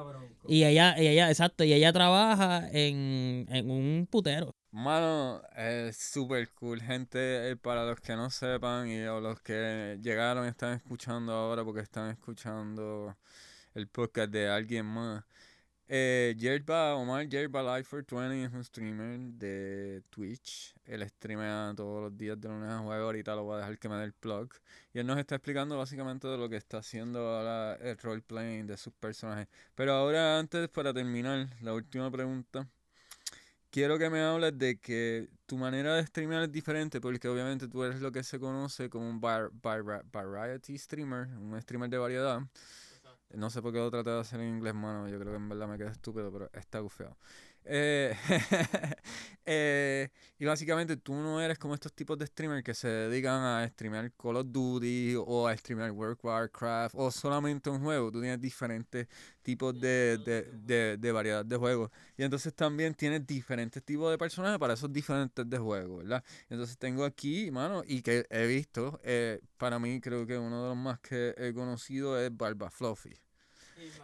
y 0.47 0.63
ella, 0.63 0.95
y 0.97 1.09
ella, 1.09 1.31
exacto, 1.31 1.65
y 1.65 1.73
ella 1.73 1.93
trabaja 1.93 2.69
en, 2.71 3.47
en 3.51 3.69
un 3.69 4.07
putero. 4.09 4.55
Mano, 4.77 5.41
es 5.57 5.97
súper 5.97 6.51
cool, 6.55 6.81
gente. 6.83 7.51
eh, 7.51 7.57
Para 7.57 7.85
los 7.87 8.01
que 8.01 8.17
no 8.17 8.29
sepan 8.31 8.89
y 8.89 9.03
o 9.07 9.21
los 9.21 9.41
que 9.41 9.99
llegaron 10.03 10.47
están 10.47 10.75
escuchando 10.75 11.33
ahora 11.33 11.65
porque 11.65 11.81
están 11.81 12.11
escuchando 12.11 13.17
el 13.75 13.89
podcast 13.89 14.31
de 14.33 14.49
alguien 14.49 14.87
más. 14.87 15.25
Eh, 15.89 16.35
Yerba, 16.39 16.97
Omar 16.97 17.29
Yerba 17.29 17.63
Life 17.79 17.89
for 17.91 18.05
20 18.07 18.45
es 18.45 18.53
un 18.53 18.65
streamer 18.65 19.21
de 19.35 20.03
Twitch. 20.11 20.75
Él 20.87 21.09
streamea 21.09 21.73
todos 21.77 22.03
los 22.05 22.17
días 22.19 22.41
de 22.41 22.49
lunes 22.49 22.71
a 22.71 22.79
jueves. 22.81 23.05
Ahorita 23.05 23.37
lo 23.37 23.45
voy 23.45 23.57
a 23.57 23.59
dejar 23.61 23.79
que 23.79 23.89
me 23.89 23.97
dé 23.97 24.05
el 24.05 24.15
plug. 24.15 24.51
Y 24.95 24.99
él 25.01 25.07
nos 25.07 25.19
está 25.19 25.37
explicando 25.37 25.79
básicamente 25.79 26.29
de 26.29 26.39
lo 26.39 26.49
que 26.51 26.57
está 26.57 26.79
haciendo 26.79 27.21
ahora 27.21 27.77
el 27.77 27.99
roleplaying 27.99 28.67
de 28.67 28.77
sus 28.79 28.93
personajes. 28.95 29.49
Pero 29.77 29.93
ahora, 29.95 30.39
antes, 30.39 30.69
para 30.71 30.93
terminar, 30.95 31.49
la 31.63 31.75
última 31.75 32.11
pregunta. 32.11 32.69
Quiero 33.75 33.99
que 33.99 34.09
me 34.09 34.21
hables 34.23 34.57
de 34.57 34.79
que 34.79 35.29
tu 35.47 35.57
manera 35.57 35.97
de 35.97 36.07
streamear 36.07 36.45
es 36.45 36.53
diferente, 36.53 37.01
porque 37.01 37.27
obviamente 37.27 37.67
tú 37.67 37.83
eres 37.83 38.01
lo 38.01 38.13
que 38.13 38.23
se 38.23 38.39
conoce 38.39 38.89
como 38.89 39.09
un 39.11 39.21
var- 39.21 39.51
variety 39.53 40.79
streamer, 40.79 41.27
un 41.27 41.61
streamer 41.61 41.91
de 41.91 41.99
variedad. 41.99 42.41
No 43.31 43.51
sé 43.51 43.61
por 43.61 43.73
qué 43.73 43.81
lo 43.81 43.91
traté 43.91 44.11
de 44.11 44.21
hacer 44.21 44.39
en 44.39 44.51
inglés, 44.59 44.75
mano. 44.75 45.09
Yo 45.09 45.19
creo 45.19 45.33
que 45.33 45.39
en 45.39 45.49
verdad 45.49 45.67
me 45.67 45.77
quedé 45.77 45.89
estúpido, 45.91 46.31
pero 46.31 46.49
está 46.53 46.79
gufeado. 46.79 47.17
Eh, 47.67 48.15
eh, 49.47 50.09
y 50.39 50.45
básicamente 50.45 50.97
tú 50.97 51.15
no 51.15 51.41
eres 51.41 51.59
como 51.59 51.75
estos 51.75 51.93
tipos 51.93 52.19
de 52.19 52.27
streamers 52.27 52.63
que 52.63 52.75
se 52.75 52.89
dedican 52.89 53.43
a 53.43 53.67
streamear 53.69 54.13
Call 54.13 54.37
of 54.37 54.47
Duty 54.51 55.15
o 55.17 55.49
a 55.49 55.57
streamear 55.57 55.91
World 55.93 56.19
of 56.19 56.25
Warcraft 56.25 56.95
o 56.99 57.11
solamente 57.11 57.71
un 57.71 57.81
juego. 57.81 58.11
Tú 58.13 58.21
tienes 58.21 58.41
diferentes 58.41 59.09
tipos 59.43 59.79
de, 59.81 60.19
de, 60.19 60.43
de, 60.53 60.97
de 60.99 61.13
variedad 61.13 61.45
de 61.45 61.57
juegos. 61.57 61.91
Y 62.17 62.23
entonces 62.25 62.55
también 62.55 62.95
tienes 62.95 63.27
diferentes 63.27 63.83
tipos 63.83 64.11
de 64.11 64.19
personajes 64.19 64.59
para 64.59 64.75
esos 64.75 64.93
diferentes 64.93 65.49
de 65.49 65.59
juegos, 65.59 65.99
¿verdad? 66.05 66.25
Entonces 66.49 66.77
tengo 66.79 67.05
aquí, 67.05 67.51
mano, 67.51 67.83
y 67.87 68.03
que 68.03 68.27
he 68.31 68.47
visto, 68.47 69.01
eh, 69.05 69.41
para 69.57 69.79
mí 69.79 70.01
creo 70.01 70.27
que 70.27 70.39
uno 70.39 70.63
de 70.63 70.69
los 70.69 70.77
más 70.77 71.01
que 71.01 71.35
he 71.39 71.55
conocido 71.55 72.19
es 72.21 72.35
Barba 72.37 72.71
Fluffy. 72.71 73.24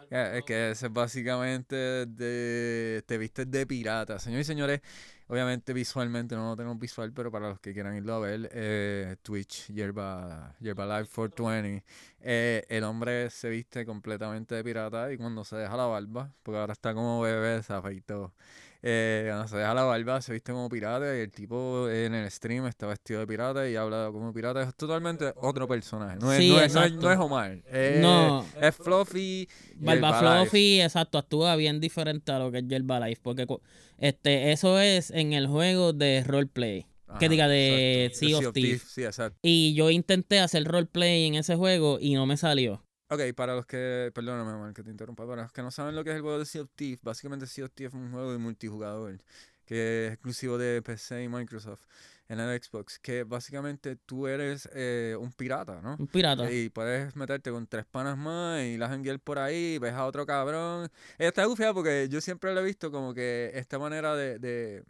Es 0.09 0.43
que 0.43 0.71
ese 0.71 0.87
es 0.87 0.93
básicamente 0.93 1.75
de. 2.05 3.03
Te 3.05 3.17
vistes 3.17 3.49
de 3.49 3.65
pirata. 3.65 4.19
Señores 4.19 4.45
y 4.47 4.49
señores, 4.49 4.81
obviamente 5.27 5.73
visualmente 5.73 6.35
no 6.35 6.49
lo 6.49 6.55
tenemos 6.57 6.77
visual, 6.79 7.13
pero 7.13 7.31
para 7.31 7.49
los 7.49 7.59
que 7.59 7.73
quieran 7.73 7.95
irlo 7.95 8.15
a 8.15 8.19
ver, 8.19 8.49
eh, 8.53 9.15
Twitch, 9.21 9.67
Yerba, 9.73 10.55
Yerba 10.59 10.85
Live 10.85 11.07
420. 11.13 11.83
eh, 12.21 12.65
el 12.69 12.83
hombre 12.83 13.29
se 13.29 13.49
viste 13.49 13.85
completamente 13.85 14.55
de 14.55 14.63
pirata 14.63 15.11
y 15.13 15.17
cuando 15.17 15.43
se 15.45 15.55
deja 15.55 15.75
la 15.77 15.85
barba, 15.85 16.33
porque 16.43 16.59
ahora 16.59 16.73
está 16.73 16.93
como 16.93 17.21
bebé, 17.21 17.63
se 17.63 17.73
afeitó. 17.73 18.33
Eh, 18.83 19.25
cuando 19.27 19.47
se 19.47 19.57
deja 19.57 19.73
la 19.75 19.83
barba, 19.83 20.21
se 20.21 20.33
viste 20.33 20.51
como 20.51 20.67
pirata 20.67 21.15
y 21.15 21.19
el 21.21 21.31
tipo 21.31 21.87
en 21.89 22.15
el 22.15 22.29
stream 22.31 22.65
está 22.65 22.87
vestido 22.87 23.19
de 23.19 23.27
pirata 23.27 23.69
y 23.69 23.75
habla 23.75 24.09
como 24.11 24.33
pirata. 24.33 24.63
Es 24.63 24.75
totalmente 24.75 25.33
otro 25.37 25.67
personaje. 25.67 26.17
No 26.19 26.31
es, 26.33 26.39
Sí, 26.39 26.49
no 26.49 26.59
es, 26.61 26.73
no 26.73 26.83
es- 26.83 26.93
no 26.93 27.11
es 27.11 27.19
Omar. 27.19 27.57
Es, 27.71 27.99
No. 28.01 28.45
es 28.59 28.75
Fluffy. 28.75 29.47
Barba. 29.75 30.19
Fluffy, 30.43 30.81
exacto, 30.81 31.17
actúa 31.19 31.55
bien 31.55 31.79
diferente 31.79 32.31
a 32.31 32.39
lo 32.39 32.51
que 32.51 32.59
es 32.59 32.67
Yerba 32.67 32.99
Life, 33.07 33.21
porque 33.23 33.45
este, 33.99 34.51
eso 34.51 34.79
es 34.79 35.11
en 35.11 35.33
el 35.33 35.47
juego 35.47 35.93
de 35.93 36.23
roleplay. 36.25 36.85
que 37.19 37.27
diga 37.27 37.49
de 37.49 38.05
exacto. 38.05 38.25
Sea 38.39 38.47
of 38.47 38.53
Thieves. 38.53 38.83
Sí, 38.83 39.03
exacto. 39.03 39.37
Y 39.41 39.73
yo 39.73 39.89
intenté 39.89 40.39
hacer 40.39 40.63
roleplay 40.63 41.25
en 41.27 41.35
ese 41.35 41.57
juego 41.57 41.97
y 41.99 42.13
no 42.13 42.25
me 42.25 42.37
salió. 42.37 42.85
Ok, 43.11 43.19
para 43.35 43.55
los 43.55 43.65
que, 43.65 44.09
perdóname, 44.15 44.53
Omar, 44.53 44.73
que 44.73 44.83
te 44.83 44.89
interrumpa, 44.89 45.27
para 45.27 45.41
los 45.41 45.51
que 45.51 45.61
no 45.61 45.69
saben 45.69 45.95
lo 45.95 46.03
que 46.05 46.11
es 46.11 46.15
el 46.15 46.21
juego 46.21 46.39
de 46.39 46.45
Sea 46.45 46.61
of 46.61 46.69
Thieves, 46.73 47.01
básicamente 47.03 47.45
Sea 47.45 47.65
of 47.65 47.71
Thieves 47.73 47.93
es 47.93 47.99
un 47.99 48.09
juego 48.09 48.31
de 48.31 48.37
multijugador 48.37 49.17
que 49.65 50.07
es 50.07 50.13
exclusivo 50.13 50.57
de 50.57 50.81
PC 50.81 51.23
y 51.23 51.27
Microsoft 51.27 51.81
en 52.29 52.39
el 52.39 52.63
Xbox, 52.63 52.99
que 52.99 53.25
básicamente 53.25 53.97
tú 53.97 54.27
eres 54.27 54.69
eh, 54.73 55.17
un 55.19 55.33
pirata, 55.33 55.81
¿no? 55.81 55.97
Un 55.99 56.07
pirata. 56.07 56.49
Y 56.49 56.69
puedes 56.69 57.13
meterte 57.17 57.51
con 57.51 57.67
tres 57.67 57.85
panas 57.85 58.17
más 58.17 58.61
y 58.63 58.77
las 58.77 58.89
janguear 58.89 59.19
por 59.19 59.39
ahí, 59.39 59.77
ves 59.77 59.91
a 59.91 60.05
otro 60.05 60.25
cabrón. 60.25 60.89
Está 61.17 61.43
gufiada 61.43 61.73
porque 61.73 62.07
yo 62.09 62.21
siempre 62.21 62.53
lo 62.53 62.61
he 62.61 62.63
visto 62.63 62.91
como 62.91 63.13
que 63.13 63.51
esta 63.53 63.77
manera 63.77 64.15
de, 64.15 64.39
de, 64.39 64.85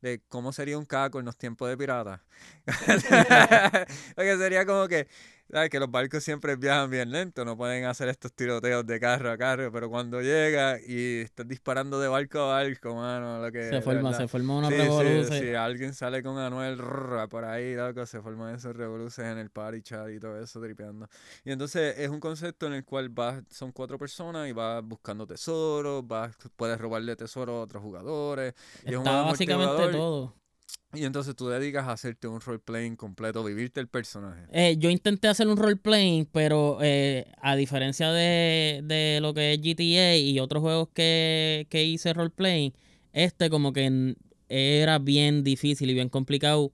de 0.00 0.22
cómo 0.28 0.54
sería 0.54 0.78
un 0.78 0.86
caco 0.86 1.18
en 1.18 1.26
los 1.26 1.36
tiempos 1.36 1.68
de 1.68 1.76
pirata. 1.76 2.24
porque 4.16 4.38
sería 4.38 4.64
como 4.64 4.88
que, 4.88 5.06
¿sabes? 5.50 5.70
Que 5.70 5.80
los 5.80 5.90
barcos 5.90 6.22
siempre 6.22 6.56
viajan 6.56 6.90
bien 6.90 7.10
lento, 7.10 7.44
no 7.44 7.56
pueden 7.56 7.84
hacer 7.84 8.08
estos 8.08 8.32
tiroteos 8.32 8.86
de 8.86 9.00
carro 9.00 9.30
a 9.30 9.36
carro, 9.38 9.70
pero 9.72 9.88
cuando 9.90 10.20
llega 10.20 10.78
y 10.86 11.20
estás 11.20 11.46
disparando 11.48 12.00
de 12.00 12.08
barco 12.08 12.38
a 12.40 12.62
barco, 12.62 12.94
mano, 12.94 13.40
lo 13.42 13.50
que... 13.52 13.68
se 13.68 13.80
forma, 13.80 14.14
se 14.14 14.28
forma 14.28 14.58
una 14.58 14.68
Sí, 14.68 14.74
sí, 14.76 14.80
revolución. 14.82 15.38
si 15.40 15.54
alguien 15.54 15.94
sale 15.94 16.22
con 16.22 16.38
Anuel 16.38 16.78
rrr, 16.78 17.28
por 17.28 17.44
ahí, 17.44 17.74
loco, 17.74 18.06
se 18.06 18.20
forman 18.20 18.54
esos 18.54 18.76
revoluciones 18.76 19.32
en 19.32 19.38
el 19.38 19.50
party 19.50 19.82
chat 19.82 20.08
y 20.10 20.20
todo 20.20 20.40
eso, 20.40 20.60
tripeando. 20.60 21.08
Y 21.44 21.52
entonces 21.52 21.98
es 21.98 22.08
un 22.08 22.20
concepto 22.20 22.66
en 22.66 22.74
el 22.74 22.84
cual 22.84 23.08
vas, 23.08 23.42
son 23.50 23.72
cuatro 23.72 23.98
personas 23.98 24.48
y 24.48 24.52
vas 24.52 24.82
buscando 24.84 25.26
tesoros, 25.26 26.06
vas, 26.06 26.36
puedes 26.56 26.78
robarle 26.78 27.16
tesoros 27.16 27.54
a 27.56 27.60
otros 27.62 27.82
jugadores. 27.82 28.54
y 28.84 28.90
es 28.90 28.96
un 28.96 29.06
Está 29.06 29.22
básicamente 29.22 29.88
todo. 29.92 30.39
Y 30.92 31.04
entonces 31.04 31.36
tú 31.36 31.48
dedicas 31.48 31.86
a 31.86 31.92
hacerte 31.92 32.26
un 32.26 32.40
roleplaying 32.40 32.96
completo, 32.96 33.44
vivirte 33.44 33.78
el 33.80 33.86
personaje. 33.86 34.42
Eh, 34.50 34.76
yo 34.76 34.90
intenté 34.90 35.28
hacer 35.28 35.46
un 35.46 35.56
roleplaying, 35.56 36.26
pero 36.26 36.78
eh, 36.82 37.30
a 37.40 37.54
diferencia 37.54 38.10
de, 38.10 38.80
de 38.84 39.20
lo 39.20 39.32
que 39.32 39.52
es 39.52 39.60
GTA 39.60 40.16
y 40.16 40.40
otros 40.40 40.62
juegos 40.62 40.88
que, 40.92 41.68
que 41.70 41.84
hice 41.84 42.12
roleplaying, 42.12 42.72
este 43.12 43.50
como 43.50 43.72
que 43.72 44.16
era 44.48 44.98
bien 44.98 45.44
difícil 45.44 45.90
y 45.90 45.94
bien 45.94 46.08
complicado 46.08 46.72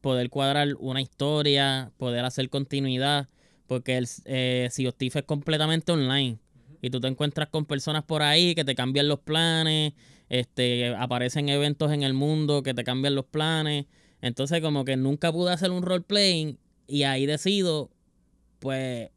poder 0.00 0.30
cuadrar 0.30 0.68
una 0.78 1.02
historia, 1.02 1.90
poder 1.96 2.24
hacer 2.24 2.48
continuidad, 2.48 3.28
porque 3.66 3.96
el 3.96 4.06
eh, 4.24 4.68
Sea 4.70 4.88
of 4.88 4.94
es 4.98 5.22
completamente 5.24 5.90
online. 5.90 6.38
Y 6.80 6.90
tú 6.90 7.00
te 7.00 7.08
encuentras 7.08 7.48
con 7.48 7.64
personas 7.64 8.04
por 8.04 8.22
ahí 8.22 8.54
que 8.54 8.64
te 8.64 8.76
cambian 8.76 9.08
los 9.08 9.18
planes, 9.18 9.94
este, 10.28 10.94
aparecen 10.96 11.48
eventos 11.48 11.92
en 11.92 12.02
el 12.02 12.14
mundo 12.14 12.62
que 12.62 12.74
te 12.74 12.84
cambian 12.84 13.14
los 13.14 13.26
planes. 13.26 13.86
Entonces 14.20 14.60
como 14.60 14.84
que 14.84 14.96
nunca 14.96 15.32
pude 15.32 15.52
hacer 15.52 15.70
un 15.70 15.82
roleplaying 15.82 16.58
y 16.86 17.02
ahí 17.04 17.26
decido, 17.26 17.90
pues, 18.58 19.10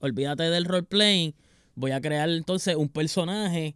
olvídate 0.00 0.44
del 0.44 0.64
roleplaying, 0.64 1.34
voy 1.74 1.90
a 1.92 2.00
crear 2.00 2.28
entonces 2.30 2.76
un 2.76 2.88
personaje 2.88 3.74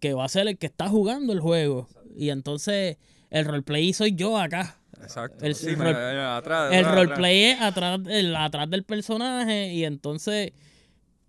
que 0.00 0.12
va 0.14 0.24
a 0.24 0.28
ser 0.28 0.46
el 0.48 0.58
que 0.58 0.66
está 0.66 0.88
jugando 0.88 1.32
el 1.32 1.40
juego. 1.40 1.88
Y 2.16 2.30
entonces 2.30 2.98
el 3.30 3.44
roleplay 3.44 3.92
soy 3.92 4.14
yo 4.14 4.38
acá. 4.38 4.78
Exacto. 5.02 5.44
El- 5.44 5.54
Sí, 5.54 5.70
el 5.70 5.80
atrás, 5.80 6.72
El 6.72 6.84
atrás, 6.84 6.94
roleplay 6.94 7.42
es 7.44 7.60
atrás, 7.60 8.02
del- 8.04 8.34
atrás 8.36 8.70
del 8.70 8.84
personaje 8.84 9.72
y 9.72 9.84
entonces... 9.84 10.52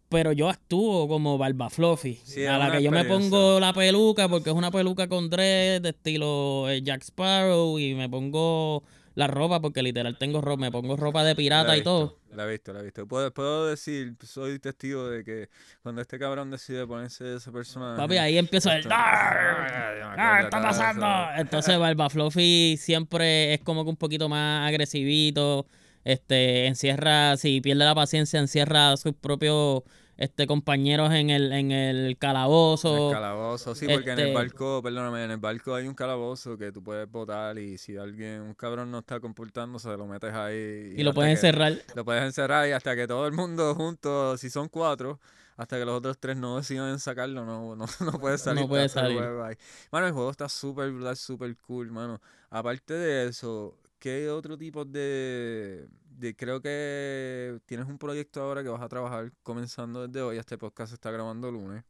Pero 0.10 0.32
yo 0.32 0.49
actúo 0.49 1.08
como 1.08 1.38
Barba 1.38 1.70
Fluffy. 1.70 2.20
Sí, 2.24 2.45
a 2.45 2.58
la 2.58 2.72
que 2.72 2.82
yo 2.82 2.91
me 2.91 3.03
pongo 3.03 3.60
la 3.60 3.74
peluca, 3.74 4.30
porque 4.30 4.49
es 4.51 4.55
una 4.55 4.72
peluca 4.72 5.08
con 5.08 5.30
dread 5.30 5.82
de 5.82 5.89
estilo 5.89 6.70
eh, 6.70 6.82
Jack 6.82 7.03
Sparrow. 7.03 7.78
Y 7.78 7.93
me 7.93 8.08
pongo 8.08 8.84
la 9.16 9.28
ropa, 9.28 9.60
porque 9.60 9.84
literal 9.84 10.18
tengo 10.18 10.39
ropa. 10.39 10.62
Me 10.62 10.72
pongo 10.72 10.95
ropa 10.95 11.26
de 11.26 11.36
pirata 11.36 11.76
y 11.76 11.84
todo. 11.84 12.20
La 12.34 12.45
he 12.45 12.51
visto, 12.51 12.72
la 12.72 12.80
he 12.80 12.84
visto. 12.84 13.05
Puedo, 13.08 13.34
puedo 13.34 13.68
decir, 13.68 14.16
soy 14.24 14.60
testigo 14.60 15.10
de 15.10 15.24
que 15.24 15.49
cuando 15.82 16.01
este 16.01 16.20
cabrón 16.20 16.51
decide 16.51 16.86
ponerse 16.86 17.36
ese 17.36 17.51
personaje. 17.51 17.97
Papi, 17.97 18.18
ahí 18.18 18.38
empiezo 18.38 18.72
el... 18.72 18.88
¡Ah, 18.91 20.41
está 20.43 20.62
pasando! 20.62 21.08
Entonces 21.36 21.78
Barba 21.80 22.10
Fluffy 22.10 22.78
siempre 22.78 23.55
es 23.55 23.62
como 23.62 23.84
que 23.84 23.89
un 23.89 23.97
poquito 23.97 24.30
más 24.30 24.70
agresivito. 24.70 25.66
Este, 26.04 26.68
encierra, 26.68 27.36
si 27.38 27.60
pierde 27.62 27.84
la 27.86 27.95
paciencia, 27.95 28.39
encierra 28.39 28.91
a 28.93 28.98
sus 28.98 29.14
propios 29.14 29.84
este, 30.16 30.48
compañeros 30.48 31.12
en 31.14 31.30
el, 31.30 31.52
en 31.52 31.72
el 31.72 32.18
calabozo. 32.18 33.10
El 33.10 33.14
calabozo, 33.14 33.76
sí, 33.76 33.86
porque 33.88 34.12
en 34.14 34.20
el 34.20 34.28
Este- 34.28 34.34
barco, 34.34 34.82
perdóname, 34.82 35.24
en 35.26 35.32
el 35.32 35.38
barco 35.38 35.76
hay 35.76 35.88
un 35.88 35.93
calabozo 35.93 36.58
que 36.58 36.72
tú 36.72 36.82
puedes 36.84 37.10
votar 37.12 37.58
y 37.60 37.78
si 37.78 37.98
alguien, 37.98 38.41
un 38.41 38.54
cabrón 38.56 38.89
no 38.89 39.00
está 39.00 39.20
comportándose, 39.20 39.89
lo 39.95 40.08
metes 40.08 40.34
ahí. 40.34 40.93
y 40.98 41.04
lo 41.04 41.10
hasta 41.12 41.16
pueden 41.16 41.30
que- 41.30 41.34
encerrar. 41.34 41.74
Lo 41.93 42.04
puedes 42.06 42.24
encerrar 42.24 42.68
y 42.68 42.72
hasta 42.72 42.95
que 42.95 43.06
todo 43.06 43.28
el 43.28 43.34
mundo 43.34 43.76
juntos, 43.76 44.39
si 44.39 44.50
son 44.50 44.70
cuatro, 44.70 45.20
hasta 45.56 45.78
que 45.78 45.86
los 45.86 45.98
otros 45.98 46.18
tres 46.20 46.38
no 46.38 46.58
decidan 46.58 46.98
sacarlo, 47.00 47.45
no, 47.45 47.76
no, 47.76 47.86
no 48.00 48.20
puedes 48.20 48.41
salir. 48.41 48.62
No 48.64 48.68
puede 48.70 48.89
salir. 48.89 49.18
juego 49.18 49.43
ahí. 49.43 49.56
Mano, 49.91 50.08
el 50.08 50.14
juego 50.14 50.32
está 50.32 50.48
súper 50.50 50.89
brutal, 50.91 51.16
súper 51.18 51.56
cool, 51.58 51.91
mano. 51.91 52.20
Aparte 52.50 52.93
de 52.95 53.28
eso, 53.28 53.76
¿qué 54.00 54.30
otro 54.30 54.58
tipo 54.58 54.86
de, 54.86 55.88
de... 56.10 56.36
Creo 56.36 56.62
que 56.62 57.60
tienes 57.66 57.88
un 57.88 57.98
proyecto 57.98 58.41
ahora 58.41 58.64
que 58.64 58.70
vas 58.70 58.82
a 58.82 58.89
trabajar 58.89 59.32
comenzando 59.43 60.08
desde 60.08 60.22
hoy. 60.22 60.38
Este 60.38 60.58
podcast 60.58 60.89
se 60.89 60.95
está 60.95 61.12
grabando 61.12 61.52
lunes. 61.52 61.84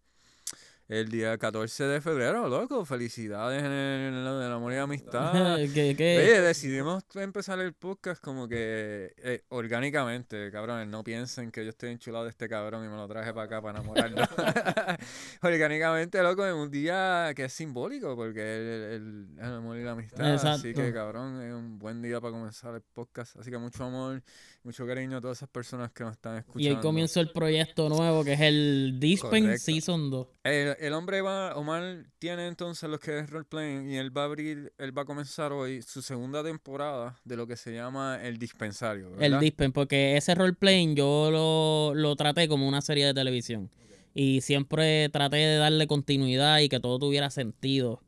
El 0.90 1.10
día 1.10 1.38
14 1.38 1.84
de 1.84 2.00
febrero, 2.00 2.48
loco. 2.48 2.86
Felicidades 2.86 3.60
en 3.62 3.72
el, 3.74 4.14
en 4.16 4.42
el 4.42 4.52
amor 4.54 4.72
y 4.72 4.78
amistad. 4.78 5.58
¿Qué, 5.74 5.96
qué? 5.98 6.18
Oye, 6.18 6.42
decidimos 6.42 7.04
empezar 7.16 7.60
el 7.60 7.74
podcast 7.74 8.24
como 8.24 8.48
que 8.48 9.14
eh, 9.18 9.42
orgánicamente, 9.50 10.50
cabrones. 10.50 10.88
No 10.88 11.04
piensen 11.04 11.52
que 11.52 11.66
yo 11.66 11.72
estoy 11.72 11.90
enchulado 11.90 12.24
de 12.24 12.30
este 12.30 12.48
cabrón 12.48 12.86
y 12.86 12.88
me 12.88 12.96
lo 12.96 13.06
traje 13.06 13.34
para 13.34 13.44
acá 13.48 13.62
para 13.62 13.80
enamorarlo. 13.80 14.22
orgánicamente, 15.42 16.24
loco, 16.24 16.48
en 16.48 16.56
un 16.56 16.72
día 16.72 17.34
que 17.36 17.44
es 17.46 17.54
simbólico 17.54 18.16
porque 18.16 18.40
el, 18.40 18.64
el- 18.94 19.28
el 19.40 19.54
amor 19.56 19.78
y 19.78 19.84
la 19.84 19.92
amistad. 19.92 20.26
Así 20.36 20.74
que, 20.74 20.88
Exacto. 20.88 20.94
cabrón, 20.94 21.42
es 21.42 21.54
un 21.54 21.78
buen 21.80 22.02
día 22.02 22.22
para 22.22 22.32
comenzar 22.32 22.74
el 22.76 22.82
podcast. 22.82 23.36
Así 23.38 23.52
que 23.52 23.58
mucho 23.58 23.84
amor, 23.84 24.24
mucho 24.64 24.88
cariño 24.88 25.18
a 25.18 25.22
todas 25.22 25.38
esas 25.40 25.50
personas 25.50 25.92
que 25.92 26.06
nos 26.06 26.14
están 26.14 26.38
escuchando. 26.38 26.64
Y 26.70 26.72
hoy 26.74 26.82
comienza 26.82 27.20
el 27.20 27.30
proyecto 27.34 27.90
nuevo 27.90 28.24
que 28.24 28.34
es 28.34 28.42
el 28.42 28.96
Dispen 29.02 29.44
Correcto. 29.44 29.64
Season 29.66 30.10
2. 30.10 30.28
El, 30.46 30.77
el 30.80 30.94
hombre 30.94 31.22
va, 31.22 31.56
Omar 31.56 32.06
tiene 32.20 32.48
entonces 32.48 32.90
lo 32.90 33.00
que 33.00 33.20
es 33.20 33.30
roleplaying 33.30 33.90
y 33.90 33.98
él 33.98 34.16
va 34.16 34.24
a 34.24 34.26
abrir, 34.26 34.74
él 34.78 34.98
va 34.98 35.04
a 35.04 35.06
comenzar 35.06 35.52
hoy 35.52 35.82
su 35.82 36.02
segunda 36.02 36.44
temporada 36.44 37.16
de 37.24 37.36
lo 37.36 37.48
que 37.48 37.56
se 37.56 37.74
llama 37.74 38.20
el 38.24 38.38
dispensario, 38.38 39.08
El 39.08 39.16
¿verdad? 39.16 39.40
Dispen, 39.40 39.72
porque 39.72 40.18
ese 40.18 40.36
roleplaying 40.36 40.96
yo 40.96 41.30
lo, 41.32 41.94
lo 41.96 42.16
traté 42.16 42.48
como 42.48 42.68
una 42.68 42.82
serie 42.82 43.06
de 43.06 43.14
televisión. 43.14 43.70
Y 44.14 44.42
siempre 44.42 45.10
traté 45.10 45.38
de 45.38 45.58
darle 45.58 45.86
continuidad 45.86 46.60
y 46.60 46.70
que 46.70 46.80
todo 46.80 46.98
tuviera 46.98 47.30
sentido. 47.30 48.02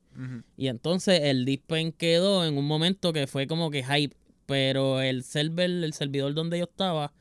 Y 0.57 0.67
entonces 0.67 1.22
el 1.24 1.45
Dispen 1.45 1.93
quedó 1.93 2.45
en 2.45 2.57
un 2.57 2.65
momento 2.65 3.13
que 3.13 3.28
fue 3.28 3.47
como 3.47 3.70
que 3.72 3.84
hype. 3.84 4.15
Pero 4.47 5.01
el 5.01 5.24
server, 5.24 5.70
el 5.70 5.93
servidor 5.93 6.34
donde 6.34 6.57
yo 6.57 6.63
estaba, 6.65 7.13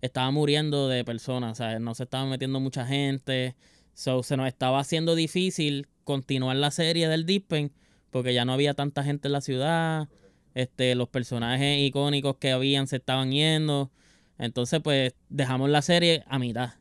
estaba 0.00 0.30
muriendo 0.30 0.88
de 0.88 1.04
personas. 1.04 1.52
O 1.52 1.54
sea, 1.56 1.78
no 1.80 1.94
se 1.96 2.04
estaba 2.04 2.24
metiendo 2.24 2.60
mucha 2.60 2.86
gente. 2.86 3.56
So, 3.96 4.22
se 4.22 4.36
nos 4.36 4.46
estaba 4.46 4.78
haciendo 4.78 5.14
difícil 5.14 5.88
continuar 6.04 6.56
la 6.56 6.70
serie 6.70 7.08
del 7.08 7.24
Dispen 7.24 7.72
porque 8.10 8.34
ya 8.34 8.44
no 8.44 8.52
había 8.52 8.74
tanta 8.74 9.02
gente 9.02 9.28
en 9.28 9.32
la 9.32 9.40
ciudad. 9.40 10.08
Este, 10.54 10.94
los 10.94 11.08
personajes 11.08 11.78
icónicos 11.80 12.36
que 12.36 12.52
habían 12.52 12.86
se 12.88 12.96
estaban 12.96 13.30
yendo. 13.32 13.90
Entonces, 14.38 14.80
pues, 14.84 15.14
dejamos 15.30 15.70
la 15.70 15.80
serie 15.80 16.24
a 16.26 16.38
mitad. 16.38 16.74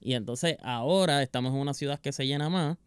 Y 0.00 0.14
entonces 0.14 0.56
ahora 0.62 1.22
estamos 1.22 1.52
en 1.52 1.60
una 1.60 1.74
ciudad 1.74 2.00
que 2.00 2.12
se 2.12 2.26
llena 2.26 2.48
más. 2.48 2.78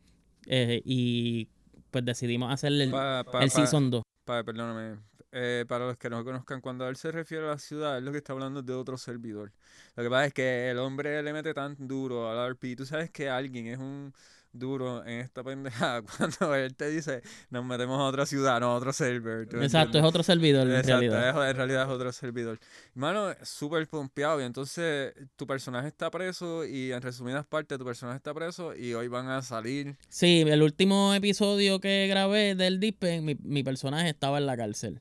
eh, 0.48 0.82
y 0.84 1.48
pues 1.92 2.04
decidimos 2.06 2.52
hacer 2.52 2.72
el, 2.74 2.90
Pa- 2.90 3.24
pa- 3.24 3.44
el 3.44 3.50
pa- 3.52 3.56
Season 3.56 3.92
2. 3.92 4.02
pa- 4.26 4.44
perdóname. 4.44 5.00
Eh, 5.32 5.64
para 5.68 5.86
los 5.86 5.98
que 5.98 6.10
no 6.10 6.24
conozcan, 6.26 6.60
cuando 6.60 6.88
él 6.90 6.96
se 6.96 7.12
refiere 7.12 7.46
a 7.46 7.50
la 7.50 7.58
ciudad, 7.60 7.98
es 8.00 8.04
lo 8.04 8.12
que 8.12 8.18
está 8.18 8.34
hablando 8.34 8.64
de 8.64 8.74
otro 8.74 8.98
servidor. 8.98 9.52
Lo 9.96 10.04
que 10.04 10.10
pasa 10.10 10.26
es 10.26 10.34
que 10.34 10.72
el 10.72 10.80
hombre 10.80 11.22
le 11.22 11.34
mete 11.34 11.54
tan 11.54 11.76
duro 11.78 12.30
al 12.32 12.50
RP. 12.52 12.76
Tú 12.76 12.86
sabes 12.86 13.12
que 13.12 13.30
alguien 13.30 13.68
es 13.68 13.78
un 13.78 14.12
duro 14.52 15.06
en 15.06 15.20
esta 15.20 15.44
pendejada 15.44 16.02
cuando 16.18 16.56
él 16.56 16.74
te 16.76 16.90
dice, 16.90 17.22
nos 17.52 17.64
metemos 17.64 18.00
a 18.00 18.06
otra 18.06 18.26
ciudad, 18.26 18.60
no 18.60 18.72
a 18.72 18.76
otro 18.78 18.92
server. 18.92 19.48
¿tú 19.48 19.58
Exacto, 19.58 19.90
entiendes? 19.90 20.02
es 20.02 20.08
otro 20.10 20.24
servidor 20.24 20.68
en 20.68 20.76
Exacto, 20.78 21.00
realidad. 21.02 21.30
es- 21.46 21.52
en 21.52 21.56
realidad 21.58 21.84
es 21.84 21.90
otro 21.90 22.12
servidor. 22.12 22.60
Mano, 22.96 23.28
súper 23.44 23.88
pompeado. 23.88 24.42
Y 24.42 24.46
entonces 24.46 25.14
tu 25.36 25.46
personaje 25.46 25.90
está 25.90 26.10
preso 26.10 26.66
y 26.66 26.92
en 26.92 27.04
resumidas 27.04 27.46
partes 27.46 27.78
tu 27.78 27.86
personaje 27.86 28.18
está 28.18 28.34
preso 28.34 28.76
y 28.76 28.96
hoy 28.96 29.08
van 29.08 29.28
a 29.30 29.44
salir. 29.44 29.96
Sí, 30.08 30.42
el 30.48 30.64
último 30.64 31.14
episodio 31.14 31.80
que 31.80 32.08
grabé 32.10 32.56
del 32.56 32.80
Dispen, 32.80 33.24
mi, 33.24 33.36
mi 33.44 33.62
personaje 33.64 34.10
estaba 34.10 34.40
en 34.40 34.48
la 34.48 34.58
cárcel. 34.58 35.00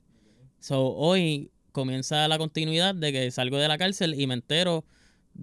So, 0.59 0.93
hoy 0.95 1.51
comienza 1.71 2.27
la 2.27 2.37
continuidad 2.37 2.95
de 2.95 3.11
que 3.11 3.31
salgo 3.31 3.57
de 3.57 3.67
la 3.67 3.77
cárcel 3.77 4.19
y 4.19 4.27
me 4.27 4.33
entero 4.33 4.83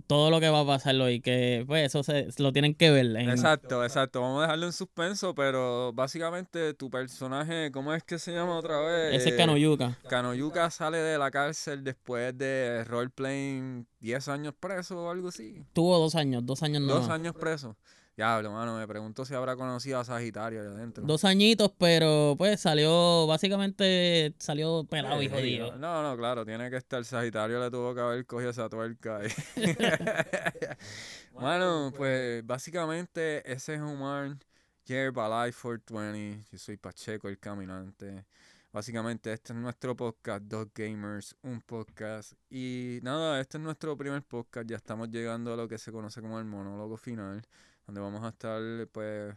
todo 0.08 0.30
lo 0.30 0.40
que 0.40 0.50
va 0.50 0.60
a 0.60 0.66
pasar 0.66 0.94
hoy. 0.96 1.20
Que 1.20 1.64
pues 1.66 1.86
eso 1.86 2.02
se, 2.02 2.28
lo 2.38 2.52
tienen 2.52 2.74
que 2.74 2.90
ver. 2.90 3.06
en- 3.16 3.30
Exacto, 3.30 3.82
exacto. 3.82 4.20
Vamos 4.20 4.40
a 4.40 4.42
dejarlo 4.42 4.66
en 4.66 4.72
suspenso, 4.72 5.34
pero 5.34 5.92
básicamente 5.94 6.74
tu 6.74 6.90
personaje, 6.90 7.70
¿cómo 7.72 7.94
es 7.94 8.02
que 8.02 8.18
se 8.18 8.32
llama 8.32 8.58
otra 8.58 8.78
vez? 8.80 9.14
ese 9.14 9.28
es 9.30 9.34
Eh, 9.34 9.36
Canoyuca. 9.38 9.96
Kanoyuka 10.08 10.70
sale 10.70 10.98
de 10.98 11.16
la 11.18 11.30
cárcel 11.30 11.82
después 11.82 12.36
de 12.36 12.84
roleplaying 12.84 13.86
10 14.00 14.28
años 14.28 14.52
preso 14.58 15.04
o 15.04 15.10
algo 15.10 15.28
así. 15.28 15.62
Tuvo 15.72 15.98
dos 15.98 16.14
años, 16.14 16.44
dos 16.44 16.62
años 16.62 16.82
no. 16.82 16.94
Dos 16.96 17.08
años 17.08 17.34
preso. 17.34 17.76
Diablo, 18.16 18.50
mano, 18.50 18.78
me 18.78 18.88
pregunto 18.88 19.26
si 19.26 19.34
habrá 19.34 19.56
conocido 19.56 20.00
a 20.00 20.04
Sagitario 20.04 20.62
allá 20.62 20.70
adentro. 20.70 21.04
Dos 21.04 21.26
añitos, 21.26 21.70
pero 21.76 22.34
pues 22.38 22.58
salió, 22.58 23.26
básicamente 23.26 24.34
salió 24.38 24.84
pelado 24.84 25.20
y 25.20 25.28
jodido. 25.28 25.76
No, 25.76 26.02
no, 26.02 26.16
claro, 26.16 26.46
tiene 26.46 26.70
que 26.70 26.76
estar. 26.76 27.04
Sagitario 27.04 27.60
le 27.60 27.70
tuvo 27.70 27.94
que 27.94 28.00
haber 28.00 28.24
cogido 28.24 28.50
esa 28.50 28.70
tuerca. 28.70 29.18
ahí. 29.18 29.28
bueno, 31.32 31.92
pues 31.94 32.46
básicamente 32.46 33.52
ese 33.52 33.74
es 33.74 33.80
Omar 33.82 34.38
Yerbalife 34.86 35.60
420. 35.60 36.46
Yo 36.50 36.58
soy 36.58 36.78
Pacheco, 36.78 37.28
el 37.28 37.38
caminante. 37.38 38.24
Básicamente 38.72 39.30
este 39.30 39.52
es 39.52 39.58
nuestro 39.58 39.94
podcast, 39.94 40.42
Dos 40.44 40.68
Gamers, 40.74 41.36
un 41.42 41.60
podcast. 41.60 42.32
Y 42.48 42.98
nada, 43.02 43.40
este 43.40 43.58
es 43.58 43.62
nuestro 43.62 43.94
primer 43.94 44.22
podcast. 44.22 44.68
Ya 44.68 44.76
estamos 44.76 45.10
llegando 45.10 45.52
a 45.52 45.56
lo 45.56 45.68
que 45.68 45.76
se 45.76 45.92
conoce 45.92 46.22
como 46.22 46.38
el 46.38 46.46
monólogo 46.46 46.96
final, 46.96 47.42
donde 47.86 48.00
vamos 48.00 48.22
a 48.24 48.28
estar 48.28 48.60
pues 48.92 49.34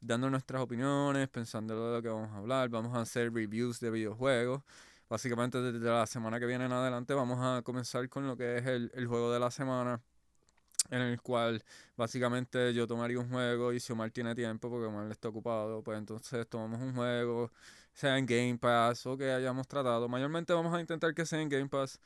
dando 0.00 0.28
nuestras 0.28 0.62
opiniones, 0.62 1.28
pensando 1.28 1.88
de 1.88 1.96
lo 1.96 2.02
que 2.02 2.08
vamos 2.08 2.30
a 2.32 2.38
hablar. 2.38 2.68
Vamos 2.68 2.96
a 2.96 3.02
hacer 3.02 3.32
reviews 3.32 3.80
de 3.80 3.90
videojuegos. 3.90 4.62
Básicamente 5.08 5.60
desde 5.60 5.88
la 5.88 6.06
semana 6.06 6.40
que 6.40 6.46
viene 6.46 6.64
en 6.64 6.72
adelante 6.72 7.14
vamos 7.14 7.38
a 7.40 7.62
comenzar 7.62 8.08
con 8.08 8.26
lo 8.26 8.36
que 8.36 8.58
es 8.58 8.66
el, 8.66 8.90
el 8.94 9.06
juego 9.06 9.32
de 9.32 9.40
la 9.40 9.50
semana. 9.50 10.00
En 10.90 11.00
el 11.00 11.20
cual 11.22 11.62
básicamente 11.96 12.74
yo 12.74 12.86
tomaría 12.86 13.18
un 13.18 13.30
juego 13.30 13.72
y 13.72 13.80
si 13.80 13.92
Omar 13.92 14.10
tiene 14.10 14.34
tiempo 14.34 14.68
porque 14.68 14.86
Omar 14.86 15.10
está 15.10 15.28
ocupado, 15.28 15.82
pues 15.82 15.96
entonces 15.98 16.46
tomamos 16.48 16.80
un 16.80 16.94
juego, 16.94 17.50
sea 17.94 18.18
en 18.18 18.26
Game 18.26 18.58
Pass 18.58 19.06
o 19.06 19.16
que 19.16 19.30
hayamos 19.30 19.68
tratado. 19.68 20.08
Mayormente 20.08 20.52
vamos 20.52 20.74
a 20.74 20.80
intentar 20.80 21.14
que 21.14 21.24
sea 21.24 21.40
en 21.40 21.48
Game 21.48 21.68
Pass. 21.68 22.00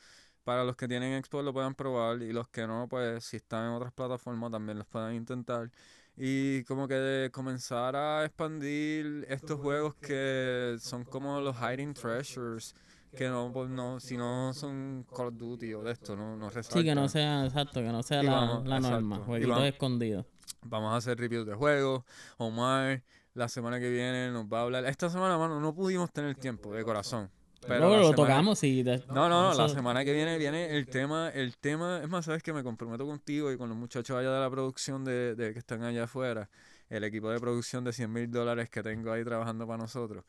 Para 0.47 0.63
los 0.63 0.77
que 0.77 0.87
tienen 0.87 1.21
Xbox 1.25 1.45
lo 1.45 1.53
puedan 1.53 1.75
probar 1.75 2.23
y 2.23 2.33
los 2.33 2.47
que 2.47 2.69
no, 2.69 2.87
pues 2.89 3.25
si 3.25 3.37
están 3.37 3.67
en 3.67 3.73
otras 3.73 3.93
plataformas 3.93 4.53
también 4.53 4.79
los 4.79 4.87
puedan 4.87 5.13
intentar. 5.17 5.73
Y 6.17 6.63
como 6.67 6.87
que 6.87 6.95
de 6.95 7.31
comenzar 7.33 7.97
a 7.97 8.25
expandir 8.25 9.27
estos 9.29 9.59
juegos 9.59 9.97
que 9.97 10.77
son 10.79 11.03
como 11.05 11.41
los 11.41 11.57
Hiding 11.57 11.95
Treasures, 11.95 12.77
que 13.17 13.29
no, 13.29 13.51
pues 13.53 13.69
no, 13.71 13.99
si 13.99 14.17
no 14.17 14.55
son 14.55 15.05
Call 15.13 15.27
of 15.27 15.37
Duty 15.37 15.75
o 15.75 15.83
de 15.83 15.91
esto, 15.91 16.15
no, 16.15 16.37
no 16.37 16.49
Sí, 16.51 16.85
que 16.85 16.95
no 16.95 17.03
resaltan. 17.03 17.09
sea, 17.09 17.45
exacto, 17.45 17.81
que 17.81 17.89
no 17.89 18.05
sea 18.05 18.23
Y 18.23 18.27
la, 18.27 18.31
vamos, 18.31 18.67
la 18.69 18.79
norma. 18.79 19.17
Jueguitos 19.27 19.65
escondidos. 19.65 20.27
Vamos 20.63 20.93
a 20.93 20.97
hacer 20.99 21.19
reviews 21.19 21.45
de 21.45 21.57
juegos. 21.57 22.05
Omar, 22.37 23.03
la 23.35 23.49
semana 23.49 23.81
que 23.81 23.91
viene 23.91 24.31
nos 24.31 24.45
va 24.45 24.61
a 24.61 24.63
hablar. 24.63 24.85
Esta 24.85 25.11
semana, 25.11 25.39
mano, 25.39 25.59
no 25.59 25.75
pudimos 25.75 26.13
tener 26.13 26.37
tiempo 26.37 26.73
de 26.73 26.85
corazón. 26.85 27.33
Pero 27.69 27.81
la 27.91 27.97
lo 27.97 28.03
semana- 28.05 28.17
tocamos 28.17 28.63
y... 28.65 28.83
de- 28.83 28.99
No, 29.09 29.29
no, 29.29 29.43
no, 29.51 29.55
la 29.55 29.69
semana 29.69 30.05
que 30.05 30.13
viene 30.13 30.39
viene 30.39 30.77
el 30.77 30.87
tema, 30.87 31.29
el 31.31 31.57
tema, 31.57 32.01
es 32.03 32.09
más, 32.09 32.25
sabes 32.25 32.43
que 32.43 32.53
me 32.53 32.63
comprometo 32.63 33.07
contigo 33.07 33.51
y 33.53 33.57
con 33.57 33.69
los 33.69 33.77
muchachos 33.79 34.17
allá 34.17 34.31
de 34.33 34.41
la 34.41 34.51
producción 34.51 35.05
de, 35.05 35.35
de 35.35 35.53
que 35.53 35.59
están 35.59 35.83
allá 35.83 36.05
afuera, 36.05 36.49
el 36.89 37.05
equipo 37.05 37.31
de 37.31 37.41
producción 37.41 37.85
de 37.85 37.93
100 37.93 38.13
mil 38.13 38.31
dólares 38.31 38.69
que 38.71 38.83
tengo 38.83 39.11
ahí 39.13 39.25
trabajando 39.25 39.67
para 39.67 39.79
nosotros, 39.79 40.25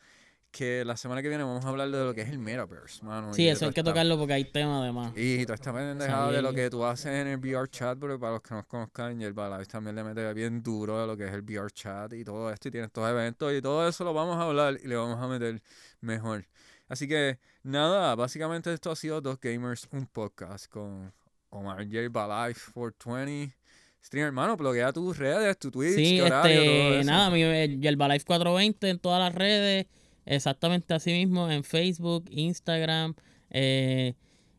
que 0.50 0.84
la 0.86 0.98
semana 0.98 1.22
que 1.22 1.28
viene 1.30 1.44
vamos 1.44 1.64
a 1.66 1.70
hablar 1.70 1.90
de 1.92 2.04
lo 2.04 2.14
que 2.16 2.22
es 2.22 2.30
el 2.30 2.40
Metaverse, 2.40 3.04
mano. 3.06 3.30
y 3.32 3.34
Sí, 3.36 3.44
de 3.44 3.52
eso 3.52 3.66
hay 3.66 3.74
que 3.74 3.84
tocarlo 3.84 4.18
porque 4.18 4.34
hay 4.34 4.46
tema 4.46 4.82
además. 4.82 5.12
Y 5.16 5.44
toda 5.44 5.56
esta 5.56 5.74
pendejada 5.74 6.32
de 6.32 6.42
lo 6.42 6.54
que 6.54 6.70
tú 6.70 6.84
haces 6.86 7.08
en 7.14 7.28
el 7.28 7.38
VR 7.38 7.70
chat, 7.70 7.98
pero 8.00 8.18
para 8.20 8.34
los 8.34 8.42
que 8.42 8.56
nos 8.56 8.66
conozcan, 8.66 9.20
Yerbalife 9.20 9.66
también 9.70 9.96
le 9.98 10.04
mete 10.04 10.34
bien 10.34 10.64
duro 10.64 11.04
a 11.04 11.06
lo 11.06 11.16
que 11.18 11.26
es 11.26 11.34
el 11.34 11.42
VR 11.42 11.70
chat 11.72 12.12
y 12.14 12.24
todo 12.24 12.52
esto, 12.52 12.70
y 12.70 12.72
tiene 12.72 12.88
estos 12.88 13.08
eventos, 13.08 13.54
y 13.54 13.62
todo 13.62 13.88
eso 13.88 14.04
lo 14.04 14.14
vamos 14.14 14.38
a 14.38 14.44
hablar 14.44 14.78
y 14.84 14.88
le 14.88 14.96
vamos 14.96 15.22
a 15.22 15.28
meter 15.28 15.62
mejor. 16.02 16.46
Así 16.88 17.08
que, 17.08 17.38
nada, 17.64 18.16
básicamente 18.16 18.74
esto 18.74 18.92
ha 18.92 18.96
sido 18.96 19.20
Dos 19.22 19.40
Gamers, 19.40 19.88
un 19.92 20.06
podcast 20.08 20.70
con 20.70 21.14
Omar 21.50 21.86
Yerbalife 21.88 22.72
420. 22.74 23.56
Streamer, 24.04 24.28
hermano, 24.28 24.56
bloquea 24.56 24.94
tus 24.94 25.18
redes, 25.18 25.58
tu 25.58 25.70
Twitch, 25.70 25.96
Sí, 25.96 26.22
horario, 26.22 26.64
todo 26.64 26.72
este, 26.72 27.00
eso. 27.00 27.10
nada, 27.12 27.30
mi 27.30 27.44
eh, 27.44 27.78
Yerbalife 27.80 28.26
420 28.26 28.90
en 28.90 29.00
todas 29.00 29.20
las 29.20 29.36
redes, 29.36 29.88
exactamente 30.26 30.94
así 30.94 31.12
mismo, 31.12 31.50
en 31.52 31.64
Facebook, 31.66 32.26
Instagram, 32.30 33.16
eh, 33.50 34.14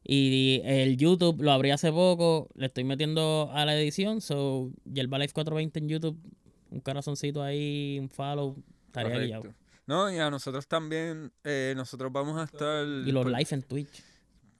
y 0.05 0.61
el 0.65 0.99
YouTube 0.99 1.41
lo 1.43 1.53
abrí 1.53 1.71
hace 1.71 1.91
poco, 1.93 2.49
le 2.57 2.67
estoy 2.67 2.85
metiendo 2.85 3.51
a 3.55 3.65
la 3.65 3.75
edición, 3.75 4.21
so 4.21 4.71
Yerbalife 4.85 5.33
420 5.33 5.79
en 5.79 5.89
YouTube, 5.89 6.19
un 6.71 6.81
corazoncito 6.81 7.43
ahí, 7.43 7.99
un 8.01 8.11
follow, 8.11 8.57
estaría. 8.87 9.41
No, 9.89 10.13
y 10.13 10.19
a 10.19 10.31
nosotros 10.31 10.69
también, 10.69 11.33
eh, 11.45 11.73
nosotros 11.77 12.13
vamos 12.13 12.39
a 12.39 12.45
estar... 12.45 12.85
Y 12.87 13.11
los 13.11 13.25
live 13.27 13.47
en 13.51 13.63
Twitch. 13.63 14.03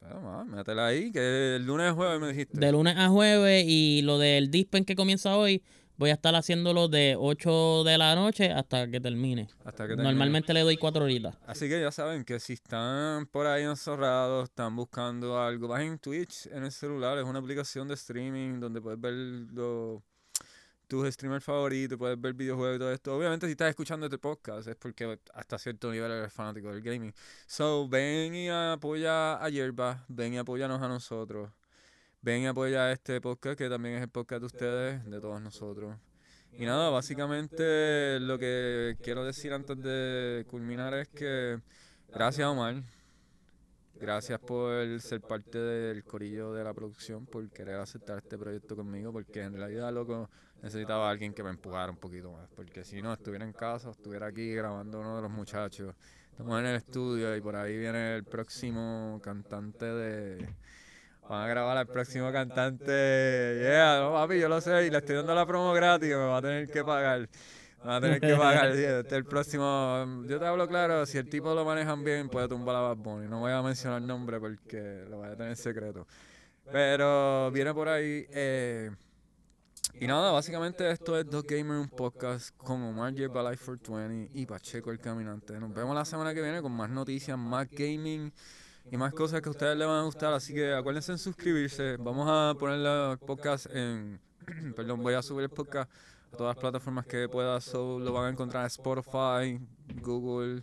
Bueno, 0.01 0.23
va, 0.23 0.45
métela 0.45 0.87
ahí, 0.87 1.13
que 1.13 1.57
el 1.57 1.67
lunes 1.67 1.93
jueves 1.93 2.19
me 2.19 2.29
dijiste. 2.29 2.59
De 2.59 2.73
lunes 2.73 2.97
a 2.97 3.09
jueves 3.09 3.65
y 3.69 4.01
lo 4.03 4.19
del 4.19 4.51
Dispen 4.51 4.87
que 4.87 4.97
comienza 4.97 5.37
hoy, 5.37 5.63
voy 5.99 6.09
a 6.11 6.15
estar 6.15 6.35
haciéndolo 6.35 6.89
de 6.89 7.15
8 7.19 7.85
de 7.85 7.99
la 7.99 8.15
noche 8.15 8.51
hasta 8.53 8.91
que 8.91 9.01
termine. 9.01 9.49
Hasta 9.67 9.83
que 9.85 9.89
termine. 9.89 10.05
Normalmente 10.05 10.55
le 10.55 10.61
doy 10.61 10.79
4 10.79 11.05
horitas. 11.05 11.37
Así 11.47 11.69
que 11.69 11.79
ya 11.79 11.93
saben 11.93 12.25
que 12.25 12.41
si 12.41 12.55
están 12.55 13.27
por 13.27 13.47
ahí 13.47 13.65
encerrados, 13.65 14.45
están 14.49 14.75
buscando 14.77 15.39
algo, 15.43 15.69
bajen 15.69 15.99
Twitch 15.99 16.47
en 16.47 16.65
el 16.65 16.73
celular. 16.73 17.19
Es 17.19 17.25
una 17.25 17.41
aplicación 17.41 17.87
de 17.87 17.95
streaming 17.95 18.61
donde 18.61 18.81
puedes 18.81 18.99
ver 18.99 19.13
lo- 19.13 20.03
tus 20.89 21.13
streamers 21.13 21.45
favoritos, 21.45 21.99
puedes 21.99 22.19
ver 22.21 22.33
videojuegos 22.33 22.77
y 22.77 22.79
todo 22.79 22.93
esto. 22.93 23.17
Obviamente 23.17 23.47
si 23.47 23.53
estás 23.53 23.69
escuchando 23.69 24.07
este 24.07 24.19
podcast 24.19 24.67
es 24.69 24.77
porque 24.77 25.19
hasta 25.35 25.59
cierto 25.59 25.93
nivel 25.93 26.11
eres 26.11 26.33
fanático 26.33 26.73
del 26.73 26.81
gaming. 26.81 27.13
So, 27.47 27.87
ven 27.89 28.35
y 28.35 28.49
apoya 28.49 29.35
a 29.35 29.49
Yerba, 29.51 30.05
ven 30.09 30.35
y 30.35 30.39
apóyanos 30.39 30.83
a 30.83 30.89
nosotros. 30.89 31.51
Ven 32.23 32.43
y 32.43 32.47
apoya 32.47 32.87
a 32.87 32.93
este 32.93 33.21
podcast 33.21 33.59
que 33.59 33.69
también 33.69 33.97
es 33.97 34.03
el 34.03 34.09
podcast 34.09 34.41
de 34.41 34.47
ustedes, 34.47 35.05
de 35.05 35.21
todos 35.21 35.41
nosotros. 35.41 35.95
Y 36.53 36.65
nada, 36.65 36.89
básicamente 36.89 38.19
lo 38.19 38.39
que 38.39 38.97
quiero 39.03 39.25
decir 39.25 39.53
antes 39.53 39.81
de 39.83 40.47
culminar 40.49 40.95
es 40.95 41.09
que 41.09 41.61
gracias 42.09 42.49
Omar, 42.49 42.83
gracias 43.95 44.41
por 44.41 45.01
ser 45.01 45.21
parte 45.21 45.59
del 45.59 46.03
corillo 46.03 46.55
de 46.55 46.65
la 46.65 46.73
producción, 46.73 47.27
por 47.27 47.49
querer 47.51 47.77
aceptar 47.77 48.19
este 48.19 48.39
proyecto 48.39 48.75
conmigo, 48.75 49.13
porque 49.13 49.43
en 49.43 49.55
realidad 49.55 49.93
loco 49.93 50.31
necesitaba 50.63 51.09
a 51.09 51.11
alguien 51.11 51.33
que 51.35 51.43
me 51.43 51.51
empujara 51.51 51.91
un 51.91 51.99
poquito 51.99 52.33
más, 52.33 52.49
porque 52.55 52.85
si 52.85 53.03
no 53.03 53.13
estuviera 53.13 53.45
en 53.45 53.53
casa, 53.53 53.91
estuviera 53.91 54.27
aquí 54.27 54.55
grabando 54.55 55.01
uno 55.01 55.17
de 55.17 55.23
los 55.23 55.31
muchachos. 55.31 55.95
Estamos 56.31 56.61
en 56.61 56.67
el 56.67 56.77
estudio 56.77 57.35
y 57.37 57.41
por 57.41 57.57
ahí 57.57 57.77
viene 57.77 58.17
el 58.17 58.25
próximo 58.25 59.21
cantante 59.23 59.87
de... 59.87 60.49
Van 61.29 61.43
a 61.43 61.47
grabar 61.47 61.77
al 61.77 61.87
próximo 61.87 62.33
cantante. 62.33 63.59
Yeah, 63.61 64.01
no, 64.01 64.13
papi, 64.13 64.41
yo 64.41 64.49
lo 64.49 64.63
sé. 64.63 64.87
Y 64.87 64.91
le 64.91 64.97
estoy 64.97 65.17
dando 65.17 65.35
la 65.35 65.45
promo 65.45 65.75
gratis. 65.75 66.09
Me 66.09 66.15
va 66.15 66.39
a 66.39 66.41
tener 66.41 66.71
que 66.71 66.83
pagar. 66.83 67.29
Me 67.83 67.87
va 67.87 67.97
a 67.97 68.01
tener 68.01 68.19
que 68.19 68.35
pagar. 68.35 68.69
Este 68.69 69.01
es 69.01 69.13
el 69.13 69.27
próximo. 69.27 70.25
Yo 70.27 70.39
te 70.39 70.47
hablo 70.47 70.67
claro. 70.67 71.05
Si 71.05 71.19
el 71.19 71.29
tipo 71.29 71.55
lo 71.55 71.67
manejan 71.67 72.03
bien, 72.03 72.31
puede 72.31 72.49
tumbar 72.49 72.77
a 72.77 72.81
Bad 72.81 72.97
Bunny. 72.97 73.29
No 73.29 73.41
voy 73.41 73.53
a 73.53 73.61
mencionar 73.61 74.01
el 74.01 74.07
nombre 74.07 74.41
porque 74.41 75.05
lo 75.11 75.19
voy 75.19 75.29
a 75.29 75.33
tener 75.33 75.51
en 75.51 75.57
secreto. 75.57 76.07
Pero 76.73 77.51
viene 77.51 77.75
por 77.75 77.91
ahí. 77.91 78.27
eh, 78.31 78.91
y 80.01 80.07
nada, 80.07 80.31
básicamente 80.31 80.89
esto 80.91 81.19
es 81.19 81.29
Dos 81.29 81.45
Gamer, 81.45 81.79
un 81.79 81.89
podcast 81.89 82.57
con 82.57 82.83
Omar 82.83 83.13
Yerba 83.15 83.51
Life 83.51 83.65
420 83.65 84.31
y 84.33 84.47
Pacheco 84.47 84.91
el 84.91 85.01
Caminante. 85.01 85.59
Nos 85.59 85.75
vemos 85.75 85.95
la 85.95 86.05
semana 86.05 86.33
que 86.33 86.41
viene 86.41 86.63
con 86.63 86.73
más 86.73 86.89
noticias, 86.89 87.37
más 87.37 87.69
gaming 87.69 88.33
y 88.91 88.97
más 88.97 89.13
cosas 89.13 89.41
que 89.41 89.49
a 89.49 89.51
ustedes 89.51 89.77
les 89.77 89.89
van 89.89 89.99
a 89.99 90.05
gustar. 90.05 90.33
Así 90.33 90.55
que 90.55 90.73
acuérdense 90.73 91.13
en 91.13 91.19
suscribirse. 91.19 91.97
Vamos 91.97 92.29
a 92.31 92.55
poner 92.57 92.79
el 92.79 93.19
podcast 93.19 93.67
en. 93.75 94.21
perdón, 94.77 95.03
voy 95.03 95.15
a 95.15 95.23
subir 95.23 95.45
el 95.45 95.51
podcast 95.51 95.91
a 96.33 96.37
todas 96.37 96.55
las 96.55 96.61
plataformas 96.61 97.07
que 97.07 97.29
pueda. 97.29 97.61
So, 97.61 97.99
lo 97.99 98.13
van 98.13 98.27
a 98.27 98.29
encontrar 98.29 98.63
en 98.63 98.69
Spotify, 98.69 99.61
Google, 100.01 100.63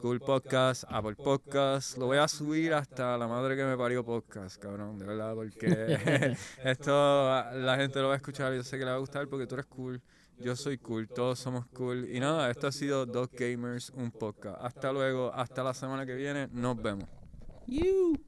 Google 0.00 0.20
Podcast, 0.20 0.84
Apple 0.88 1.16
Podcast. 1.16 1.98
Lo 1.98 2.06
voy 2.06 2.18
a 2.18 2.28
subir 2.28 2.72
hasta 2.72 3.18
la 3.18 3.26
madre 3.26 3.56
que 3.56 3.64
me 3.64 3.76
parió 3.76 4.04
podcast, 4.04 4.60
cabrón, 4.62 4.98
de 4.98 5.06
verdad, 5.06 5.34
porque 5.34 6.36
esto 6.64 6.92
la 6.92 7.76
gente 7.76 8.00
lo 8.00 8.08
va 8.08 8.14
a 8.14 8.16
escuchar 8.16 8.54
yo 8.54 8.62
sé 8.62 8.78
que 8.78 8.84
le 8.84 8.90
va 8.90 8.96
a 8.96 9.00
gustar 9.00 9.26
porque 9.28 9.46
tú 9.46 9.54
eres 9.54 9.66
cool. 9.66 10.00
Yo 10.40 10.54
soy 10.54 10.78
cool, 10.78 11.08
todos 11.08 11.40
somos 11.40 11.66
cool. 11.66 12.08
Y 12.08 12.20
nada, 12.20 12.48
esto 12.48 12.68
ha 12.68 12.72
sido 12.72 13.06
Dos 13.06 13.28
Gamers, 13.32 13.90
un 13.90 14.12
podcast. 14.12 14.56
Hasta 14.60 14.92
luego, 14.92 15.32
hasta 15.34 15.64
la 15.64 15.74
semana 15.74 16.06
que 16.06 16.14
viene, 16.14 16.48
nos 16.52 16.80
vemos. 16.80 17.08
You. 17.66 18.27